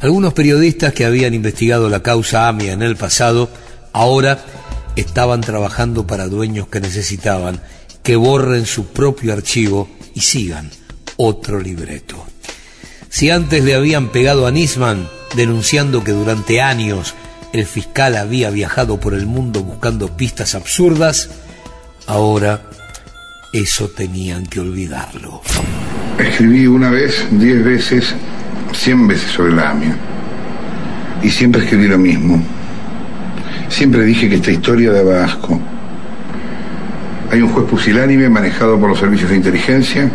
Algunos 0.00 0.34
periodistas 0.34 0.92
que 0.92 1.04
habían 1.04 1.32
investigado 1.32 1.88
la 1.88 2.02
causa 2.02 2.48
AMIA 2.48 2.72
en 2.72 2.82
el 2.82 2.96
pasado, 2.96 3.48
ahora 3.92 4.44
estaban 4.96 5.40
trabajando 5.40 6.06
para 6.06 6.26
dueños 6.26 6.68
que 6.68 6.80
necesitaban 6.80 7.60
que 8.02 8.16
borren 8.16 8.66
su 8.66 8.92
propio 8.92 9.32
archivo 9.32 9.88
y 10.14 10.20
sigan 10.20 10.70
otro 11.16 11.60
libreto. 11.60 12.26
Si 13.08 13.30
antes 13.30 13.62
le 13.62 13.74
habían 13.74 14.08
pegado 14.08 14.46
a 14.46 14.50
Nisman 14.50 15.08
denunciando 15.36 16.02
que 16.02 16.12
durante 16.12 16.60
años 16.60 17.14
el 17.52 17.66
fiscal 17.66 18.16
había 18.16 18.50
viajado 18.50 18.98
por 18.98 19.14
el 19.14 19.26
mundo 19.26 19.62
buscando 19.62 20.16
pistas 20.16 20.54
absurdas, 20.54 21.30
ahora 22.06 22.70
eso 23.52 23.88
tenían 23.88 24.46
que 24.46 24.60
olvidarlo. 24.60 25.42
Escribí 26.18 26.66
una 26.66 26.90
vez, 26.90 27.26
diez 27.30 27.62
veces, 27.62 28.14
cien 28.72 29.06
veces 29.06 29.30
sobre 29.30 29.52
la 29.52 29.70
AMIA. 29.70 29.94
Y 31.22 31.30
siempre 31.30 31.62
escribí 31.62 31.86
lo 31.86 31.98
mismo. 31.98 32.42
Siempre 33.68 34.04
dije 34.04 34.28
que 34.28 34.36
esta 34.36 34.50
historia 34.50 34.90
daba 34.92 35.24
asco. 35.24 35.60
Hay 37.30 37.42
un 37.42 37.48
juez 37.50 37.66
pusilánime 37.66 38.28
manejado 38.28 38.78
por 38.80 38.88
los 38.88 38.98
servicios 38.98 39.30
de 39.30 39.36
inteligencia, 39.36 40.10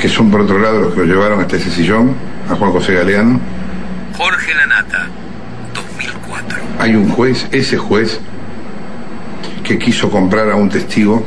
que 0.00 0.08
son 0.08 0.30
por 0.30 0.42
otro 0.42 0.58
lado 0.58 0.80
los 0.80 0.94
que 0.94 1.00
lo 1.00 1.06
llevaron 1.06 1.40
hasta 1.40 1.56
ese 1.56 1.70
sillón, 1.70 2.14
a 2.50 2.54
Juan 2.54 2.70
José 2.70 2.94
Galeano. 2.94 3.40
Jorge 4.16 4.54
Lanata, 4.54 5.08
2004. 5.74 6.58
Hay 6.78 6.94
un 6.94 7.08
juez, 7.10 7.46
ese 7.50 7.76
juez, 7.76 8.20
que 9.64 9.78
quiso 9.78 10.10
comprar 10.10 10.50
a 10.50 10.56
un 10.56 10.68
testigo, 10.68 11.24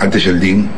a 0.00 0.08
Tejeldín. 0.08 0.68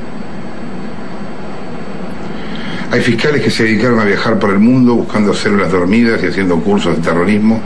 Hay 2.91 3.01
fiscales 3.01 3.43
que 3.43 3.51
se 3.51 3.65
dedicaron 3.65 4.01
a 4.01 4.05
viajar 4.05 4.39
por 4.39 4.51
el 4.51 4.59
mundo 4.59 4.95
buscando 4.95 5.33
células 5.33 5.71
dormidas 5.71 6.23
y 6.23 6.27
haciendo 6.27 6.57
cursos 6.61 6.97
de 6.97 7.03
terrorismo. 7.03 7.61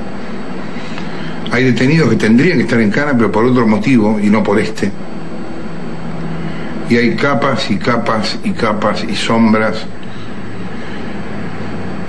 Hay 1.51 1.65
detenidos 1.65 2.11
que 2.11 2.17
tendrían 2.17 2.59
que 2.59 2.65
estar 2.65 2.81
en 2.81 2.91
cana, 2.91 3.13
pero 3.17 3.33
por 3.33 3.45
otro 3.45 3.67
motivo 3.67 4.21
y 4.21 4.29
no 4.29 4.43
por 4.43 4.59
este. 4.59 4.91
Y 6.91 6.97
hay 6.97 7.15
capas 7.15 7.71
y 7.71 7.77
capas 7.77 8.39
y 8.45 8.51
capas 8.51 9.05
y 9.09 9.15
sombras 9.15 9.87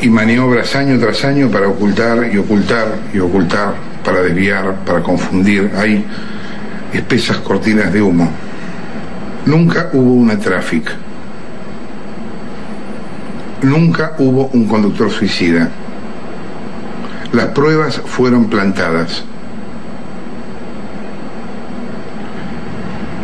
y 0.01 0.09
maniobras 0.09 0.75
año 0.75 0.99
tras 0.99 1.23
año 1.23 1.49
para 1.49 1.69
ocultar 1.69 2.29
y 2.33 2.37
ocultar 2.37 2.87
y 3.13 3.19
ocultar, 3.19 3.75
para 4.03 4.21
desviar, 4.21 4.75
para 4.85 5.01
confundir. 5.01 5.71
Hay 5.77 6.05
espesas 6.93 7.37
cortinas 7.37 7.91
de 7.91 8.01
humo. 8.01 8.29
Nunca 9.45 9.89
hubo 9.93 10.13
una 10.13 10.39
tráfico. 10.39 10.91
Nunca 13.61 14.13
hubo 14.19 14.47
un 14.47 14.67
conductor 14.67 15.09
suicida. 15.09 15.69
Las 17.33 17.47
pruebas 17.47 18.01
fueron 18.05 18.49
plantadas. 18.49 19.23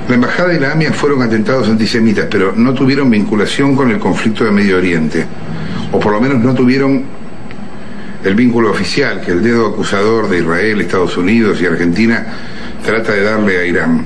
La 0.08 0.16
embajada 0.16 0.54
y 0.54 0.60
la 0.60 0.72
AMIA 0.72 0.92
fueron 0.92 1.22
atentados 1.22 1.70
antisemitas, 1.70 2.26
pero 2.32 2.54
no 2.56 2.74
tuvieron 2.74 3.12
vinculación 3.12 3.76
con 3.76 3.92
el 3.92 4.00
conflicto 4.00 4.44
de 4.44 4.50
Medio 4.50 4.78
Oriente, 4.78 5.24
o 5.92 6.00
por 6.00 6.14
lo 6.14 6.20
menos 6.20 6.40
no 6.40 6.56
tuvieron 6.56 7.04
el 8.24 8.34
vínculo 8.34 8.72
oficial 8.72 9.22
que 9.22 9.32
el 9.32 9.44
dedo 9.44 9.68
acusador 9.68 10.28
de 10.28 10.40
Israel, 10.40 10.82
Estados 10.82 11.16
Unidos 11.16 11.62
y 11.62 11.68
Argentina 11.68 12.26
trata 12.86 13.14
de 13.14 13.24
darle 13.24 13.60
a 13.60 13.66
Irán. 13.66 14.06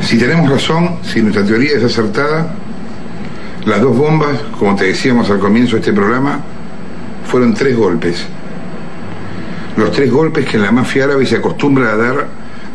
Si 0.00 0.18
tenemos 0.18 0.50
razón, 0.50 0.98
si 1.02 1.22
nuestra 1.22 1.44
teoría 1.44 1.76
es 1.76 1.84
acertada, 1.84 2.54
las 3.64 3.80
dos 3.80 3.96
bombas, 3.96 4.38
como 4.58 4.76
te 4.76 4.84
decíamos 4.84 5.30
al 5.30 5.38
comienzo 5.38 5.76
de 5.76 5.80
este 5.80 5.92
programa, 5.92 6.40
fueron 7.26 7.54
tres 7.54 7.76
golpes. 7.76 8.24
Los 9.76 9.90
tres 9.92 10.10
golpes 10.10 10.46
que 10.46 10.56
en 10.56 10.62
la 10.62 10.70
mafia 10.70 11.04
árabe 11.04 11.26
se 11.26 11.36
acostumbra 11.36 11.92
a 11.92 11.96
dar 11.96 12.26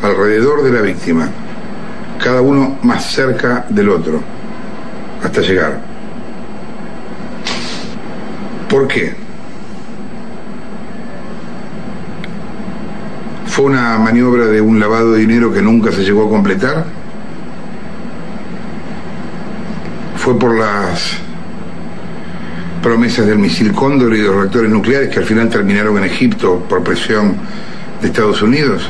alrededor 0.01 0.63
de 0.63 0.71
la 0.71 0.81
víctima, 0.81 1.29
cada 2.21 2.41
uno 2.41 2.79
más 2.81 3.11
cerca 3.11 3.65
del 3.69 3.89
otro, 3.89 4.21
hasta 5.23 5.41
llegar. 5.41 5.79
¿Por 8.67 8.87
qué? 8.87 9.18
¿Fue 13.59 13.65
una 13.65 13.97
maniobra 13.97 14.45
de 14.45 14.61
un 14.61 14.79
lavado 14.79 15.11
de 15.11 15.19
dinero 15.19 15.51
que 15.51 15.61
nunca 15.61 15.91
se 15.91 16.03
llegó 16.03 16.27
a 16.27 16.29
completar? 16.29 16.85
¿Fue 20.15 20.39
por 20.39 20.57
las 20.57 21.17
promesas 22.81 23.27
del 23.27 23.37
misil 23.37 23.73
Cóndor 23.73 24.15
y 24.15 24.19
de 24.19 24.27
los 24.27 24.35
reactores 24.37 24.71
nucleares 24.71 25.09
que 25.09 25.19
al 25.19 25.25
final 25.25 25.49
terminaron 25.49 25.97
en 25.97 26.05
Egipto 26.05 26.65
por 26.69 26.83
presión 26.83 27.35
de 28.01 28.07
Estados 28.07 28.41
Unidos? 28.41 28.89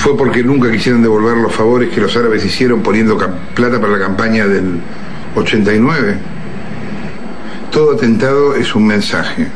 ¿Fue 0.00 0.18
porque 0.18 0.44
nunca 0.44 0.70
quisieron 0.70 1.00
devolver 1.00 1.38
los 1.38 1.54
favores 1.54 1.88
que 1.94 2.02
los 2.02 2.14
árabes 2.14 2.44
hicieron 2.44 2.82
poniendo 2.82 3.16
plata 3.54 3.80
para 3.80 3.94
la 3.94 4.00
campaña 4.00 4.46
del 4.46 4.80
89? 5.34 6.14
Todo 7.70 7.94
atentado 7.94 8.54
es 8.54 8.74
un 8.74 8.86
mensaje. 8.86 9.46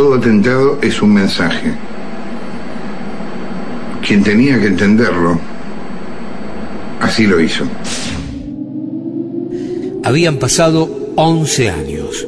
Todo 0.00 0.14
atentado 0.14 0.78
es 0.80 1.02
un 1.02 1.12
mensaje. 1.12 1.74
Quien 4.00 4.24
tenía 4.24 4.58
que 4.58 4.68
entenderlo, 4.68 5.38
así 7.02 7.26
lo 7.26 7.38
hizo. 7.38 7.66
Habían 10.02 10.38
pasado 10.38 11.12
11 11.16 11.68
años 11.68 12.26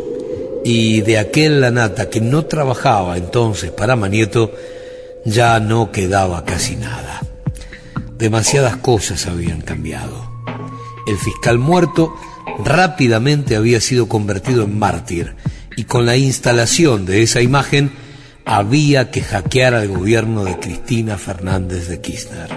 y 0.66 1.00
de 1.00 1.16
aquel 1.16 1.62
Lanata 1.62 2.10
que 2.10 2.20
no 2.20 2.44
trabajaba 2.44 3.16
entonces 3.16 3.70
para 3.70 3.96
Manieto 3.96 4.52
ya 5.24 5.58
no 5.58 5.90
quedaba 5.90 6.44
casi 6.44 6.76
nada. 6.76 7.22
Demasiadas 8.18 8.76
cosas 8.76 9.26
habían 9.26 9.62
cambiado. 9.62 10.30
El 11.06 11.16
fiscal 11.16 11.56
muerto 11.56 12.14
rápidamente 12.62 13.56
había 13.56 13.80
sido 13.80 14.08
convertido 14.08 14.62
en 14.62 14.78
mártir 14.78 15.36
y 15.76 15.84
con 15.84 16.06
la 16.06 16.16
instalación 16.16 17.06
de 17.06 17.22
esa 17.22 17.40
imagen 17.40 17.90
había 18.44 19.10
que 19.10 19.22
hackear 19.22 19.74
al 19.74 19.88
gobierno 19.88 20.44
de 20.44 20.58
Cristina 20.58 21.16
Fernández 21.16 21.88
de 21.88 22.00
Kirchner. 22.00 22.48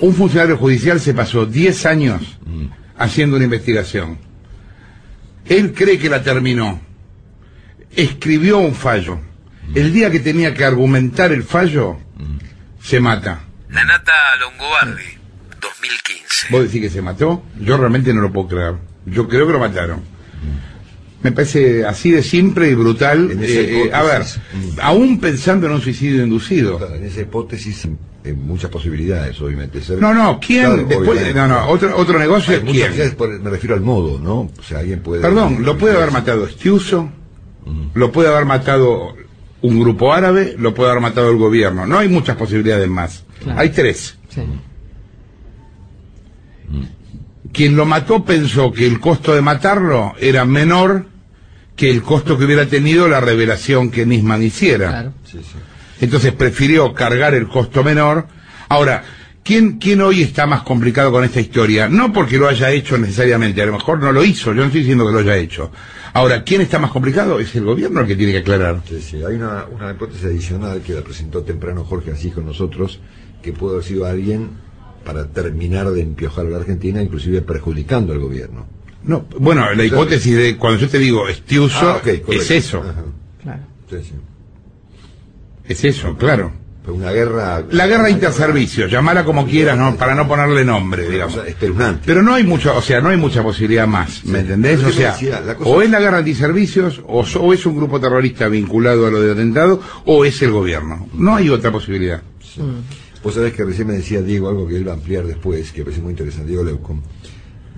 Un 0.00 0.14
funcionario 0.14 0.56
judicial 0.56 1.00
se 1.00 1.14
pasó 1.14 1.46
10 1.46 1.86
años 1.86 2.38
haciendo 2.96 3.36
una 3.36 3.44
investigación. 3.44 4.18
Él 5.46 5.72
cree 5.72 5.98
que 5.98 6.08
la 6.08 6.22
terminó. 6.22 6.80
Escribió 7.94 8.58
un 8.58 8.74
fallo. 8.74 9.20
El 9.74 9.92
día 9.92 10.10
que 10.10 10.20
tenía 10.20 10.54
que 10.54 10.64
argumentar 10.64 11.32
el 11.32 11.44
fallo, 11.44 11.98
se 12.82 13.00
mata. 13.00 13.44
La 13.70 13.84
Nata 13.84 14.12
Longobardi, 14.40 15.04
2015. 15.60 16.46
¿Vos 16.50 16.62
decís 16.64 16.80
que 16.80 16.90
se 16.90 17.00
mató? 17.00 17.44
Yo 17.60 17.76
realmente 17.76 18.12
no 18.12 18.20
lo 18.20 18.32
puedo 18.32 18.48
creer. 18.48 18.74
Yo 19.06 19.28
creo 19.28 19.46
que 19.46 19.52
lo 19.52 19.58
mataron. 19.58 20.02
Me 21.22 21.32
parece 21.32 21.84
así 21.84 22.10
de 22.10 22.22
simple 22.22 22.70
y 22.70 22.74
brutal. 22.74 23.30
Eh, 23.40 23.86
eh, 23.86 23.90
a 23.92 24.02
ver, 24.02 24.22
aún 24.80 25.20
pensando 25.20 25.66
en 25.66 25.74
un 25.74 25.80
suicidio 25.80 26.24
inducido. 26.24 26.80
en 26.94 27.04
esa 27.04 27.20
hipótesis 27.20 27.88
hay 28.24 28.32
muchas 28.32 28.70
posibilidades, 28.70 29.40
obviamente. 29.40 29.80
No, 29.98 30.14
no, 30.14 30.38
¿quién? 30.40 30.88
después, 30.88 31.34
no, 31.34 31.48
no, 31.48 31.68
otro, 31.68 31.96
otro 31.96 32.18
negocio 32.18 32.54
es 32.54 32.60
quién. 32.60 32.92
me 33.42 33.50
refiero 33.50 33.74
al 33.74 33.82
modo, 33.82 34.18
¿no? 34.18 34.50
O 34.58 34.62
sea, 34.62 34.78
alguien 34.78 35.00
puede... 35.00 35.22
Perdón, 35.22 35.64
lo 35.64 35.76
puede 35.76 35.96
haber 35.96 36.12
matado 36.12 36.46
Estiuso, 36.46 37.08
lo 37.94 38.12
puede 38.12 38.28
haber 38.28 38.44
matado 38.44 39.14
un 39.62 39.80
grupo 39.80 40.12
árabe, 40.12 40.54
lo 40.58 40.74
puede 40.74 40.90
haber 40.90 41.02
matado 41.02 41.30
el 41.30 41.36
gobierno. 41.36 41.86
No 41.86 41.98
hay 41.98 42.08
muchas 42.08 42.36
posibilidades 42.36 42.88
más. 42.88 43.24
Hay 43.56 43.70
tres. 43.70 44.16
Quien 47.52 47.76
lo 47.76 47.84
mató 47.84 48.24
pensó 48.24 48.72
que 48.72 48.86
el 48.86 48.98
costo 48.98 49.34
de 49.34 49.42
matarlo 49.42 50.14
era 50.18 50.44
menor 50.44 51.06
que 51.76 51.90
el 51.90 52.02
costo 52.02 52.36
que 52.38 52.44
hubiera 52.44 52.66
tenido 52.66 53.08
la 53.08 53.20
revelación 53.20 53.90
que 53.90 54.06
Nisman 54.06 54.42
hiciera. 54.42 55.12
Entonces 56.00 56.32
prefirió 56.32 56.92
cargar 56.94 57.34
el 57.34 57.48
costo 57.48 57.82
menor. 57.84 58.26
Ahora, 58.68 59.04
¿quién, 59.42 59.78
¿quién 59.78 60.00
hoy 60.00 60.22
está 60.22 60.46
más 60.46 60.62
complicado 60.62 61.12
con 61.12 61.24
esta 61.24 61.40
historia? 61.40 61.88
No 61.88 62.12
porque 62.12 62.38
lo 62.38 62.48
haya 62.48 62.70
hecho 62.70 62.98
necesariamente, 62.98 63.62
a 63.62 63.66
lo 63.66 63.72
mejor 63.72 64.00
no 64.00 64.12
lo 64.12 64.24
hizo, 64.24 64.50
yo 64.52 64.60
no 64.60 64.64
estoy 64.64 64.80
diciendo 64.80 65.06
que 65.06 65.12
lo 65.12 65.18
haya 65.20 65.36
hecho. 65.36 65.70
Ahora, 66.14 66.42
¿quién 66.44 66.60
está 66.60 66.78
más 66.78 66.90
complicado? 66.90 67.40
Es 67.40 67.54
el 67.54 67.64
gobierno 67.64 68.00
el 68.00 68.06
que 68.06 68.16
tiene 68.16 68.32
que 68.32 68.38
aclarar. 68.38 68.82
Sí, 68.86 69.00
sí. 69.00 69.22
Hay 69.24 69.36
una, 69.36 69.64
una 69.66 69.90
hipótesis 69.92 70.24
adicional 70.26 70.82
que 70.82 70.92
la 70.92 71.02
presentó 71.02 71.42
temprano 71.42 71.84
Jorge 71.84 72.10
así 72.10 72.30
con 72.30 72.44
nosotros, 72.44 73.00
que 73.42 73.52
puede 73.52 73.76
haber 73.76 73.86
sido 73.86 74.04
alguien 74.04 74.50
para 75.04 75.26
terminar 75.28 75.90
de 75.90 76.02
empiojar 76.02 76.46
a 76.46 76.50
la 76.50 76.58
Argentina, 76.58 77.02
inclusive 77.02 77.42
perjudicando 77.42 78.12
al 78.12 78.18
gobierno. 78.18 78.66
No, 79.04 79.26
bueno, 79.38 79.72
la 79.74 79.84
hipótesis 79.84 80.36
de 80.36 80.56
cuando 80.56 80.78
yo 80.78 80.88
te 80.88 80.98
digo 80.98 81.28
estiuso 81.28 81.90
ah, 81.90 82.00
es 82.28 82.50
eso. 82.50 82.82
Claro. 83.42 83.60
Es 85.66 85.84
eso, 85.84 86.16
claro. 86.16 86.52
una 86.86 87.10
guerra. 87.10 87.64
La 87.70 87.86
guerra 87.86 88.10
interservicios, 88.10 88.90
llamala 88.90 89.24
como 89.24 89.44
quieras, 89.46 89.76
no, 89.76 89.96
para 89.96 90.14
no 90.14 90.28
ponerle 90.28 90.64
nombre, 90.64 91.08
digamos. 91.08 91.40
Pero 92.04 92.22
no 92.22 92.34
hay 92.34 92.44
mucho, 92.44 92.76
o 92.76 92.82
sea, 92.82 93.00
no 93.00 93.08
hay 93.08 93.16
mucha 93.16 93.42
posibilidad 93.42 93.86
más, 93.86 94.24
¿me 94.24 94.40
entendés? 94.40 94.82
O 94.84 94.92
sea, 94.92 95.16
o 95.64 95.82
es 95.82 95.90
la 95.90 96.00
guerra 96.00 96.18
antiservicios, 96.18 97.02
o, 97.06 97.20
o, 97.20 97.52
es 97.52 97.66
un 97.66 97.76
grupo 97.76 98.00
terrorista 98.00 98.48
vinculado 98.48 99.06
a 99.06 99.10
lo 99.10 99.20
de 99.20 99.32
atentado, 99.32 99.80
o 100.06 100.24
es 100.24 100.40
el 100.42 100.52
gobierno. 100.52 101.08
No 101.14 101.34
hay 101.34 101.48
otra 101.48 101.72
posibilidad. 101.72 102.22
Vos 103.24 103.34
sabés 103.34 103.52
que 103.52 103.64
recién 103.64 103.86
me 103.86 103.94
decía 103.94 104.20
Diego 104.20 104.48
algo 104.48 104.66
que 104.66 104.76
él 104.76 104.86
va 104.86 104.92
a 104.92 104.94
ampliar 104.94 105.24
después, 105.24 105.70
que 105.72 105.78
me 105.80 105.84
parece 105.86 106.02
muy 106.02 106.10
interesante, 106.10 106.48
Diego 106.48 106.64
Leucom 106.64 107.00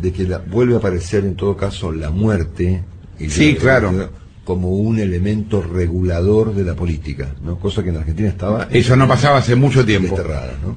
de 0.00 0.12
que 0.12 0.24
la, 0.24 0.38
vuelve 0.38 0.74
a 0.74 0.78
aparecer 0.78 1.24
en 1.24 1.34
todo 1.34 1.56
caso 1.56 1.92
la 1.92 2.10
muerte 2.10 2.84
y 3.18 3.30
sí, 3.30 3.54
claro. 3.54 4.10
como 4.44 4.70
un 4.70 4.98
elemento 4.98 5.62
regulador 5.62 6.54
de 6.54 6.64
la 6.64 6.74
política, 6.74 7.34
¿no? 7.42 7.58
Cosa 7.58 7.82
que 7.82 7.90
en 7.90 7.96
Argentina 7.96 8.28
estaba 8.28 8.68
Eso 8.70 8.96
no 8.96 9.06
pasaba 9.06 9.38
hace 9.38 9.54
mucho 9.54 9.84
tiempo. 9.84 10.16
Desterrada, 10.16 10.54
¿no? 10.62 10.76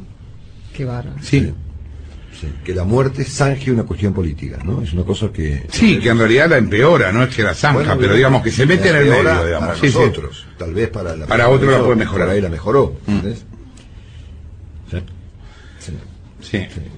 Qué 0.74 0.86
bárbaro. 0.86 1.18
Sí. 1.22 1.52
sí. 2.40 2.48
Que 2.64 2.76
la 2.76 2.84
muerte 2.84 3.24
zanje 3.24 3.72
una 3.72 3.84
cuestión 3.84 4.14
política, 4.14 4.60
¿no? 4.64 4.82
Es 4.82 4.94
una 4.94 5.04
cosa 5.04 5.30
que... 5.34 5.66
Sí, 5.70 6.00
que 6.00 6.10
en 6.10 6.20
realidad 6.20 6.50
la 6.50 6.58
empeora, 6.58 7.12
no 7.12 7.24
es 7.24 7.36
que 7.36 7.42
la 7.42 7.56
zanja, 7.56 7.98
pero 7.98 8.14
digamos 8.14 8.44
que 8.44 8.52
se 8.52 8.66
mete 8.66 8.90
en 8.90 8.96
el 8.98 9.10
medio, 9.10 9.46
digamos. 9.46 9.70
Para 9.70 9.82
nosotros, 9.82 10.46
tal 10.58 10.74
vez 10.74 10.90
para 10.90 11.16
la... 11.16 11.26
Para 11.26 11.50
otros 11.50 11.72
la 11.72 11.80
puede 11.80 11.96
mejorar. 11.96 12.30
Ahí 12.30 12.42
la 12.42 12.50
mejoró, 12.50 12.96
mm. 13.08 13.57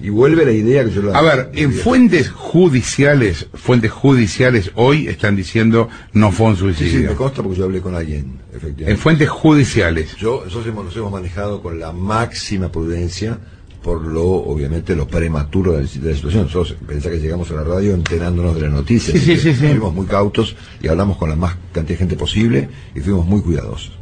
Y 0.02 0.08
vuelve 0.08 0.44
la 0.44 0.52
idea 0.52 0.84
que 0.84 0.90
yo 0.90 1.02
lo 1.02 1.14
A 1.14 1.22
ver, 1.22 1.50
en 1.54 1.72
fuentes 1.72 2.28
judiciales, 2.28 3.46
fuentes 3.54 3.90
judiciales 3.90 4.70
hoy 4.74 5.08
están 5.08 5.36
diciendo 5.36 5.88
no 6.12 6.32
fue 6.32 6.48
un 6.48 6.56
suicidio. 6.56 6.92
Sí, 6.92 6.98
sí, 6.98 7.04
me 7.04 7.14
consta 7.14 7.42
porque 7.42 7.58
yo 7.58 7.64
hablé 7.64 7.80
con 7.80 7.94
alguien, 7.94 8.38
efectivamente. 8.50 8.90
En 8.90 8.98
fuentes 8.98 9.28
judiciales. 9.28 10.16
Yo, 10.16 10.42
nosotros 10.44 10.66
hemos, 10.66 10.84
nos 10.84 10.96
hemos 10.96 11.12
manejado 11.12 11.62
con 11.62 11.78
la 11.78 11.92
máxima 11.92 12.70
prudencia 12.70 13.38
por 13.82 14.02
lo, 14.02 14.24
obviamente, 14.24 14.94
lo 14.94 15.06
prematuro 15.06 15.72
de 15.72 15.82
la, 15.82 15.88
situación. 15.88 16.44
Nosotros 16.44 16.76
pensá 16.86 17.10
que 17.10 17.18
llegamos 17.18 17.50
a 17.50 17.54
la 17.54 17.64
radio 17.64 17.94
enterándonos 17.94 18.54
de 18.54 18.62
la 18.62 18.68
noticia. 18.68 19.14
Sí, 19.14 19.20
sí, 19.20 19.38
sí, 19.38 19.52
Fuimos 19.54 19.94
muy 19.94 20.06
cautos 20.06 20.54
y 20.82 20.88
hablamos 20.88 21.16
con 21.16 21.30
la 21.30 21.36
más 21.36 21.56
cantidad 21.72 21.94
de 21.94 21.96
gente 21.96 22.16
posible 22.16 22.68
y 22.94 23.00
fuimos 23.00 23.26
muy 23.26 23.40
cuidadosos. 23.40 23.92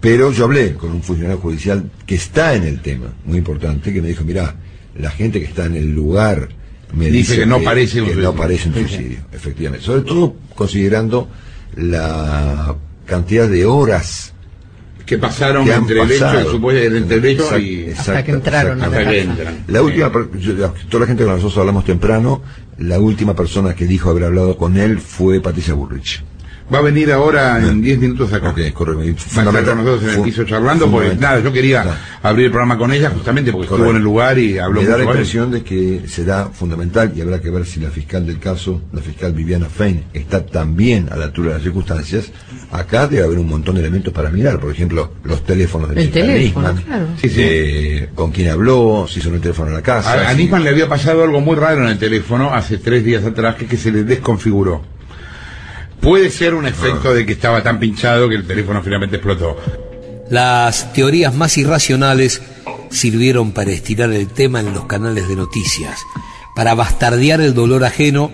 Pero 0.00 0.32
yo 0.32 0.44
hablé 0.44 0.74
con 0.74 0.90
un 0.90 1.02
funcionario 1.02 1.40
judicial 1.40 1.90
que 2.04 2.16
está 2.16 2.54
en 2.54 2.64
el 2.64 2.82
tema, 2.82 3.14
muy 3.24 3.38
importante, 3.38 3.92
que 3.92 4.02
me 4.02 4.08
dijo, 4.08 4.22
mira, 4.24 4.54
la 4.98 5.10
gente 5.10 5.40
que 5.40 5.46
está 5.46 5.66
en 5.66 5.76
el 5.76 5.92
lugar 5.92 6.48
me 6.92 7.10
dice, 7.10 7.38
que, 7.38 7.46
no 7.46 7.60
parece 7.60 8.00
un 8.00 8.06
suicidio. 8.06 8.32
no 8.32 8.36
parece 8.36 8.68
un 8.68 8.74
suicidio, 8.74 9.18
efectivamente. 9.32 9.84
Sobre 9.84 10.02
todo 10.02 10.36
considerando 10.54 11.28
la 11.76 12.76
cantidad 13.04 13.48
de 13.48 13.66
horas 13.66 14.32
que 15.04 15.18
pasaron 15.18 15.68
entre, 15.68 16.00
el 16.00 16.10
hecho, 16.12 16.70
entre 16.70 17.16
el 17.16 17.24
hecho 17.24 17.58
y 17.58 17.90
hasta 17.90 18.24
que 18.24 18.32
entraron. 18.32 18.82
Hasta 18.82 19.04
que 19.04 19.20
entran. 19.20 19.64
La 19.68 19.82
última, 19.82 20.10
toda 20.10 21.00
la 21.00 21.06
gente 21.06 21.24
con 21.24 21.34
nosotros 21.34 21.58
hablamos 21.58 21.84
temprano, 21.84 22.42
la 22.78 22.98
última 22.98 23.34
persona 23.34 23.74
que 23.74 23.86
dijo 23.86 24.10
haber 24.10 24.24
hablado 24.24 24.56
con 24.56 24.78
él 24.78 24.98
fue 24.98 25.40
Patricia 25.40 25.74
Burrich. 25.74 26.24
Va 26.72 26.78
a 26.78 26.82
venir 26.82 27.12
ahora 27.12 27.58
en 27.58 27.82
10 27.82 27.98
minutos 27.98 28.32
acá. 28.32 28.48
Ok, 28.48 28.58
correcto. 28.72 29.22
Fundamental. 29.26 29.76
nosotros 29.76 30.02
en 30.10 30.18
el 30.18 30.22
piso 30.24 30.44
charlando, 30.44 30.90
porque 30.90 31.14
nada, 31.14 31.40
yo 31.40 31.52
quería 31.52 31.84
abrir 32.22 32.46
el 32.46 32.50
programa 32.52 32.78
con 32.78 32.90
ella 32.90 33.10
justamente 33.10 33.52
porque 33.52 33.66
estuvo 33.66 33.90
en 33.90 33.96
el 33.96 34.02
lugar 34.02 34.38
y 34.38 34.58
habló 34.58 34.80
Me 34.80 34.86
da 34.86 34.96
la 34.96 35.04
con 35.04 35.12
impresión 35.12 35.50
de 35.50 35.62
que 35.62 36.04
será 36.08 36.46
fundamental 36.46 37.12
y 37.14 37.20
habrá 37.20 37.40
que 37.40 37.50
ver 37.50 37.66
si 37.66 37.80
la 37.80 37.90
fiscal 37.90 38.26
del 38.26 38.38
caso, 38.38 38.80
la 38.94 39.02
fiscal 39.02 39.34
Viviana 39.34 39.66
Fein, 39.66 40.04
está 40.14 40.46
también 40.46 41.08
a 41.12 41.16
la 41.16 41.26
altura 41.26 41.48
de 41.48 41.54
las 41.56 41.62
circunstancias. 41.64 42.32
Acá 42.72 43.06
debe 43.08 43.24
haber 43.24 43.38
un 43.38 43.48
montón 43.48 43.74
de 43.74 43.82
elementos 43.82 44.12
para 44.14 44.30
mirar, 44.30 44.58
por 44.58 44.72
ejemplo, 44.72 45.12
los 45.22 45.44
teléfonos 45.44 45.90
del 45.90 45.98
El 45.98 46.04
fiscal 46.06 46.22
teléfono, 46.26 46.68
Nisman, 46.72 46.84
claro. 46.86 47.06
Sí, 47.20 47.28
sí. 47.28 47.36
eh, 47.40 48.08
con 48.14 48.32
quién 48.32 48.48
habló, 48.48 49.06
si 49.08 49.20
sonó 49.20 49.36
el 49.36 49.42
teléfono 49.42 49.68
en 49.68 49.74
la 49.74 49.82
casa. 49.82 50.12
A, 50.12 50.28
a 50.28 50.30
si- 50.32 50.38
Nisman 50.38 50.64
le 50.64 50.70
había 50.70 50.88
pasado 50.88 51.22
algo 51.24 51.40
muy 51.42 51.56
raro 51.56 51.82
en 51.84 51.90
el 51.90 51.98
teléfono 51.98 52.54
hace 52.54 52.78
tres 52.78 53.04
días 53.04 53.22
atrás, 53.24 53.56
que, 53.56 53.66
que 53.66 53.76
se 53.76 53.92
le 53.92 54.02
desconfiguró. 54.04 54.93
Puede 56.04 56.30
ser 56.30 56.54
un 56.54 56.66
efecto 56.66 57.14
de 57.14 57.24
que 57.24 57.32
estaba 57.32 57.62
tan 57.62 57.80
pinchado 57.80 58.28
que 58.28 58.34
el 58.34 58.46
teléfono 58.46 58.82
finalmente 58.82 59.16
explotó. 59.16 59.56
Las 60.28 60.92
teorías 60.92 61.34
más 61.34 61.56
irracionales 61.56 62.42
sirvieron 62.90 63.52
para 63.52 63.70
estirar 63.70 64.12
el 64.12 64.28
tema 64.28 64.60
en 64.60 64.74
los 64.74 64.84
canales 64.84 65.26
de 65.28 65.36
noticias, 65.36 65.98
para 66.54 66.74
bastardear 66.74 67.40
el 67.40 67.54
dolor 67.54 67.84
ajeno 67.84 68.30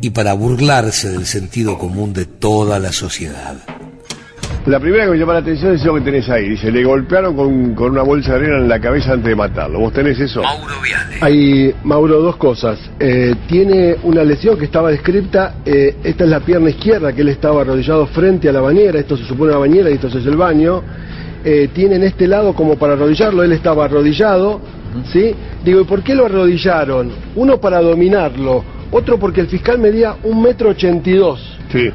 y 0.00 0.10
para 0.10 0.32
burlarse 0.32 1.08
del 1.08 1.26
sentido 1.26 1.78
común 1.78 2.12
de 2.12 2.26
toda 2.26 2.80
la 2.80 2.92
sociedad. 2.92 3.75
La 4.66 4.80
primera 4.80 5.04
que 5.04 5.12
me 5.12 5.18
llama 5.18 5.34
la 5.34 5.38
atención 5.38 5.74
es 5.74 5.80
eso 5.80 5.94
que 5.94 6.00
tenés 6.00 6.28
ahí. 6.28 6.48
Dice, 6.48 6.72
le 6.72 6.82
golpearon 6.82 7.36
con, 7.36 7.74
con 7.76 7.92
una 7.92 8.02
bolsa 8.02 8.32
de 8.32 8.38
arena 8.46 8.56
en 8.58 8.68
la 8.68 8.80
cabeza 8.80 9.12
antes 9.12 9.28
de 9.28 9.36
matarlo. 9.36 9.78
¿Vos 9.78 9.92
tenés 9.92 10.18
eso? 10.18 10.42
Mauro 10.42 10.74
Viale. 10.82 11.18
Hay, 11.20 11.74
Mauro, 11.84 12.20
dos 12.20 12.34
cosas. 12.36 12.78
Eh, 12.98 13.32
tiene 13.46 13.94
una 14.02 14.24
lesión 14.24 14.58
que 14.58 14.64
estaba 14.64 14.90
descripta. 14.90 15.56
eh, 15.64 15.94
esta 16.02 16.24
es 16.24 16.30
la 16.30 16.40
pierna 16.40 16.70
izquierda, 16.70 17.12
que 17.12 17.22
él 17.22 17.28
estaba 17.28 17.60
arrodillado 17.60 18.06
frente 18.06 18.48
a 18.48 18.52
la 18.52 18.60
bañera. 18.60 18.98
Esto 18.98 19.16
se 19.16 19.24
supone 19.24 19.52
una 19.52 19.60
bañera 19.60 19.88
y 19.88 19.94
esto 19.94 20.08
es 20.08 20.26
el 20.26 20.36
baño. 20.36 20.82
Eh, 21.44 21.68
tiene 21.72 21.94
en 21.94 22.02
este 22.02 22.26
lado 22.26 22.52
como 22.52 22.76
para 22.76 22.94
arrodillarlo. 22.94 23.44
Él 23.44 23.52
estaba 23.52 23.84
arrodillado. 23.84 24.60
¿sí? 25.12 25.32
Digo, 25.64 25.82
¿y 25.82 25.84
por 25.84 26.02
qué 26.02 26.16
lo 26.16 26.26
arrodillaron? 26.26 27.12
Uno 27.36 27.60
para 27.60 27.80
dominarlo. 27.80 28.64
Otro 28.90 29.16
porque 29.16 29.42
el 29.42 29.46
fiscal 29.46 29.78
medía 29.78 30.16
un 30.24 30.42
metro 30.42 30.70
ochenta 30.70 31.08
y 31.08 31.14
dos. 31.14 31.56
Sí. 31.70 31.90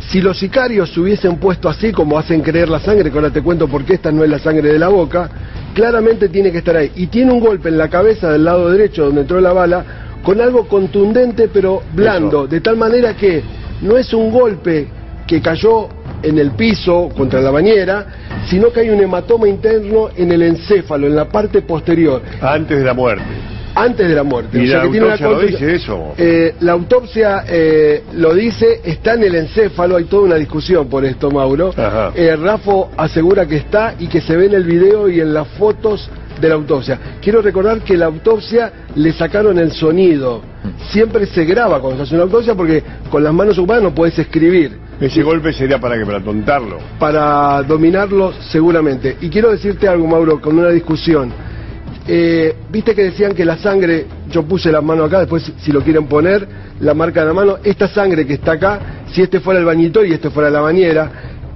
Si 0.00 0.20
los 0.20 0.38
sicarios 0.38 0.90
se 0.90 1.00
hubiesen 1.00 1.36
puesto 1.36 1.68
así, 1.68 1.92
como 1.92 2.18
hacen 2.18 2.42
creer 2.42 2.68
la 2.68 2.80
sangre, 2.80 3.10
que 3.10 3.16
ahora 3.16 3.30
te 3.30 3.42
cuento 3.42 3.68
por 3.68 3.84
qué 3.84 3.94
esta 3.94 4.12
no 4.12 4.22
es 4.22 4.30
la 4.30 4.38
sangre 4.38 4.72
de 4.72 4.78
la 4.78 4.88
boca, 4.88 5.28
claramente 5.74 6.28
tiene 6.28 6.52
que 6.52 6.58
estar 6.58 6.76
ahí. 6.76 6.92
Y 6.96 7.06
tiene 7.06 7.32
un 7.32 7.40
golpe 7.40 7.68
en 7.68 7.78
la 7.78 7.88
cabeza 7.88 8.30
del 8.30 8.44
lado 8.44 8.70
derecho 8.70 9.06
donde 9.06 9.22
entró 9.22 9.40
la 9.40 9.52
bala, 9.52 9.84
con 10.22 10.40
algo 10.40 10.66
contundente 10.66 11.48
pero 11.52 11.82
blando, 11.94 12.46
de 12.46 12.60
tal 12.60 12.76
manera 12.76 13.14
que 13.14 13.42
no 13.82 13.96
es 13.96 14.12
un 14.14 14.30
golpe 14.30 14.88
que 15.26 15.40
cayó 15.40 15.88
en 16.22 16.38
el 16.38 16.52
piso 16.52 17.10
contra 17.14 17.40
la 17.40 17.50
bañera, 17.50 18.06
sino 18.46 18.70
que 18.70 18.80
hay 18.80 18.90
un 18.90 19.00
hematoma 19.00 19.48
interno 19.48 20.08
en 20.16 20.32
el 20.32 20.42
encéfalo, 20.42 21.06
en 21.06 21.16
la 21.16 21.28
parte 21.28 21.62
posterior. 21.62 22.22
Antes 22.40 22.78
de 22.78 22.84
la 22.84 22.94
muerte. 22.94 23.53
Antes 23.74 24.08
de 24.08 24.14
la 24.14 24.22
muerte. 24.22 24.58
¿Y 24.58 24.64
O 24.64 24.66
sea 24.68 24.78
la 24.78 24.84
que 24.84 24.90
tiene 24.90 25.06
una 25.06 25.14
autopsia 25.14 25.40
lo 25.40 25.46
dice 25.46 25.74
eso? 25.74 26.14
eh, 26.16 26.54
la 26.60 26.72
autopsia 26.72 27.44
eh, 27.48 28.04
lo 28.14 28.32
dice, 28.34 28.80
está 28.84 29.14
en 29.14 29.24
el 29.24 29.34
encéfalo, 29.34 29.96
hay 29.96 30.04
toda 30.04 30.22
una 30.22 30.36
discusión 30.36 30.88
por 30.88 31.04
esto, 31.04 31.30
Mauro. 31.30 31.74
Eh, 32.14 32.36
Rafo 32.36 32.90
asegura 32.96 33.46
que 33.46 33.56
está 33.56 33.94
y 33.98 34.06
que 34.06 34.20
se 34.20 34.36
ve 34.36 34.46
en 34.46 34.54
el 34.54 34.64
video 34.64 35.08
y 35.08 35.20
en 35.20 35.34
las 35.34 35.48
fotos 35.48 36.08
de 36.40 36.48
la 36.48 36.54
autopsia. 36.54 36.98
Quiero 37.20 37.42
recordar 37.42 37.80
que 37.80 37.96
la 37.96 38.06
autopsia 38.06 38.72
le 38.94 39.12
sacaron 39.12 39.58
el 39.58 39.72
sonido. 39.72 40.42
Siempre 40.90 41.26
se 41.26 41.44
graba 41.44 41.80
cuando 41.80 41.98
se 41.98 42.02
hace 42.04 42.14
una 42.14 42.24
autopsia 42.24 42.54
porque 42.54 42.82
con 43.10 43.22
las 43.22 43.32
manos 43.32 43.58
ocupadas 43.58 43.82
no 43.82 43.94
puedes 43.94 44.18
escribir. 44.18 44.78
Ese 45.00 45.22
golpe 45.22 45.52
sería 45.52 45.78
para 45.80 45.98
que 45.98 46.06
para 46.06 46.20
tontarlo. 46.20 46.78
Para 46.98 47.62
dominarlo 47.64 48.32
seguramente. 48.50 49.16
Y 49.20 49.28
quiero 49.28 49.50
decirte 49.50 49.88
algo, 49.88 50.06
Mauro, 50.06 50.40
con 50.40 50.58
una 50.58 50.70
discusión. 50.70 51.32
Eh, 52.06 52.54
Viste 52.70 52.94
que 52.94 53.04
decían 53.04 53.34
que 53.34 53.44
la 53.44 53.56
sangre, 53.56 54.06
yo 54.30 54.42
puse 54.42 54.70
la 54.70 54.80
mano 54.80 55.04
acá, 55.04 55.20
después 55.20 55.52
si 55.58 55.72
lo 55.72 55.80
quieren 55.80 56.06
poner, 56.06 56.46
la 56.80 56.92
marca 56.92 57.20
de 57.20 57.26
la 57.26 57.32
mano, 57.34 57.58
esta 57.62 57.88
sangre 57.88 58.26
que 58.26 58.34
está 58.34 58.52
acá, 58.52 58.80
si 59.12 59.22
este 59.22 59.40
fuera 59.40 59.60
el 59.60 59.66
bañitori 59.66 60.10
y 60.10 60.14
este 60.14 60.30
fuera 60.30 60.50
la 60.50 60.60
bañera, 60.60 61.10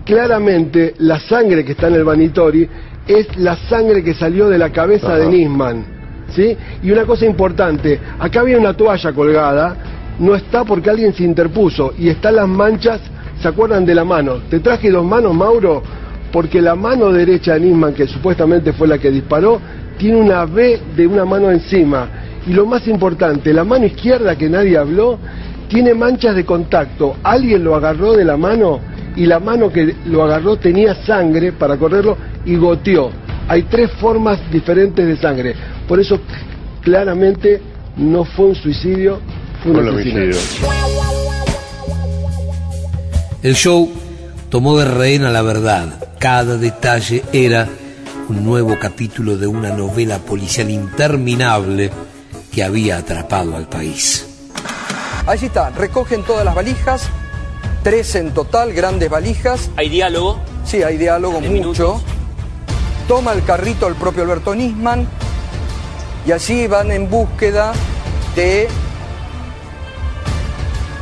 claramente 0.04 0.94
la 0.98 1.20
sangre 1.20 1.64
que 1.64 1.72
está 1.72 1.88
en 1.88 1.94
el 1.96 2.04
bañitori 2.04 2.68
es 3.06 3.36
la 3.36 3.56
sangre 3.56 4.02
que 4.02 4.14
salió 4.14 4.48
de 4.48 4.58
la 4.58 4.70
cabeza 4.70 5.16
de 5.16 5.26
Nisman. 5.26 5.84
¿sí? 6.34 6.56
Y 6.82 6.90
una 6.90 7.04
cosa 7.04 7.26
importante, 7.26 7.98
acá 8.18 8.40
había 8.40 8.58
una 8.58 8.74
toalla 8.74 9.12
colgada, 9.12 9.76
no 10.18 10.34
está 10.34 10.64
porque 10.64 10.90
alguien 10.90 11.12
se 11.12 11.24
interpuso 11.24 11.92
y 11.98 12.08
están 12.08 12.36
las 12.36 12.48
manchas, 12.48 13.00
¿se 13.40 13.48
acuerdan 13.48 13.84
de 13.84 13.94
la 13.94 14.04
mano? 14.04 14.36
Te 14.48 14.60
traje 14.60 14.90
dos 14.90 15.04
manos, 15.04 15.34
Mauro, 15.34 15.82
porque 16.32 16.60
la 16.60 16.74
mano 16.74 17.10
derecha 17.10 17.54
de 17.54 17.60
Nisman, 17.60 17.94
que 17.94 18.06
supuestamente 18.06 18.72
fue 18.72 18.88
la 18.88 18.98
que 18.98 19.10
disparó, 19.10 19.60
tiene 19.98 20.16
una 20.16 20.44
B 20.44 20.80
de 20.96 21.06
una 21.06 21.24
mano 21.24 21.50
encima. 21.50 22.08
Y 22.46 22.52
lo 22.52 22.64
más 22.64 22.86
importante, 22.88 23.52
la 23.52 23.64
mano 23.64 23.84
izquierda 23.84 24.36
que 24.36 24.48
nadie 24.48 24.78
habló, 24.78 25.18
tiene 25.68 25.94
manchas 25.94 26.34
de 26.34 26.44
contacto. 26.44 27.16
Alguien 27.22 27.62
lo 27.64 27.74
agarró 27.74 28.14
de 28.14 28.24
la 28.24 28.36
mano 28.36 28.80
y 29.16 29.26
la 29.26 29.38
mano 29.38 29.70
que 29.70 29.94
lo 30.06 30.22
agarró 30.22 30.56
tenía 30.56 30.94
sangre 31.04 31.52
para 31.52 31.76
correrlo 31.76 32.16
y 32.46 32.56
goteó. 32.56 33.10
Hay 33.48 33.62
tres 33.62 33.90
formas 33.92 34.38
diferentes 34.50 35.06
de 35.06 35.16
sangre. 35.16 35.54
Por 35.86 36.00
eso 36.00 36.20
claramente 36.82 37.60
no 37.96 38.24
fue 38.24 38.46
un 38.46 38.54
suicidio, 38.54 39.20
fue 39.62 39.72
un 39.72 39.88
asesinato. 39.88 40.38
El 43.42 43.54
show 43.54 43.90
tomó 44.50 44.78
de 44.78 44.84
rehén 44.84 45.24
a 45.24 45.30
la 45.30 45.42
verdad. 45.42 46.08
Cada 46.18 46.56
detalle 46.56 47.22
era 47.32 47.68
un 48.28 48.44
nuevo 48.44 48.78
capítulo 48.78 49.36
de 49.36 49.46
una 49.46 49.70
novela 49.70 50.18
policial 50.18 50.70
interminable 50.70 51.90
que 52.52 52.62
había 52.62 52.98
atrapado 52.98 53.56
al 53.56 53.68
país. 53.68 54.26
Allí 55.26 55.46
está, 55.46 55.70
recogen 55.70 56.22
todas 56.22 56.44
las 56.44 56.54
valijas, 56.54 57.08
tres 57.82 58.14
en 58.14 58.32
total, 58.32 58.72
grandes 58.72 59.08
valijas. 59.08 59.70
¿Hay 59.76 59.88
diálogo? 59.88 60.40
Sí, 60.64 60.82
hay 60.82 60.98
diálogo, 60.98 61.40
mucho. 61.40 62.02
Toma 63.06 63.32
el 63.32 63.42
carrito 63.44 63.86
el 63.88 63.94
propio 63.94 64.22
Alberto 64.24 64.54
Nisman 64.54 65.06
y 66.26 66.32
allí 66.32 66.66
van 66.66 66.90
en 66.92 67.08
búsqueda 67.08 67.72
de 68.36 68.68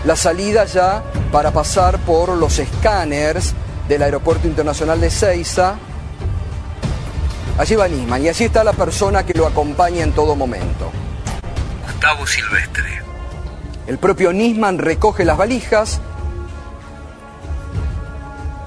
la 0.05 0.15
salida 0.15 0.65
ya 0.67 1.03
para 1.33 1.51
pasar 1.51 1.99
por 1.99 2.37
los 2.37 2.61
escáneres 2.61 3.55
del 3.89 4.03
Aeropuerto 4.03 4.47
Internacional 4.47 5.01
de 5.01 5.11
Ceiza. 5.11 5.77
Allí 7.59 7.75
va 7.75 7.89
Nisman 7.89 8.23
y 8.23 8.29
allí 8.29 8.45
está 8.45 8.63
la 8.63 8.75
persona 8.75 9.25
que 9.25 9.33
lo 9.33 9.47
acompaña 9.47 10.03
en 10.03 10.13
todo 10.13 10.37
momento. 10.37 10.93
Gustavo 11.85 12.27
Silvestre. 12.27 13.03
El 13.87 13.99
propio 13.99 14.33
Nisman 14.33 14.79
recoge 14.79 15.25
las 15.25 15.39
valijas, 15.39 16.01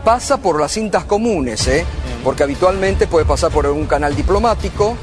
pasa 0.03 0.37
por 0.37 0.59
las 0.59 0.71
cintas 0.71 1.03
comunes, 1.03 1.67
¿eh? 1.67 1.85
porque 2.23 2.43
habitualmente 2.43 3.05
puede 3.05 3.25
pasar 3.25 3.51
por 3.51 3.67
un 3.67 3.85
canal 3.85 4.15
diplomático. 4.15 4.95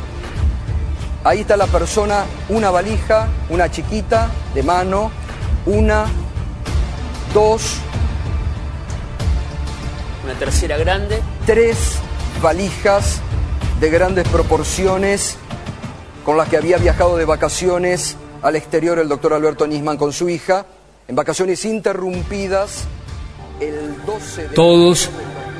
Ahí 1.22 1.41
está 1.41 1.57
la 1.57 1.66
persona, 1.66 2.24
una 2.49 2.70
valija, 2.70 3.28
una 3.51 3.70
chiquita 3.70 4.30
de 4.55 4.62
mano, 4.62 5.12
una, 5.66 6.07
dos, 7.32 7.76
Una 10.24 10.34
tercera 10.34 10.76
grande. 10.76 11.20
tres 11.47 11.99
valijas 12.43 13.20
de 13.81 13.91
grandes 13.91 14.27
proporciones 14.29 15.37
con 16.24 16.37
las 16.37 16.49
que 16.49 16.57
había 16.57 16.79
viajado 16.79 17.16
de 17.16 17.24
vacaciones 17.24 18.16
al 18.43 18.57
exterior 18.57 18.99
el 18.99 19.09
doctor 19.09 19.33
Alberto 19.33 19.66
Nisman 19.66 19.97
con 19.97 20.12
su 20.12 20.29
hija, 20.29 20.66
en 21.09 21.16
vacaciones 21.16 21.64
interrumpidas 21.64 22.85
el 23.61 24.05
12 24.05 24.49
de... 24.49 24.55
Todos 24.55 25.11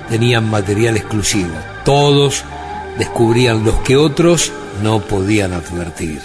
tenían 0.09 0.49
material 0.49 0.97
exclusivo. 0.97 1.55
Todos 1.85 2.45
descubrían 2.99 3.65
los 3.65 3.77
que 3.77 3.97
otros 3.97 4.53
no 4.83 5.01
podían 5.01 5.53
advertir. 5.53 6.21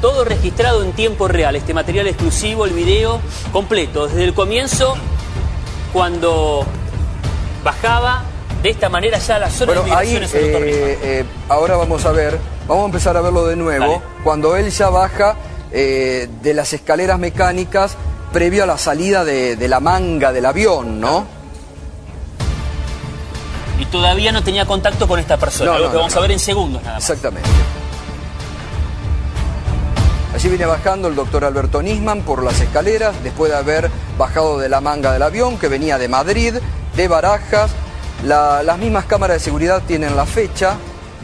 Todo 0.00 0.24
registrado 0.24 0.82
en 0.82 0.92
tiempo 0.92 1.28
real, 1.28 1.54
este 1.54 1.74
material 1.74 2.08
exclusivo, 2.08 2.64
el 2.64 2.72
video 2.72 3.20
completo, 3.52 4.08
desde 4.08 4.24
el 4.24 4.34
comienzo, 4.34 4.94
cuando 5.92 6.66
bajaba 7.62 8.24
de 8.62 8.70
esta 8.70 8.88
manera 8.88 9.18
ya 9.18 9.38
la 9.38 9.50
zona 9.50 9.72
Bueno, 9.72 9.82
de 9.88 9.92
ahí 9.92 10.14
el 10.14 10.22
doctor 10.22 10.62
eh, 10.64 10.98
eh, 11.02 11.24
ahora 11.48 11.76
vamos 11.76 12.04
a 12.06 12.12
ver, 12.12 12.38
vamos 12.68 12.84
a 12.84 12.86
empezar 12.86 13.16
a 13.16 13.20
verlo 13.20 13.46
de 13.46 13.56
nuevo, 13.56 14.00
cuando 14.22 14.56
él 14.56 14.70
ya 14.70 14.88
baja 14.88 15.36
eh, 15.72 16.28
de 16.42 16.54
las 16.54 16.72
escaleras 16.72 17.18
mecánicas 17.18 17.96
previo 18.32 18.62
a 18.62 18.66
la 18.66 18.78
salida 18.78 19.24
de, 19.24 19.56
de 19.56 19.68
la 19.68 19.80
manga 19.80 20.32
del 20.32 20.46
avión, 20.46 21.00
¿no? 21.00 21.26
Y 23.78 23.84
todavía 23.86 24.30
no 24.30 24.44
tenía 24.44 24.64
contacto 24.64 25.08
con 25.08 25.18
esta 25.18 25.36
persona, 25.38 25.70
No, 25.70 25.76
algo 25.76 25.86
no, 25.86 25.92
que 25.92 25.96
vamos 25.98 26.14
no. 26.14 26.18
a 26.18 26.22
ver 26.22 26.30
en 26.30 26.38
segundos 26.38 26.82
nada 26.82 26.94
más. 26.94 27.10
Exactamente. 27.10 27.48
Allí 30.34 30.48
viene 30.48 30.64
bajando 30.66 31.08
el 31.08 31.14
doctor 31.14 31.44
Alberto 31.44 31.82
Nisman 31.82 32.22
por 32.22 32.42
las 32.42 32.58
escaleras, 32.60 33.14
después 33.22 33.50
de 33.50 33.58
haber 33.58 33.90
bajado 34.16 34.58
de 34.58 34.68
la 34.68 34.80
manga 34.80 35.12
del 35.12 35.22
avión 35.22 35.58
que 35.58 35.68
venía 35.68 35.98
de 35.98 36.08
Madrid, 36.08 36.54
de 36.96 37.08
Barajas. 37.08 37.70
La- 38.24 38.62
las 38.62 38.78
mismas 38.78 39.04
cámaras 39.06 39.36
de 39.36 39.40
seguridad 39.40 39.82
tienen 39.86 40.14
la 40.16 40.26
fecha, 40.26 40.74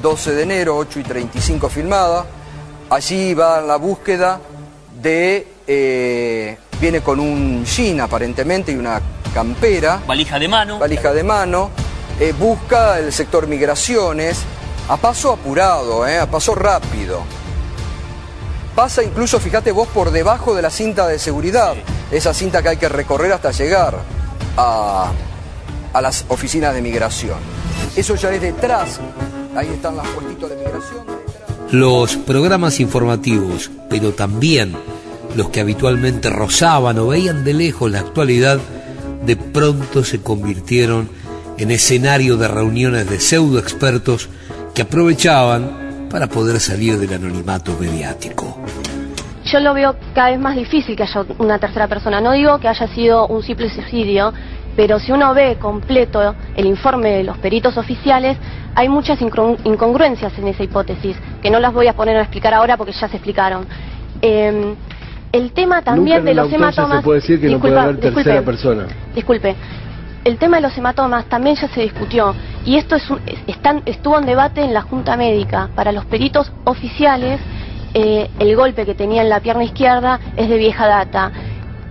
12 0.02 0.32
de 0.34 0.42
enero, 0.42 0.76
8 0.76 1.00
y 1.00 1.02
35 1.04 1.68
filmada. 1.68 2.24
Allí 2.90 3.34
va 3.34 3.60
la 3.60 3.76
búsqueda 3.76 4.40
de... 5.00 5.46
eh, 5.66 6.58
viene 6.80 7.00
con 7.00 7.20
un 7.20 7.64
jean 7.64 8.00
aparentemente 8.00 8.72
y 8.72 8.76
una 8.76 9.00
campera. 9.34 10.00
Valija 10.06 10.38
de 10.38 10.48
mano. 10.48 10.78
Valija 10.78 11.12
de 11.12 11.22
mano. 11.22 11.70
eh, 12.20 12.32
busca 12.38 12.98
el 12.98 13.12
sector 13.12 13.46
migraciones 13.46 14.40
a 14.88 14.96
paso 14.96 15.32
apurado, 15.32 16.06
eh, 16.06 16.18
a 16.18 16.26
paso 16.28 16.54
rápido. 16.54 17.20
Pasa 18.74 19.02
incluso, 19.02 19.38
fíjate 19.40 19.70
vos, 19.72 19.88
por 19.88 20.10
debajo 20.10 20.54
de 20.54 20.62
la 20.62 20.70
cinta 20.70 21.06
de 21.08 21.18
seguridad. 21.18 21.74
Esa 22.10 22.32
cinta 22.32 22.62
que 22.62 22.68
hay 22.70 22.76
que 22.76 22.88
recorrer 22.88 23.32
hasta 23.32 23.50
llegar 23.50 23.96
a, 24.56 25.10
a 25.92 26.00
las 26.00 26.24
oficinas 26.28 26.74
de 26.74 26.82
migración. 26.82 27.38
Eso 27.96 28.14
ya 28.14 28.32
es 28.32 28.40
detrás. 28.40 29.00
Ahí 29.56 29.68
están 29.68 29.96
las 29.96 30.06
puestitos 30.08 30.50
de 30.50 30.56
migración. 30.56 31.04
Los 31.70 32.16
programas 32.16 32.80
informativos, 32.80 33.70
pero 33.90 34.12
también 34.12 34.74
los 35.36 35.50
que 35.50 35.60
habitualmente 35.60 36.30
rozaban 36.30 36.98
o 36.98 37.08
veían 37.08 37.44
de 37.44 37.54
lejos 37.54 37.90
la 37.90 38.00
actualidad, 38.00 38.58
de 39.24 39.36
pronto 39.36 40.04
se 40.04 40.22
convirtieron 40.22 41.08
en 41.58 41.70
escenario 41.70 42.36
de 42.36 42.48
reuniones 42.48 43.10
de 43.10 43.20
pseudo 43.20 43.58
expertos 43.58 44.28
que 44.74 44.82
aprovechaban 44.82 46.08
para 46.10 46.28
poder 46.28 46.60
salir 46.60 46.98
del 46.98 47.12
anonimato 47.12 47.76
mediático. 47.78 48.56
Yo 49.44 49.60
lo 49.60 49.74
veo 49.74 49.96
cada 50.14 50.30
vez 50.30 50.40
más 50.40 50.56
difícil 50.56 50.94
que 50.94 51.02
haya 51.02 51.24
una 51.38 51.58
tercera 51.58 51.88
persona. 51.88 52.20
No 52.20 52.32
digo 52.32 52.58
que 52.58 52.68
haya 52.68 52.86
sido 52.94 53.26
un 53.26 53.42
simple 53.42 53.70
suicidio, 53.70 54.32
pero 54.78 55.00
si 55.00 55.10
uno 55.10 55.34
ve 55.34 55.56
completo 55.56 56.36
el 56.54 56.64
informe 56.66 57.10
de 57.10 57.24
los 57.24 57.36
peritos 57.38 57.76
oficiales, 57.76 58.38
hay 58.76 58.88
muchas 58.88 59.20
incongru- 59.20 59.58
incongruencias 59.64 60.38
en 60.38 60.46
esa 60.46 60.62
hipótesis, 60.62 61.16
que 61.42 61.50
no 61.50 61.58
las 61.58 61.72
voy 61.72 61.88
a 61.88 61.94
poner 61.94 62.16
a 62.16 62.20
explicar 62.20 62.54
ahora 62.54 62.76
porque 62.76 62.92
ya 62.92 63.08
se 63.08 63.16
explicaron. 63.16 63.66
Eh, 64.22 64.76
el 65.32 65.50
tema 65.50 65.82
también 65.82 66.18
Nunca 66.18 66.24
de 66.26 66.30
en 66.30 66.36
los 66.36 66.52
hematomas... 66.52 66.98
se 66.98 67.02
puede 67.02 67.18
decir 67.18 67.40
que 67.40 67.48
no 67.48 67.58
puede 67.58 67.72
Disculpa, 67.74 67.82
haber 67.82 67.96
tercera 68.00 68.34
disculpe. 68.40 68.42
persona. 68.52 68.86
Disculpe, 69.16 69.56
el 70.22 70.38
tema 70.38 70.58
de 70.58 70.62
los 70.62 70.78
hematomas 70.78 71.24
también 71.26 71.56
ya 71.56 71.66
se 71.66 71.80
discutió 71.80 72.36
y 72.64 72.76
esto 72.76 72.94
es 72.94 73.10
un- 73.10 73.20
están- 73.48 73.82
estuvo 73.84 74.16
en 74.16 74.26
debate 74.26 74.62
en 74.62 74.72
la 74.72 74.82
Junta 74.82 75.16
Médica. 75.16 75.70
Para 75.74 75.90
los 75.90 76.04
peritos 76.04 76.52
oficiales, 76.62 77.40
eh, 77.94 78.30
el 78.38 78.54
golpe 78.54 78.86
que 78.86 78.94
tenía 78.94 79.22
en 79.22 79.28
la 79.28 79.40
pierna 79.40 79.64
izquierda 79.64 80.20
es 80.36 80.48
de 80.48 80.56
vieja 80.56 80.86
data 80.86 81.32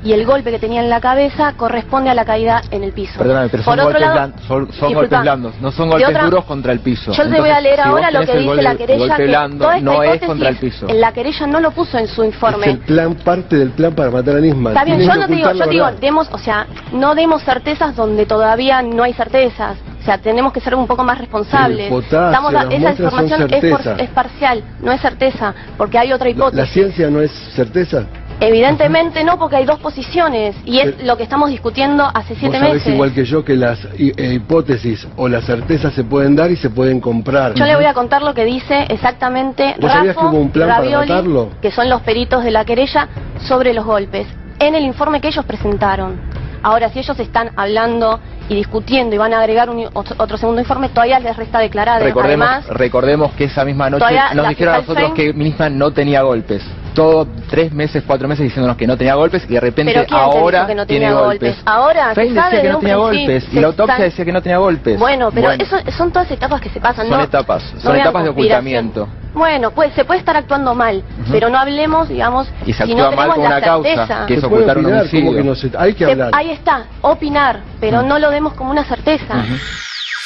y 0.08 0.14
el 0.14 0.26
golpe 0.26 0.52
que 0.52 0.60
tenía 0.60 0.80
en 0.82 0.90
la 0.90 1.02
cabeza 1.02 1.52
corresponde 1.58 2.10
a 2.10 2.14
la 2.14 2.24
caída 2.24 2.62
en 2.72 2.82
el 2.84 2.94
piso. 2.94 3.18
Perdóname, 3.18 3.50
pero 3.50 3.64
son, 3.64 3.78
golpes, 3.78 4.00
lado- 4.02 4.16
blan- 4.16 4.34
son, 4.48 4.72
son 4.72 4.94
golpes 4.94 5.20
blandos, 5.22 5.54
no 5.60 5.70
son 5.72 5.90
golpes 5.90 6.08
otra- 6.08 6.24
duros 6.24 6.46
contra 6.46 6.72
el 6.72 6.80
piso. 6.80 7.12
Yo 7.12 7.30
te 7.30 7.40
voy 7.42 7.50
a 7.50 7.60
leer 7.60 7.76
si 7.76 7.82
ahora 7.82 8.10
lo 8.12 8.20
que 8.22 8.26
dice 8.34 8.46
gol- 8.46 8.64
la 8.64 8.72
el 8.72 8.78
querella, 8.78 9.00
golpe 9.00 9.16
que 9.18 9.28
blando 9.28 9.66
toda 9.66 9.78
esta 9.78 9.86
no 9.86 9.92
es 9.92 9.98
hipótesis 10.08 10.28
contra 10.28 10.50
el 10.50 10.56
piso. 10.58 10.88
en 10.88 11.02
la 11.02 11.12
querella 11.12 11.48
no 11.48 11.60
lo 11.60 11.72
puso 11.72 11.98
en 11.98 12.08
su 12.08 12.24
Es 12.24 12.34
informe. 12.34 12.66
el 12.70 12.78
plan, 12.80 13.16
parte 13.16 13.58
del 13.58 13.72
plan 13.72 13.94
para 13.94 14.10
matar 14.10 14.38
a 14.38 14.40
Nisman. 14.40 14.72
Está 14.74 14.86
bien, 14.86 15.00
yo 15.02 15.14
no 15.16 15.28
te 15.28 15.36
digo, 15.36 15.48
yo 15.50 15.54
la 15.56 15.66
te 15.66 15.72
digo, 15.72 15.92
demos, 16.00 16.30
o 16.32 16.38
sea, 16.38 16.68
no 16.94 17.14
demos 17.14 17.44
certezas 17.44 17.94
donde 17.94 18.26
todavía 18.26 18.82
no 18.82 19.04
hay 19.04 19.12
certezas. 19.14 19.78
O 20.02 20.06
sea, 20.08 20.20
tenemos 20.20 20.54
que 20.54 20.62
ser 20.62 20.74
un 20.74 20.88
poco 20.88 21.04
más 21.04 21.18
responsables. 21.18 21.90
Potasio, 21.90 22.28
Estamos 22.28 22.56
a- 22.56 22.64
esa 22.74 22.92
información 22.92 23.54
es, 23.54 23.66
por- 23.72 24.00
es 24.02 24.10
parcial, 24.12 24.64
no 24.80 24.94
es 24.94 25.02
certeza, 25.02 25.54
porque 25.78 25.98
hay 25.98 26.14
otra 26.14 26.26
La 26.26 26.32
hipótesis. 26.32 26.72
ciencia 26.72 27.10
no 27.10 27.20
es 27.22 27.30
certeza. 27.54 28.06
Evidentemente 28.40 29.24
no, 29.24 29.40
porque 29.40 29.56
hay 29.56 29.66
dos 29.66 29.80
posiciones 29.80 30.56
y 30.64 30.80
es 30.80 31.04
lo 31.04 31.18
que 31.18 31.24
estamos 31.24 31.50
discutiendo 31.50 32.04
hace 32.14 32.34
Vos 32.34 32.40
siete 32.40 32.60
sabés 32.60 32.74
meses. 32.76 32.94
igual 32.94 33.12
que 33.14 33.26
yo 33.26 33.44
que 33.44 33.56
las 33.56 33.80
eh, 33.98 34.34
hipótesis 34.36 35.08
o 35.16 35.28
las 35.28 35.44
certezas 35.46 35.94
se 35.94 36.04
pueden 36.04 36.36
dar 36.36 36.52
y 36.52 36.56
se 36.56 36.70
pueden 36.70 37.02
comprar. 37.02 37.56
Yo 37.56 37.66
le 37.66 37.76
voy 37.76 37.86
a 37.86 37.94
contar 37.96 38.22
lo 38.22 38.36
que 38.36 38.46
dice 38.46 38.86
exactamente 38.90 39.76
¿Vos 39.80 39.92
sabías 39.92 40.16
que 40.16 40.24
hubo 40.24 40.38
un 40.38 40.52
plan 40.52 40.70
para 40.70 40.82
Ravioli, 40.82 41.10
matarlo? 41.10 41.50
que 41.62 41.72
son 41.72 41.90
los 41.90 42.02
peritos 42.02 42.44
de 42.44 42.52
la 42.52 42.64
querella, 42.64 43.08
sobre 43.48 43.74
los 43.74 43.86
golpes, 43.86 44.28
en 44.60 44.76
el 44.76 44.84
informe 44.84 45.20
que 45.20 45.30
ellos 45.30 45.44
presentaron. 45.46 46.20
Ahora, 46.62 46.90
si 46.90 47.00
ellos 47.00 47.20
están 47.20 47.52
hablando 47.56 48.20
y 48.50 48.56
discutiendo 48.56 49.16
y 49.16 49.18
van 49.18 49.34
a 49.34 49.40
agregar 49.40 49.70
un- 49.70 49.88
otro, 49.94 50.16
otro 50.20 50.38
segundo 50.38 50.62
informe, 50.62 50.90
todavía 50.90 51.20
les 51.20 51.36
resta 51.38 51.60
declarar. 51.60 52.02
Recordemos, 52.04 52.48
Además, 52.48 52.68
recordemos 52.70 53.32
que 53.34 53.46
esa 53.46 53.66
misma 53.66 53.90
noche 53.90 54.00
Todavía 54.00 54.34
nos 54.34 54.44
la 54.44 54.50
dijeron 54.50 54.74
a 54.76 54.78
nosotros 54.80 55.10
Fein- 55.12 55.14
que 55.16 55.34
Nisman 55.34 55.78
no 55.78 55.92
tenía 55.92 56.22
golpes. 56.22 56.64
Todo 56.98 57.28
tres 57.48 57.72
meses, 57.72 58.04
cuatro 58.08 58.28
meses 58.28 58.44
diciéndonos 58.46 58.76
que 58.76 58.88
no 58.88 58.98
tenía 58.98 59.14
golpes 59.14 59.44
y 59.48 59.54
de 59.54 59.60
repente 59.60 59.94
¿Pero 59.94 60.06
quién 60.08 60.20
te 60.20 60.26
ahora 60.26 60.58
dijo 60.62 60.68
que 60.68 60.76
no 60.76 60.86
tiene 60.88 61.06
tenía 61.06 61.22
golpes. 61.22 61.40
golpes? 61.56 61.64
Ahora, 61.68 62.16
Fein 62.16 62.34
sabe 62.34 62.46
decía 62.48 62.62
que 62.62 62.66
de 62.68 62.72
no 62.72 62.76
un 62.78 62.82
tenía 62.82 62.96
golpes 62.98 63.48
y 63.54 63.60
la 63.60 63.68
autopsia 63.68 64.04
decía 64.04 64.26
que 64.26 64.32
no 64.32 64.42
tenía 64.42 64.58
golpes. 64.58 65.00
Bueno, 65.00 65.30
pero 65.32 65.48
Bueno, 65.50 65.64
eso 65.64 65.78
son 65.96 66.12
todas 66.12 66.32
etapas 66.32 66.60
que 66.60 66.70
se 66.70 66.82
pasan. 66.82 67.08
son 67.08 67.20
no- 67.20 67.24
etapas, 67.24 67.72
no 67.76 67.80
son 67.82 67.94
vean 67.94 68.02
etapas 68.08 68.24
de 68.24 68.30
ocultamiento. 68.30 69.08
Bueno, 69.36 69.70
pues 69.70 69.94
se 69.94 70.06
puede 70.06 70.20
estar 70.22 70.36
actuando 70.36 70.74
mal, 70.74 71.04
pero 71.32 71.50
no 71.50 71.60
hablemos, 71.60 72.10
digamos, 72.10 72.48
Y 72.66 72.74
se 72.74 72.84
si 72.84 72.92
actúa 72.94 73.12
no 73.12 73.16
mal 73.16 73.30
con 73.30 73.44
la 73.44 73.50
una 73.50 73.62
causa, 73.62 73.90
certeza. 73.96 74.26
que 74.26 74.34
es 74.34 74.44
ocultar 74.44 74.78
un 74.80 74.86
opinar, 74.86 75.02
homicidio. 75.02 75.26
como 75.28 75.38
que 75.38 75.44
no 75.44 75.54
se- 75.56 75.72
hay 75.78 75.94
que 75.94 76.04
Se- 76.06 76.12
hablar. 76.14 76.32
ahí 76.34 76.50
está, 76.50 76.86
opinar, 77.02 77.60
pero 77.80 78.02
no 78.02 78.18
lo 78.18 78.32
demos 78.32 78.54
como 78.54 78.72
una 78.72 78.84
certeza. 78.86 79.36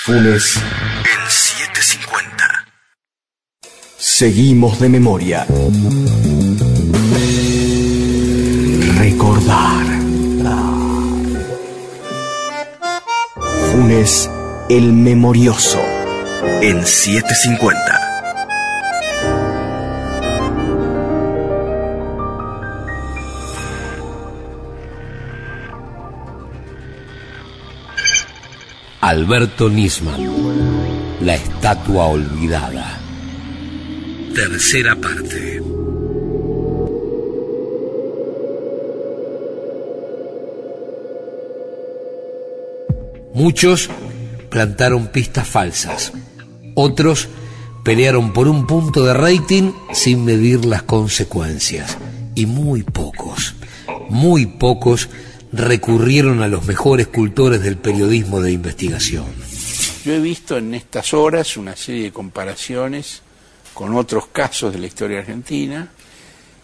Funes 0.05 0.55
En 0.55 0.63
750. 0.63 1.20
Seguimos 4.04 4.80
de 4.80 4.89
memoria. 4.89 5.45
Recordar. 8.97 9.86
Funes 13.72 14.28
el 14.70 14.91
memorioso. 14.91 15.80
En 16.64 16.84
750. 16.84 17.78
Alberto 29.02 29.70
Nisman, 29.70 30.28
la 31.22 31.36
estatua 31.36 32.08
olvidada. 32.08 33.01
Tercera 34.36 34.95
parte. 34.95 35.61
Muchos 43.34 43.89
plantaron 44.49 45.07
pistas 45.07 45.47
falsas. 45.47 46.13
Otros 46.75 47.27
pelearon 47.84 48.32
por 48.32 48.47
un 48.47 48.67
punto 48.67 49.03
de 49.03 49.13
rating 49.13 49.73
sin 49.91 50.23
medir 50.23 50.63
las 50.63 50.84
consecuencias. 50.84 51.97
Y 52.34 52.45
muy 52.45 52.84
pocos, 52.84 53.55
muy 54.09 54.45
pocos 54.45 55.09
recurrieron 55.51 56.41
a 56.41 56.47
los 56.47 56.65
mejores 56.65 57.07
cultores 57.07 57.61
del 57.63 57.75
periodismo 57.75 58.39
de 58.39 58.53
investigación. 58.53 59.25
Yo 60.05 60.13
he 60.13 60.19
visto 60.19 60.57
en 60.57 60.73
estas 60.73 61.13
horas 61.13 61.57
una 61.57 61.75
serie 61.75 62.03
de 62.03 62.11
comparaciones 62.11 63.23
con 63.82 63.95
otros 63.95 64.27
casos 64.27 64.71
de 64.71 64.77
la 64.77 64.86
historia 64.86 65.17
argentina 65.21 65.89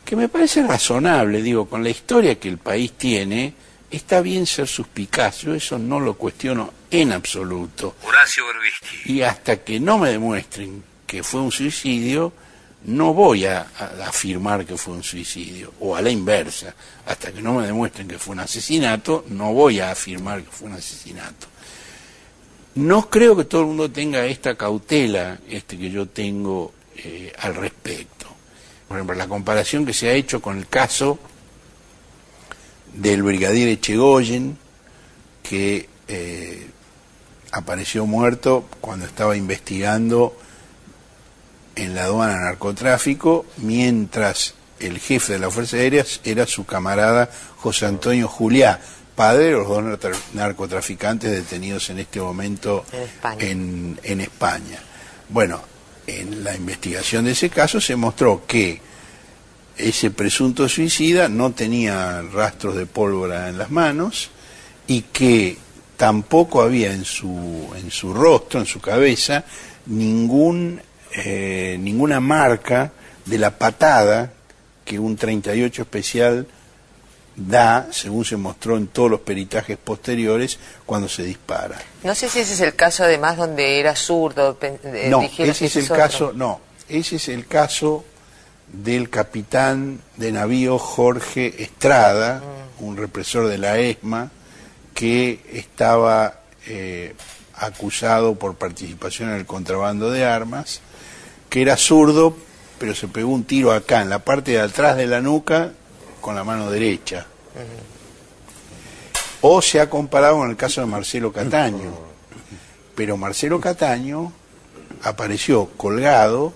que 0.06 0.16
me 0.16 0.30
parece 0.30 0.62
razonable, 0.62 1.42
digo, 1.42 1.68
con 1.68 1.84
la 1.84 1.90
historia 1.90 2.40
que 2.40 2.48
el 2.48 2.60
país 2.60 2.92
tiene, 2.92 3.56
está 3.90 4.22
bien 4.22 4.46
ser 4.46 4.68
suspicaz, 4.68 5.40
yo 5.40 5.56
eso 5.56 5.80
no 5.80 6.00
lo 6.00 6.14
cuestiono 6.14 6.72
en 6.92 7.14
absoluto. 7.14 7.96
Horacio 8.04 8.46
Berbisky. 8.46 9.14
Y 9.14 9.24
hasta 9.24 9.64
que 9.64 9.80
no 9.80 9.98
me 9.98 10.12
demuestren 10.12 10.84
que 11.08 11.24
fue 11.24 11.42
un 11.42 11.52
suicidio, 11.52 12.34
no 12.86 13.16
voy 13.16 13.46
a, 13.46 13.62
a 13.80 14.08
afirmar 14.08 14.64
que 14.64 14.78
fue 14.78 14.94
un 14.94 15.04
suicidio, 15.04 15.74
o 15.80 15.96
a 15.96 16.04
la 16.04 16.12
inversa, 16.12 16.76
hasta 17.08 17.32
que 17.32 17.42
no 17.42 17.56
me 17.56 17.66
demuestren 17.66 18.08
que 18.08 18.20
fue 18.20 18.34
un 18.34 18.42
asesinato, 18.42 19.26
no 19.30 19.54
voy 19.54 19.80
a 19.80 19.90
afirmar 19.90 20.44
que 20.44 20.52
fue 20.52 20.68
un 20.68 20.76
asesinato. 20.76 21.48
No 22.76 23.10
creo 23.10 23.36
que 23.36 23.46
todo 23.46 23.62
el 23.62 23.68
mundo 23.70 23.90
tenga 23.90 24.24
esta 24.28 24.54
cautela 24.54 25.40
este 25.50 25.80
que 25.80 25.90
yo 25.90 26.06
tengo 26.06 26.77
eh, 26.98 27.34
al 27.40 27.56
respecto. 27.56 28.28
Por 28.88 28.98
ejemplo, 28.98 29.16
la 29.16 29.28
comparación 29.28 29.86
que 29.86 29.94
se 29.94 30.10
ha 30.10 30.14
hecho 30.14 30.42
con 30.42 30.58
el 30.58 30.68
caso 30.68 31.20
del 32.94 33.24
brigadier 33.24 33.68
Echegoyen, 33.70 34.58
que 35.44 35.90
eh, 36.08 36.68
apareció 37.52 38.06
muerto 38.06 38.66
cuando 38.82 39.06
estaba 39.06 39.36
investigando 39.36 40.38
en 41.76 41.96
la 41.96 42.06
aduana 42.06 42.38
narcotráfico, 42.38 43.46
mientras 43.58 44.56
el 44.80 45.00
jefe 45.00 45.34
de 45.34 45.40
la 45.40 45.52
Fuerza 45.52 45.78
Aérea 45.78 46.06
era 46.24 46.46
su 46.48 46.66
camarada 46.66 47.30
José 47.58 47.86
Antonio 47.86 48.28
Juliá, 48.28 48.80
padre 49.16 49.46
de 49.46 49.52
los 49.52 49.68
dos 49.68 49.84
narcotraficantes 50.34 51.32
detenidos 51.32 51.90
en 51.90 52.00
este 52.00 52.22
momento 52.22 52.86
En 52.92 53.02
España. 53.02 53.46
en, 53.46 54.00
en 54.04 54.22
España. 54.22 54.80
Bueno, 55.30 55.62
en 56.08 56.44
la 56.44 56.56
investigación 56.56 57.26
de 57.26 57.32
ese 57.32 57.50
caso 57.50 57.80
se 57.82 57.96
mostró 57.96 58.44
que 58.48 58.82
ese 59.78 60.10
presunto 60.10 60.68
suicida 60.68 61.30
no 61.30 61.52
tenía 61.52 62.22
rastros 62.22 62.76
de 62.76 62.86
pólvora 62.86 63.50
en 63.50 63.58
las 63.58 63.70
manos 63.70 64.32
y 64.88 65.02
que 65.02 65.58
tampoco 65.98 66.62
había 66.62 66.94
en 66.94 67.06
su, 67.06 67.70
en 67.76 67.92
su 67.92 68.14
rostro, 68.14 68.60
en 68.60 68.66
su 68.66 68.80
cabeza, 68.80 69.44
ningún, 69.86 70.82
eh, 71.14 71.78
ninguna 71.80 72.20
marca 72.20 72.92
de 73.26 73.38
la 73.38 73.58
patada 73.58 74.32
que 74.86 74.98
un 74.98 75.18
38 75.18 75.82
especial 75.82 76.48
da, 77.38 77.88
según 77.92 78.26
se 78.26 78.36
mostró 78.36 78.76
en 78.78 78.88
todos 78.88 79.12
los 79.12 79.20
peritajes 79.22 79.78
posteriores, 79.78 80.58
cuando 80.86 81.08
se 81.08 81.24
dispara. 81.24 81.78
No 82.04 82.16
sé 82.16 82.28
si 82.30 82.40
ese 82.40 82.54
es 82.54 82.62
el 82.62 82.76
caso 82.76 83.04
además 83.04 83.38
donde 83.38 83.80
era 83.80 83.96
zurdo. 83.96 84.58
eh, 84.62 85.08
No, 85.10 85.22
ese 85.22 85.66
es 85.68 85.76
el 85.76 85.84
otro. 85.84 85.96
caso, 85.96 86.34
no, 86.34 86.60
ese 86.90 87.18
es 87.18 87.30
el 87.30 87.46
caso 87.46 88.04
del 88.74 89.10
capitán 89.10 90.02
de 90.18 90.32
navío 90.32 90.78
Jorge 90.80 91.62
Estrada, 91.64 92.42
un 92.80 92.98
represor 92.98 93.48
de 93.48 93.58
la 93.60 93.78
ESMA, 93.78 94.32
que 94.96 95.40
estaba 95.54 96.40
eh, 96.66 97.14
acusado 97.56 98.36
por 98.36 98.56
participación 98.56 99.30
en 99.30 99.36
el 99.36 99.46
contrabando 99.46 100.10
de 100.10 100.26
armas, 100.26 100.82
que 101.50 101.62
era 101.62 101.78
zurdo, 101.78 102.36
pero 102.80 102.96
se 102.96 103.08
pegó 103.08 103.30
un 103.30 103.44
tiro 103.44 103.72
acá, 103.72 104.02
en 104.02 104.10
la 104.10 104.20
parte 104.20 104.52
de 104.52 104.60
atrás 104.62 104.98
de 104.98 105.06
la 105.08 105.22
nuca, 105.22 105.72
con 106.28 106.36
la 106.36 106.44
mano 106.44 106.70
derecha. 106.70 107.26
O 109.40 109.62
se 109.62 109.80
ha 109.80 109.90
comparado 109.90 110.40
con 110.40 110.50
el 110.50 110.58
caso 110.58 110.82
de 110.82 110.88
Marcelo 110.88 111.32
Cataño. 111.32 111.94
Pero 112.96 113.16
Marcelo 113.16 113.62
Cataño 113.62 114.34
apareció 115.04 115.70
colgado 115.78 116.52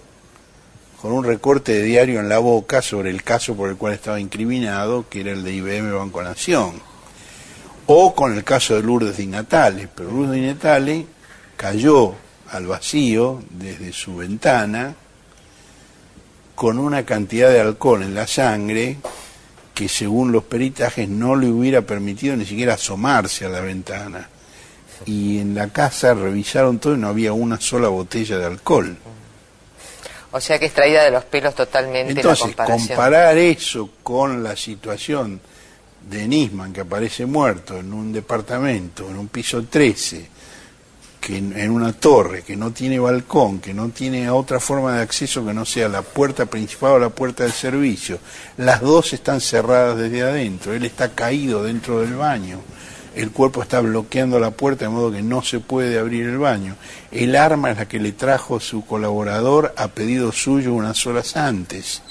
con 1.01 1.13
un 1.13 1.23
recorte 1.23 1.71
de 1.71 1.83
diario 1.83 2.19
en 2.19 2.27
la 2.27 2.39
boca 2.39 2.81
sobre 2.81 3.11
el 3.11 3.23
caso 3.23 3.55
por 3.55 3.69
el 3.69 3.77
cual 3.77 3.93
estaba 3.93 4.19
incriminado, 4.19 5.07
que 5.07 5.21
era 5.21 5.31
el 5.31 5.41
de 5.41 5.53
IBM 5.53 5.97
Banco 5.97 6.21
Nación. 6.21 6.73
O 7.85 8.13
con 8.13 8.35
el 8.35 8.43
caso 8.43 8.75
de 8.75 8.83
Lourdes 8.83 9.15
Di 9.15 9.31
pero 9.95 10.11
Lourdes 10.11 10.85
Di 10.85 11.07
cayó 11.55 12.15
al 12.49 12.67
vacío 12.67 13.41
desde 13.49 13.93
su 13.93 14.17
ventana 14.17 14.95
con 16.55 16.77
una 16.77 17.05
cantidad 17.05 17.49
de 17.49 17.61
alcohol 17.61 18.03
en 18.03 18.13
la 18.13 18.27
sangre 18.27 18.97
que 19.81 19.89
según 19.89 20.31
los 20.31 20.43
peritajes 20.43 21.09
no 21.09 21.35
le 21.35 21.47
hubiera 21.47 21.81
permitido 21.81 22.35
ni 22.35 22.45
siquiera 22.45 22.75
asomarse 22.75 23.45
a 23.45 23.49
la 23.49 23.61
ventana. 23.61 24.29
Y 25.07 25.39
en 25.39 25.55
la 25.55 25.69
casa 25.69 26.13
revisaron 26.13 26.77
todo 26.77 26.93
y 26.93 26.99
no 26.99 27.07
había 27.07 27.33
una 27.33 27.59
sola 27.59 27.87
botella 27.87 28.37
de 28.37 28.45
alcohol. 28.45 28.95
O 30.29 30.39
sea 30.39 30.59
que 30.59 30.67
es 30.67 30.73
traída 30.75 31.03
de 31.03 31.09
los 31.09 31.23
pelos 31.23 31.55
totalmente 31.55 32.11
Entonces, 32.11 32.55
la 32.55 32.65
comparar 32.65 33.35
eso 33.39 33.89
con 34.03 34.43
la 34.43 34.55
situación 34.55 35.41
de 36.07 36.27
Nisman, 36.27 36.73
que 36.73 36.81
aparece 36.81 37.25
muerto 37.25 37.79
en 37.79 37.91
un 37.91 38.13
departamento, 38.13 39.09
en 39.09 39.17
un 39.17 39.29
piso 39.29 39.63
13, 39.63 40.27
que 41.21 41.37
en, 41.37 41.69
una 41.69 41.93
torre, 41.93 42.41
que 42.41 42.57
no 42.57 42.71
tiene 42.71 42.99
balcón, 42.99 43.59
que 43.59 43.75
no 43.75 43.89
tiene 43.89 44.29
otra 44.31 44.59
forma 44.59 44.95
de 44.95 45.03
acceso 45.03 45.45
que 45.45 45.53
no 45.53 45.65
sea 45.65 45.87
la 45.87 46.01
puerta 46.01 46.47
principal 46.47 46.93
o 46.93 46.99
la 46.99 47.09
puerta 47.09 47.43
del 47.43 47.51
servicio, 47.51 48.17
las 48.57 48.81
dos 48.81 49.13
están 49.13 49.39
cerradas 49.39 49.99
desde 49.99 50.23
adentro, 50.23 50.73
él 50.73 50.83
está 50.83 51.09
caído 51.09 51.63
dentro 51.63 52.01
del 52.01 52.15
baño, 52.15 52.59
el 53.15 53.29
cuerpo 53.29 53.61
está 53.61 53.81
bloqueando 53.81 54.39
la 54.39 54.49
puerta 54.49 54.85
de 54.85 54.89
modo 54.89 55.11
que 55.11 55.21
no 55.21 55.43
se 55.43 55.59
puede 55.59 55.99
abrir 55.99 56.25
el 56.25 56.39
baño. 56.39 56.75
El 57.11 57.35
arma 57.35 57.69
es 57.69 57.77
la 57.77 57.87
que 57.87 57.99
le 57.99 58.13
trajo 58.13 58.59
su 58.59 58.85
colaborador 58.85 59.73
a 59.77 59.89
pedido 59.89 60.31
suyo 60.31 60.73
unas 60.73 61.05
horas 61.05 61.35
antes. 61.35 62.01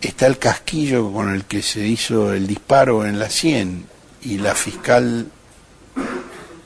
Está 0.00 0.26
el 0.26 0.38
casquillo 0.38 1.10
con 1.12 1.34
el 1.34 1.44
que 1.46 1.62
se 1.62 1.86
hizo 1.86 2.32
el 2.32 2.46
disparo 2.46 3.04
en 3.06 3.18
la 3.18 3.30
100 3.30 3.86
y 4.22 4.38
la 4.38 4.54
fiscal 4.54 5.28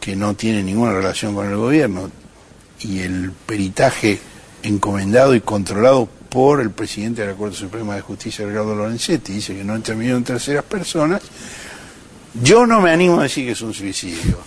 que 0.01 0.17
no 0.17 0.35
tiene 0.35 0.63
ninguna 0.63 0.93
relación 0.93 1.35
con 1.35 1.47
el 1.47 1.57
gobierno 1.57 2.11
y 2.81 3.01
el 3.01 3.33
peritaje 3.33 4.19
encomendado 4.63 5.35
y 5.35 5.41
controlado 5.43 6.09
por 6.29 6.61
el 6.61 6.71
presidente 6.71 7.23
de 7.23 7.29
la 7.29 7.35
Corte 7.35 7.57
Suprema 7.57 7.97
de 7.97 8.01
Justicia, 8.01 8.47
Ricardo 8.47 8.75
Lorenzetti, 8.75 9.35
dice 9.35 9.55
que 9.55 9.65
no 9.65 9.77
intervino 9.77 10.17
en 10.17 10.25
terceras 10.25 10.65
personas. 10.65 11.21
Yo 12.43 12.67
no 12.67 12.81
me 12.81 12.91
animo 12.91 13.21
a 13.21 13.25
decir 13.25 13.45
que 13.45 13.53
es 13.53 13.61
un 13.61 13.75
suicidio, 13.75 14.39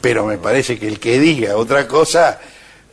pero 0.00 0.26
me 0.26 0.38
parece 0.38 0.78
que 0.78 0.88
el 0.88 0.98
que 0.98 1.18
diga 1.20 1.56
otra 1.56 1.86
cosa, 1.86 2.40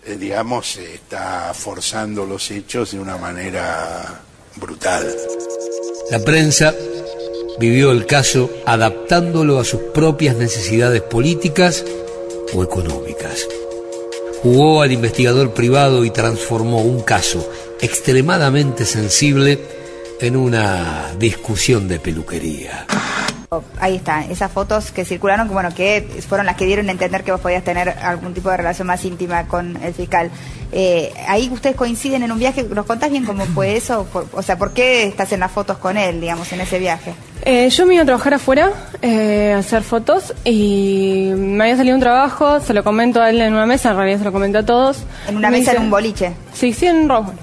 eh, 0.05 0.15
digamos, 0.17 0.77
está 0.77 1.51
forzando 1.53 2.25
los 2.25 2.51
hechos 2.51 2.91
de 2.91 2.99
una 2.99 3.17
manera 3.17 4.21
brutal. 4.57 5.11
La 6.11 6.19
prensa 6.19 6.73
vivió 7.59 7.91
el 7.91 8.05
caso 8.05 8.51
adaptándolo 8.67 9.59
a 9.59 9.65
sus 9.65 9.81
propias 9.93 10.35
necesidades 10.35 11.01
políticas 11.01 11.83
o 12.53 12.63
económicas. 12.63 13.47
Jugó 14.41 14.81
al 14.81 14.91
investigador 14.91 15.53
privado 15.53 16.05
y 16.05 16.11
transformó 16.11 16.81
un 16.81 17.01
caso 17.01 17.49
extremadamente 17.81 18.85
sensible 18.85 19.59
en 20.19 20.35
una 20.35 21.13
discusión 21.17 21.87
de 21.87 21.99
peluquería. 21.99 22.85
Ahí 23.79 23.95
está, 23.95 24.25
esas 24.25 24.51
fotos 24.51 24.91
que 24.91 25.05
circularon, 25.05 25.47
que 25.47 25.53
bueno, 25.53 25.69
que 25.73 26.07
fueron 26.27 26.45
las 26.45 26.55
que 26.55 26.65
dieron 26.65 26.89
a 26.89 26.91
entender 26.91 27.23
que 27.23 27.31
vos 27.31 27.39
podías 27.41 27.63
tener 27.63 27.89
algún 27.89 28.33
tipo 28.33 28.49
de 28.49 28.57
relación 28.57 28.87
más 28.87 29.05
íntima 29.05 29.47
con 29.47 29.77
el 29.83 29.93
fiscal. 29.93 30.31
Eh, 30.71 31.13
ahí 31.27 31.49
ustedes 31.53 31.75
coinciden 31.75 32.23
en 32.23 32.31
un 32.31 32.39
viaje, 32.39 32.63
¿nos 32.63 32.85
contás 32.85 33.09
bien 33.11 33.23
cómo 33.23 33.45
fue 33.45 33.77
eso? 33.77 34.05
Por- 34.11 34.27
o 34.33 34.41
sea, 34.41 34.57
¿por 34.57 34.73
qué 34.73 35.03
estás 35.05 35.31
en 35.31 35.39
las 35.41 35.51
fotos 35.51 35.77
con 35.77 35.95
él, 35.95 36.19
digamos, 36.19 36.51
en 36.53 36.61
ese 36.61 36.79
viaje? 36.79 37.13
Eh, 37.43 37.69
yo 37.69 37.85
me 37.85 37.93
iba 37.93 38.03
a 38.03 38.05
trabajar 38.05 38.33
afuera, 38.33 38.71
eh, 39.01 39.53
a 39.55 39.59
hacer 39.59 39.83
fotos, 39.83 40.33
y 40.43 41.31
me 41.37 41.63
había 41.65 41.77
salido 41.77 41.95
un 41.95 42.01
trabajo, 42.01 42.59
se 42.59 42.73
lo 42.73 42.83
comento 42.83 43.21
a 43.21 43.29
él 43.29 43.39
en 43.41 43.53
una 43.53 43.67
mesa, 43.67 43.91
en 43.91 43.97
realidad 43.97 44.17
se 44.19 44.23
lo 44.25 44.31
comenté 44.31 44.57
a 44.57 44.65
todos. 44.65 45.03
En 45.27 45.37
una 45.37 45.49
Me 45.51 45.59
mesa 45.59 45.71
dice- 45.71 45.77
en 45.77 45.83
un 45.85 45.91
boliche. 45.91 46.31
Sí, 46.53 46.73
sí, 46.73 46.87
en 46.87 47.07
Roswell. 47.07 47.37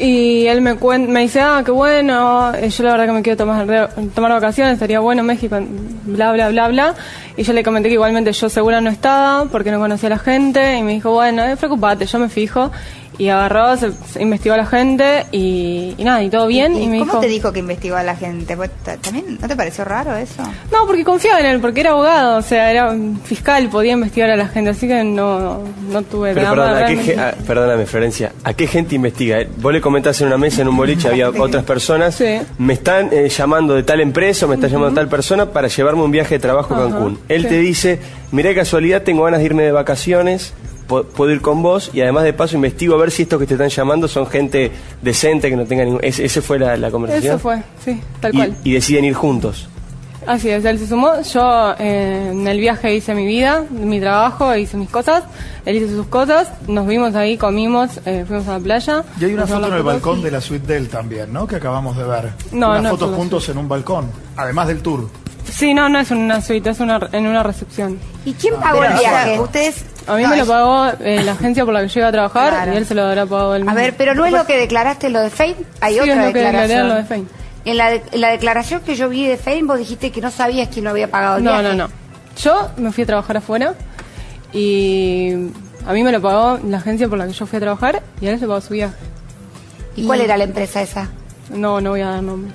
Y 0.00 0.46
él 0.46 0.60
me 0.60 0.74
cuen- 0.76 1.08
me 1.08 1.20
dice, 1.22 1.40
ah, 1.40 1.62
qué 1.64 1.72
bueno, 1.72 2.54
eh, 2.54 2.70
yo 2.70 2.84
la 2.84 2.92
verdad 2.92 3.06
que 3.06 3.12
me 3.12 3.22
quiero 3.22 3.36
tomar, 3.36 3.90
tomar 4.14 4.30
vacaciones, 4.30 4.74
estaría 4.74 5.00
bueno 5.00 5.24
México, 5.24 5.58
bla, 6.04 6.32
bla, 6.32 6.50
bla, 6.50 6.68
bla. 6.68 6.94
Y 7.36 7.42
yo 7.42 7.52
le 7.52 7.64
comenté 7.64 7.88
que 7.88 7.94
igualmente 7.94 8.32
yo 8.32 8.48
segura 8.48 8.80
no 8.80 8.90
estaba, 8.90 9.46
porque 9.46 9.72
no 9.72 9.80
conocía 9.80 10.06
a 10.06 10.10
la 10.10 10.18
gente, 10.18 10.76
y 10.78 10.82
me 10.84 10.92
dijo, 10.92 11.10
bueno, 11.10 11.42
eh, 11.42 11.56
preocupate, 11.56 12.06
yo 12.06 12.18
me 12.20 12.28
fijo. 12.28 12.70
Y 13.18 13.28
agarró, 13.30 13.76
se, 13.76 13.90
se 13.92 14.22
investigó 14.22 14.54
a 14.54 14.58
la 14.58 14.66
gente, 14.66 15.26
y, 15.32 15.94
y 15.98 16.04
nada, 16.04 16.22
y 16.22 16.30
todo 16.30 16.46
bien. 16.46 16.76
Y, 16.80 16.86
me 16.86 17.00
¿Cómo 17.00 17.12
dijo, 17.12 17.20
te 17.20 17.26
dijo 17.28 17.52
que 17.52 17.58
investigó 17.58 17.96
a 17.96 18.02
la 18.04 18.14
gente? 18.14 18.56
Ta- 18.84 18.96
¿También 18.96 19.38
no 19.40 19.48
te 19.48 19.56
pareció 19.56 19.84
raro 19.84 20.14
eso? 20.16 20.42
No, 20.70 20.86
porque 20.86 21.04
confiaba 21.04 21.40
en 21.40 21.46
él, 21.46 21.60
porque 21.60 21.80
era 21.80 21.90
abogado, 21.90 22.38
o 22.38 22.42
sea, 22.42 22.70
era 22.70 22.90
un 22.90 23.20
fiscal, 23.20 23.68
podía 23.70 23.92
investigar 23.94 24.30
a 24.30 24.36
la 24.36 24.46
gente, 24.46 24.70
así 24.70 24.86
que 24.86 25.02
no, 25.02 25.60
no 25.90 26.02
tuve 26.02 26.32
Pero 26.32 26.50
perdón, 26.50 26.76
¿a 26.76 26.86
qué 26.86 27.16
ah, 27.18 27.34
perdóname, 27.46 27.86
Florencia, 27.86 28.32
¿a 28.44 28.54
qué 28.54 28.66
gente 28.66 28.94
investiga? 28.94 29.38
Vos 29.56 29.72
le 29.72 29.80
comentás 29.80 30.20
en 30.20 30.28
una 30.28 30.38
mesa, 30.38 30.62
en 30.62 30.68
un 30.68 30.76
boliche, 30.76 31.08
había 31.08 31.28
otras 31.38 31.64
personas. 31.64 32.22
Me 32.58 32.74
están 32.74 33.08
eh, 33.12 33.28
llamando 33.28 33.74
de 33.74 33.82
tal 33.82 34.00
empresa 34.00 34.46
o 34.46 34.48
me 34.48 34.54
está 34.54 34.68
llamando 34.68 34.94
tal 34.94 35.08
persona 35.08 35.46
para 35.46 35.66
llevarme 35.68 36.02
un 36.02 36.10
viaje 36.10 36.36
de 36.36 36.38
trabajo 36.38 36.74
a 36.74 36.88
Cancún. 36.88 37.18
Él 37.28 37.42
sí. 37.42 37.48
te 37.48 37.58
dice, 37.58 37.98
mirá 38.30 38.50
de 38.50 38.54
casualidad, 38.54 39.02
tengo 39.02 39.24
ganas 39.24 39.40
de 39.40 39.46
irme 39.46 39.64
de 39.64 39.72
vacaciones, 39.72 40.52
puedo 40.88 41.30
ir 41.30 41.40
con 41.42 41.62
vos 41.62 41.90
y 41.92 42.00
además 42.00 42.24
de 42.24 42.32
paso 42.32 42.56
investigo 42.56 42.94
a 42.94 42.98
ver 42.98 43.10
si 43.10 43.22
estos 43.22 43.38
que 43.38 43.46
te 43.46 43.54
están 43.54 43.68
llamando 43.68 44.08
son 44.08 44.26
gente 44.26 44.72
decente, 45.02 45.50
que 45.50 45.56
no 45.56 45.66
tenga 45.66 45.84
ningún... 45.84 46.00
Ese, 46.02 46.24
ese 46.24 46.40
fue 46.42 46.58
la, 46.58 46.76
la 46.76 46.90
conversación. 46.90 47.34
Eso 47.34 47.38
fue, 47.38 47.62
sí, 47.84 48.00
tal 48.20 48.34
Y- 48.34 48.36
cual. 48.38 48.56
y 48.64 48.72
deciden 48.72 49.04
ir 49.04 49.14
juntos. 49.14 49.68
Así 50.26 50.50
es, 50.50 50.62
él 50.66 50.78
se 50.78 50.86
sumó, 50.86 51.12
yo 51.22 51.74
eh, 51.78 52.28
en 52.32 52.46
el 52.46 52.60
viaje 52.60 52.94
hice 52.94 53.14
mi 53.14 53.24
vida, 53.24 53.64
mi 53.70 53.98
trabajo, 53.98 54.54
hice 54.56 54.76
mis 54.76 54.90
cosas, 54.90 55.24
él 55.64 55.76
hizo 55.76 55.88
sus 55.88 56.06
cosas, 56.08 56.48
nos 56.66 56.86
vimos 56.86 57.14
ahí, 57.14 57.38
comimos, 57.38 57.98
eh, 58.04 58.24
fuimos 58.28 58.46
a 58.48 58.58
la 58.58 58.60
playa. 58.60 59.04
Y 59.18 59.24
hay 59.24 59.32
una 59.32 59.46
foto 59.46 59.58
en 59.68 59.72
el 59.74 59.78
fotos 59.78 59.84
balcón 59.86 60.18
y- 60.18 60.22
de 60.24 60.30
la 60.30 60.40
suite 60.42 60.66
de 60.66 60.76
él 60.76 60.88
también, 60.88 61.32
¿no? 61.32 61.46
Que 61.46 61.56
acabamos 61.56 61.96
de 61.96 62.04
ver. 62.04 62.32
No, 62.52 62.70
Unas 62.70 62.82
no 62.82 62.90
fotos 62.90 63.14
juntos 63.16 63.48
en 63.48 63.56
un 63.56 63.68
balcón, 63.68 64.10
además 64.36 64.68
del 64.68 64.82
tour. 64.82 65.08
Sí, 65.50 65.74
no, 65.74 65.88
no 65.88 65.98
es 65.98 66.10
una 66.10 66.40
suite, 66.40 66.70
es 66.70 66.80
una, 66.80 67.00
en 67.12 67.26
una 67.26 67.42
recepción. 67.42 67.98
¿Y 68.24 68.32
quién 68.34 68.54
pagó 68.56 68.84
el 68.84 68.92
viaje? 68.98 69.38
Ustedes... 69.40 69.84
A 70.06 70.14
mí 70.16 70.22
No, 70.22 70.28
me 70.30 70.36
lo 70.38 70.46
pagó 70.46 70.86
eh, 71.00 71.22
la 71.22 71.32
agencia 71.32 71.64
por 71.64 71.74
la 71.74 71.82
que 71.82 71.88
yo 71.88 72.00
iba 72.00 72.08
a 72.08 72.12
trabajar 72.12 72.50
Claro. 72.52 72.72
y 72.72 72.76
él 72.76 72.86
se 72.86 72.94
lo 72.94 73.02
habrá 73.04 73.26
pagado 73.26 73.54
él 73.54 73.62
A 73.62 73.64
mismo. 73.66 73.76
ver, 73.80 73.94
pero 73.96 74.14
no 74.14 74.24
es 74.24 74.32
lo 74.32 74.46
que 74.46 74.56
declaraste 74.56 75.10
lo 75.10 75.20
de 75.20 75.28
Fein, 75.30 75.54
hay 75.80 75.94
Sí, 75.94 76.00
otra 76.00 76.12
es 76.12 76.18
lo 76.28 76.32
que 76.32 76.38
declaré 76.40 76.46
declaración. 76.68 76.80
en 76.80 76.88
lo 76.88 76.94
de 76.94 77.04
Fein. 77.04 77.28
En 77.66 77.76
la, 77.76 77.90
de- 77.90 78.02
en 78.12 78.20
la 78.22 78.28
declaración 78.30 78.80
que 78.82 78.94
yo 78.94 79.08
vi 79.10 79.26
de 79.26 79.36
Fein, 79.36 79.66
vos 79.66 79.78
dijiste 79.78 80.10
que 80.10 80.20
no 80.22 80.30
sabías 80.30 80.68
quién 80.72 80.84
lo 80.84 80.90
había 80.90 81.10
pagado 81.10 81.36
el 81.38 81.44
No, 81.44 81.50
viaje. 81.58 81.76
no, 81.76 81.88
no. 81.88 81.92
Yo 82.42 82.70
me 82.78 82.90
fui 82.92 83.04
a 83.04 83.06
trabajar 83.06 83.36
afuera 83.36 83.74
y 84.52 85.32
a 85.86 85.92
mí 85.92 86.02
me 86.02 86.12
lo 86.12 86.20
pagó 86.22 86.58
la 86.66 86.78
agencia 86.78 87.08
por 87.08 87.18
la 87.18 87.26
que 87.26 87.32
yo 87.32 87.46
fui 87.46 87.56
a 87.58 87.60
trabajar 87.60 88.02
y 88.20 88.26
a 88.26 88.30
él 88.32 88.38
se 88.38 88.46
pagó 88.46 88.60
su 88.60 88.72
viaje. 88.74 88.94
¿Y 89.96 90.06
cuál 90.06 90.20
era 90.20 90.36
la 90.36 90.44
empresa 90.44 90.80
esa? 90.80 91.08
No, 91.50 91.80
no 91.80 91.90
voy 91.90 92.00
a 92.00 92.08
dar 92.10 92.22
nombre. 92.22 92.52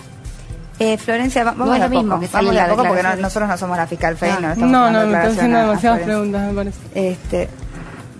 Eh, 0.84 0.98
Florencia, 0.98 1.44
va- 1.44 1.52
vamos 1.52 1.68
No 1.68 1.74
a 1.74 1.80
lo 1.80 1.90
mismo 1.90 2.16
poco, 2.20 2.28
vamos 2.34 2.56
a 2.58 2.68
poco 2.68 2.84
porque 2.88 3.04
no- 3.04 3.16
nosotros 3.16 3.50
no 3.50 3.58
somos 3.58 3.78
la 3.78 3.88
fiscal 3.88 4.18
Fein, 4.18 4.36
no, 4.42 4.56
No, 4.56 4.68
no, 4.68 4.82
dando 4.82 5.08
me 5.08 5.18
están 5.18 5.32
haciendo 5.32 5.60
demasiadas 5.60 6.00
preguntas, 6.02 6.48
me 6.48 6.54
parece. 6.54 6.78
Este, 6.94 7.50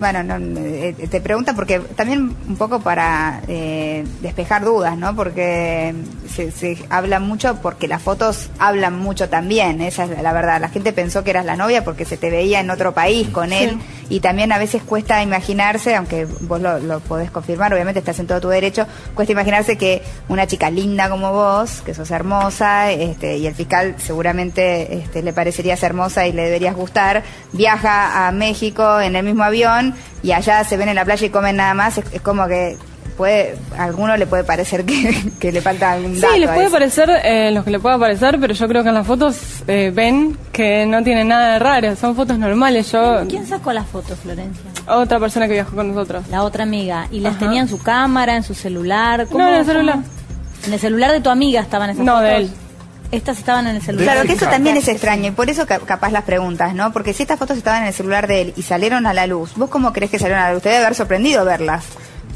bueno, 0.00 0.22
no, 0.24 0.36
eh, 0.58 0.94
te 1.10 1.20
pregunta 1.20 1.54
porque 1.54 1.78
también 1.80 2.34
un 2.48 2.56
poco 2.56 2.80
para 2.80 3.40
eh, 3.48 4.04
despejar 4.20 4.64
dudas, 4.64 4.96
¿no? 4.98 5.14
Porque 5.14 5.94
se, 6.34 6.50
se 6.50 6.78
habla 6.90 7.20
mucho, 7.20 7.56
porque 7.62 7.88
las 7.88 8.02
fotos 8.02 8.50
hablan 8.58 8.98
mucho 8.98 9.28
también, 9.28 9.80
esa 9.80 10.04
es 10.04 10.22
la 10.22 10.32
verdad. 10.32 10.60
La 10.60 10.68
gente 10.68 10.92
pensó 10.92 11.24
que 11.24 11.30
eras 11.30 11.44
la 11.44 11.56
novia 11.56 11.84
porque 11.84 12.04
se 12.04 12.16
te 12.16 12.30
veía 12.30 12.60
en 12.60 12.70
otro 12.70 12.92
país 12.92 13.28
con 13.28 13.52
él 13.52 13.78
y 14.08 14.20
también 14.20 14.52
a 14.52 14.58
veces 14.58 14.82
cuesta 14.82 15.22
imaginarse, 15.22 15.94
aunque 15.94 16.26
vos 16.40 16.60
lo, 16.60 16.78
lo 16.78 17.00
podés 17.00 17.30
confirmar, 17.30 17.72
obviamente 17.72 18.00
estás 18.00 18.18
en 18.18 18.26
todo 18.26 18.40
tu 18.40 18.48
derecho, 18.48 18.86
cuesta 19.14 19.32
imaginarse 19.32 19.78
que 19.78 20.02
una 20.28 20.46
chica 20.46 20.70
linda 20.70 21.08
como 21.08 21.32
vos, 21.32 21.82
que 21.82 21.94
sos 21.94 22.10
hermosa, 22.10 22.90
este, 22.90 23.38
y 23.38 23.46
el 23.46 23.54
fiscal 23.54 23.94
seguramente 23.98 24.98
este, 24.98 25.22
le 25.22 25.32
parecerías 25.32 25.82
hermosa 25.82 26.26
y 26.26 26.32
le 26.32 26.42
deberías 26.42 26.74
gustar, 26.74 27.22
viaja 27.52 28.26
a 28.26 28.32
México 28.32 29.00
en 29.00 29.16
el 29.16 29.24
mismo 29.24 29.44
avión 29.44 29.94
y 30.22 30.32
allá 30.32 30.64
se 30.64 30.76
ven 30.76 30.88
en 30.88 30.96
la 30.96 31.04
playa 31.04 31.26
y 31.26 31.30
comen 31.30 31.56
nada 31.56 31.74
más, 31.74 31.98
es, 31.98 32.04
es 32.12 32.20
como 32.20 32.46
que 32.46 32.76
puede, 33.16 33.56
a 33.76 33.84
alguno 33.84 34.16
le 34.16 34.26
puede 34.26 34.44
parecer 34.44 34.84
que, 34.84 35.32
que 35.40 35.52
le 35.52 35.60
falta 35.60 35.92
algún 35.92 36.20
dato. 36.20 36.32
Sí, 36.34 36.40
les 36.40 36.50
puede 36.50 36.70
parecer 36.70 37.10
eh, 37.24 37.50
los 37.52 37.64
que 37.64 37.70
le 37.70 37.78
pueda 37.80 37.98
parecer, 37.98 38.38
pero 38.40 38.52
yo 38.54 38.68
creo 38.68 38.82
que 38.82 38.88
en 38.90 38.94
las 38.94 39.06
fotos 39.06 39.36
eh, 39.66 39.90
ven 39.94 40.36
que 40.52 40.84
no 40.86 41.02
tienen 41.02 41.28
nada 41.28 41.54
de 41.54 41.58
raro, 41.58 41.96
son 41.96 42.14
fotos 42.16 42.38
normales. 42.38 42.90
Yo 42.92 43.22
¿Quién 43.28 43.46
sacó 43.46 43.72
las 43.72 43.86
fotos, 43.86 44.18
Florencia? 44.20 44.62
otra 44.86 45.18
persona 45.18 45.46
que 45.46 45.54
viajó 45.54 45.74
con 45.76 45.88
nosotros. 45.88 46.26
La 46.30 46.42
otra 46.42 46.64
amiga. 46.64 47.08
¿Y 47.10 47.20
las 47.20 47.36
Ajá. 47.36 47.46
tenía 47.46 47.62
en 47.62 47.68
su 47.68 47.78
cámara, 47.78 48.36
en 48.36 48.42
su 48.42 48.54
celular? 48.54 49.26
No, 49.32 49.48
en 49.48 49.54
el 49.54 49.64
celular. 49.64 49.98
¿En 50.66 50.72
el 50.72 50.78
celular 50.80 51.12
de 51.12 51.20
tu 51.20 51.30
amiga 51.30 51.60
estaban 51.60 51.90
esas 51.90 52.04
No, 52.04 52.12
fotos? 52.14 52.28
de 52.28 52.36
él. 52.36 52.50
Estas 53.12 53.38
estaban 53.38 53.66
en 53.68 53.76
el 53.76 53.82
celular. 53.82 54.06
Claro, 54.14 54.26
que 54.26 54.32
eso 54.32 54.46
también 54.46 54.76
es 54.76 54.88
extraño 54.88 55.28
y 55.28 55.30
por 55.30 55.48
eso 55.48 55.66
ca- 55.66 55.78
capaz 55.78 56.10
las 56.10 56.24
preguntas, 56.24 56.74
¿no? 56.74 56.92
Porque 56.92 57.12
si 57.12 57.22
estas 57.22 57.38
fotos 57.38 57.56
estaban 57.56 57.82
en 57.82 57.88
el 57.88 57.94
celular 57.94 58.26
de 58.26 58.40
él 58.40 58.54
y 58.56 58.62
salieron 58.62 59.06
a 59.06 59.14
la 59.14 59.26
luz, 59.28 59.52
¿vos 59.56 59.70
cómo 59.70 59.92
crees 59.92 60.10
que 60.10 60.18
salieron 60.18 60.42
a 60.42 60.48
la 60.48 60.54
luz? 60.54 60.62
Te 60.62 60.70
debe 60.70 60.80
haber 60.84 60.96
sorprendido 60.96 61.44
verlas. 61.44 61.84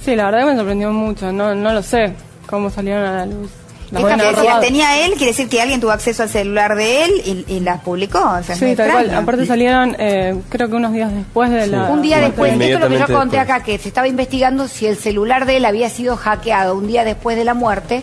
Sí, 0.04 0.14
la 0.16 0.26
verdad 0.26 0.40
que 0.40 0.46
me 0.46 0.56
sorprendió 0.56 0.90
mucho, 0.92 1.32
no, 1.32 1.54
no 1.54 1.72
lo 1.72 1.82
sé 1.82 2.12
cómo 2.46 2.70
salieron 2.70 3.04
a 3.04 3.12
la 3.12 3.26
luz. 3.26 3.50
Las 3.90 4.02
Fíjate, 4.02 4.22
haber 4.22 4.36
si 4.38 4.44
las 4.46 4.60
tenía 4.60 5.04
él, 5.06 5.12
quiere 5.12 5.26
decir 5.28 5.48
que 5.48 5.62
alguien 5.62 5.80
tuvo 5.80 5.92
acceso 5.92 6.22
al 6.22 6.28
celular 6.28 6.74
de 6.76 7.04
él 7.04 7.10
y, 7.24 7.54
y 7.54 7.60
las 7.60 7.80
publicó. 7.80 8.18
O 8.18 8.42
sea, 8.42 8.54
es 8.54 8.58
Sí, 8.60 8.76
tal 8.76 8.90
cual. 8.90 9.14
Aparte 9.14 9.46
salieron, 9.46 9.96
eh, 9.98 10.36
creo 10.50 10.68
que 10.68 10.74
unos 10.74 10.92
días 10.92 11.10
después 11.10 11.50
de 11.50 11.66
la... 11.68 11.84
Un 11.84 12.02
día 12.02 12.20
después, 12.20 12.52
esto 12.52 12.64
es 12.64 12.80
lo 12.80 12.88
que 12.88 12.98
yo 12.98 13.06
conté 13.06 13.38
después. 13.38 13.56
acá, 13.56 13.64
que 13.64 13.78
se 13.78 13.88
estaba 13.88 14.06
investigando 14.06 14.68
si 14.68 14.86
el 14.86 14.98
celular 14.98 15.46
de 15.46 15.56
él 15.56 15.64
había 15.64 15.88
sido 15.88 16.16
hackeado 16.18 16.76
un 16.76 16.86
día 16.86 17.04
después 17.04 17.38
de 17.38 17.44
la 17.44 17.54
muerte 17.54 18.02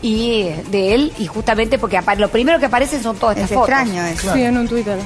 y 0.00 0.42
eh, 0.42 0.64
de 0.70 0.94
él, 0.94 1.12
y 1.18 1.26
justamente 1.26 1.76
porque 1.78 1.98
lo 2.18 2.28
primero 2.28 2.60
que 2.60 2.66
aparecen 2.66 3.02
son 3.02 3.16
todas 3.16 3.36
Es 3.36 3.44
estas 3.44 3.58
fotos. 3.58 3.70
extraño 3.70 4.06
eso. 4.06 4.32
Sí, 4.32 4.42
en 4.42 4.58
un 4.58 4.68
Twitter. 4.68 4.98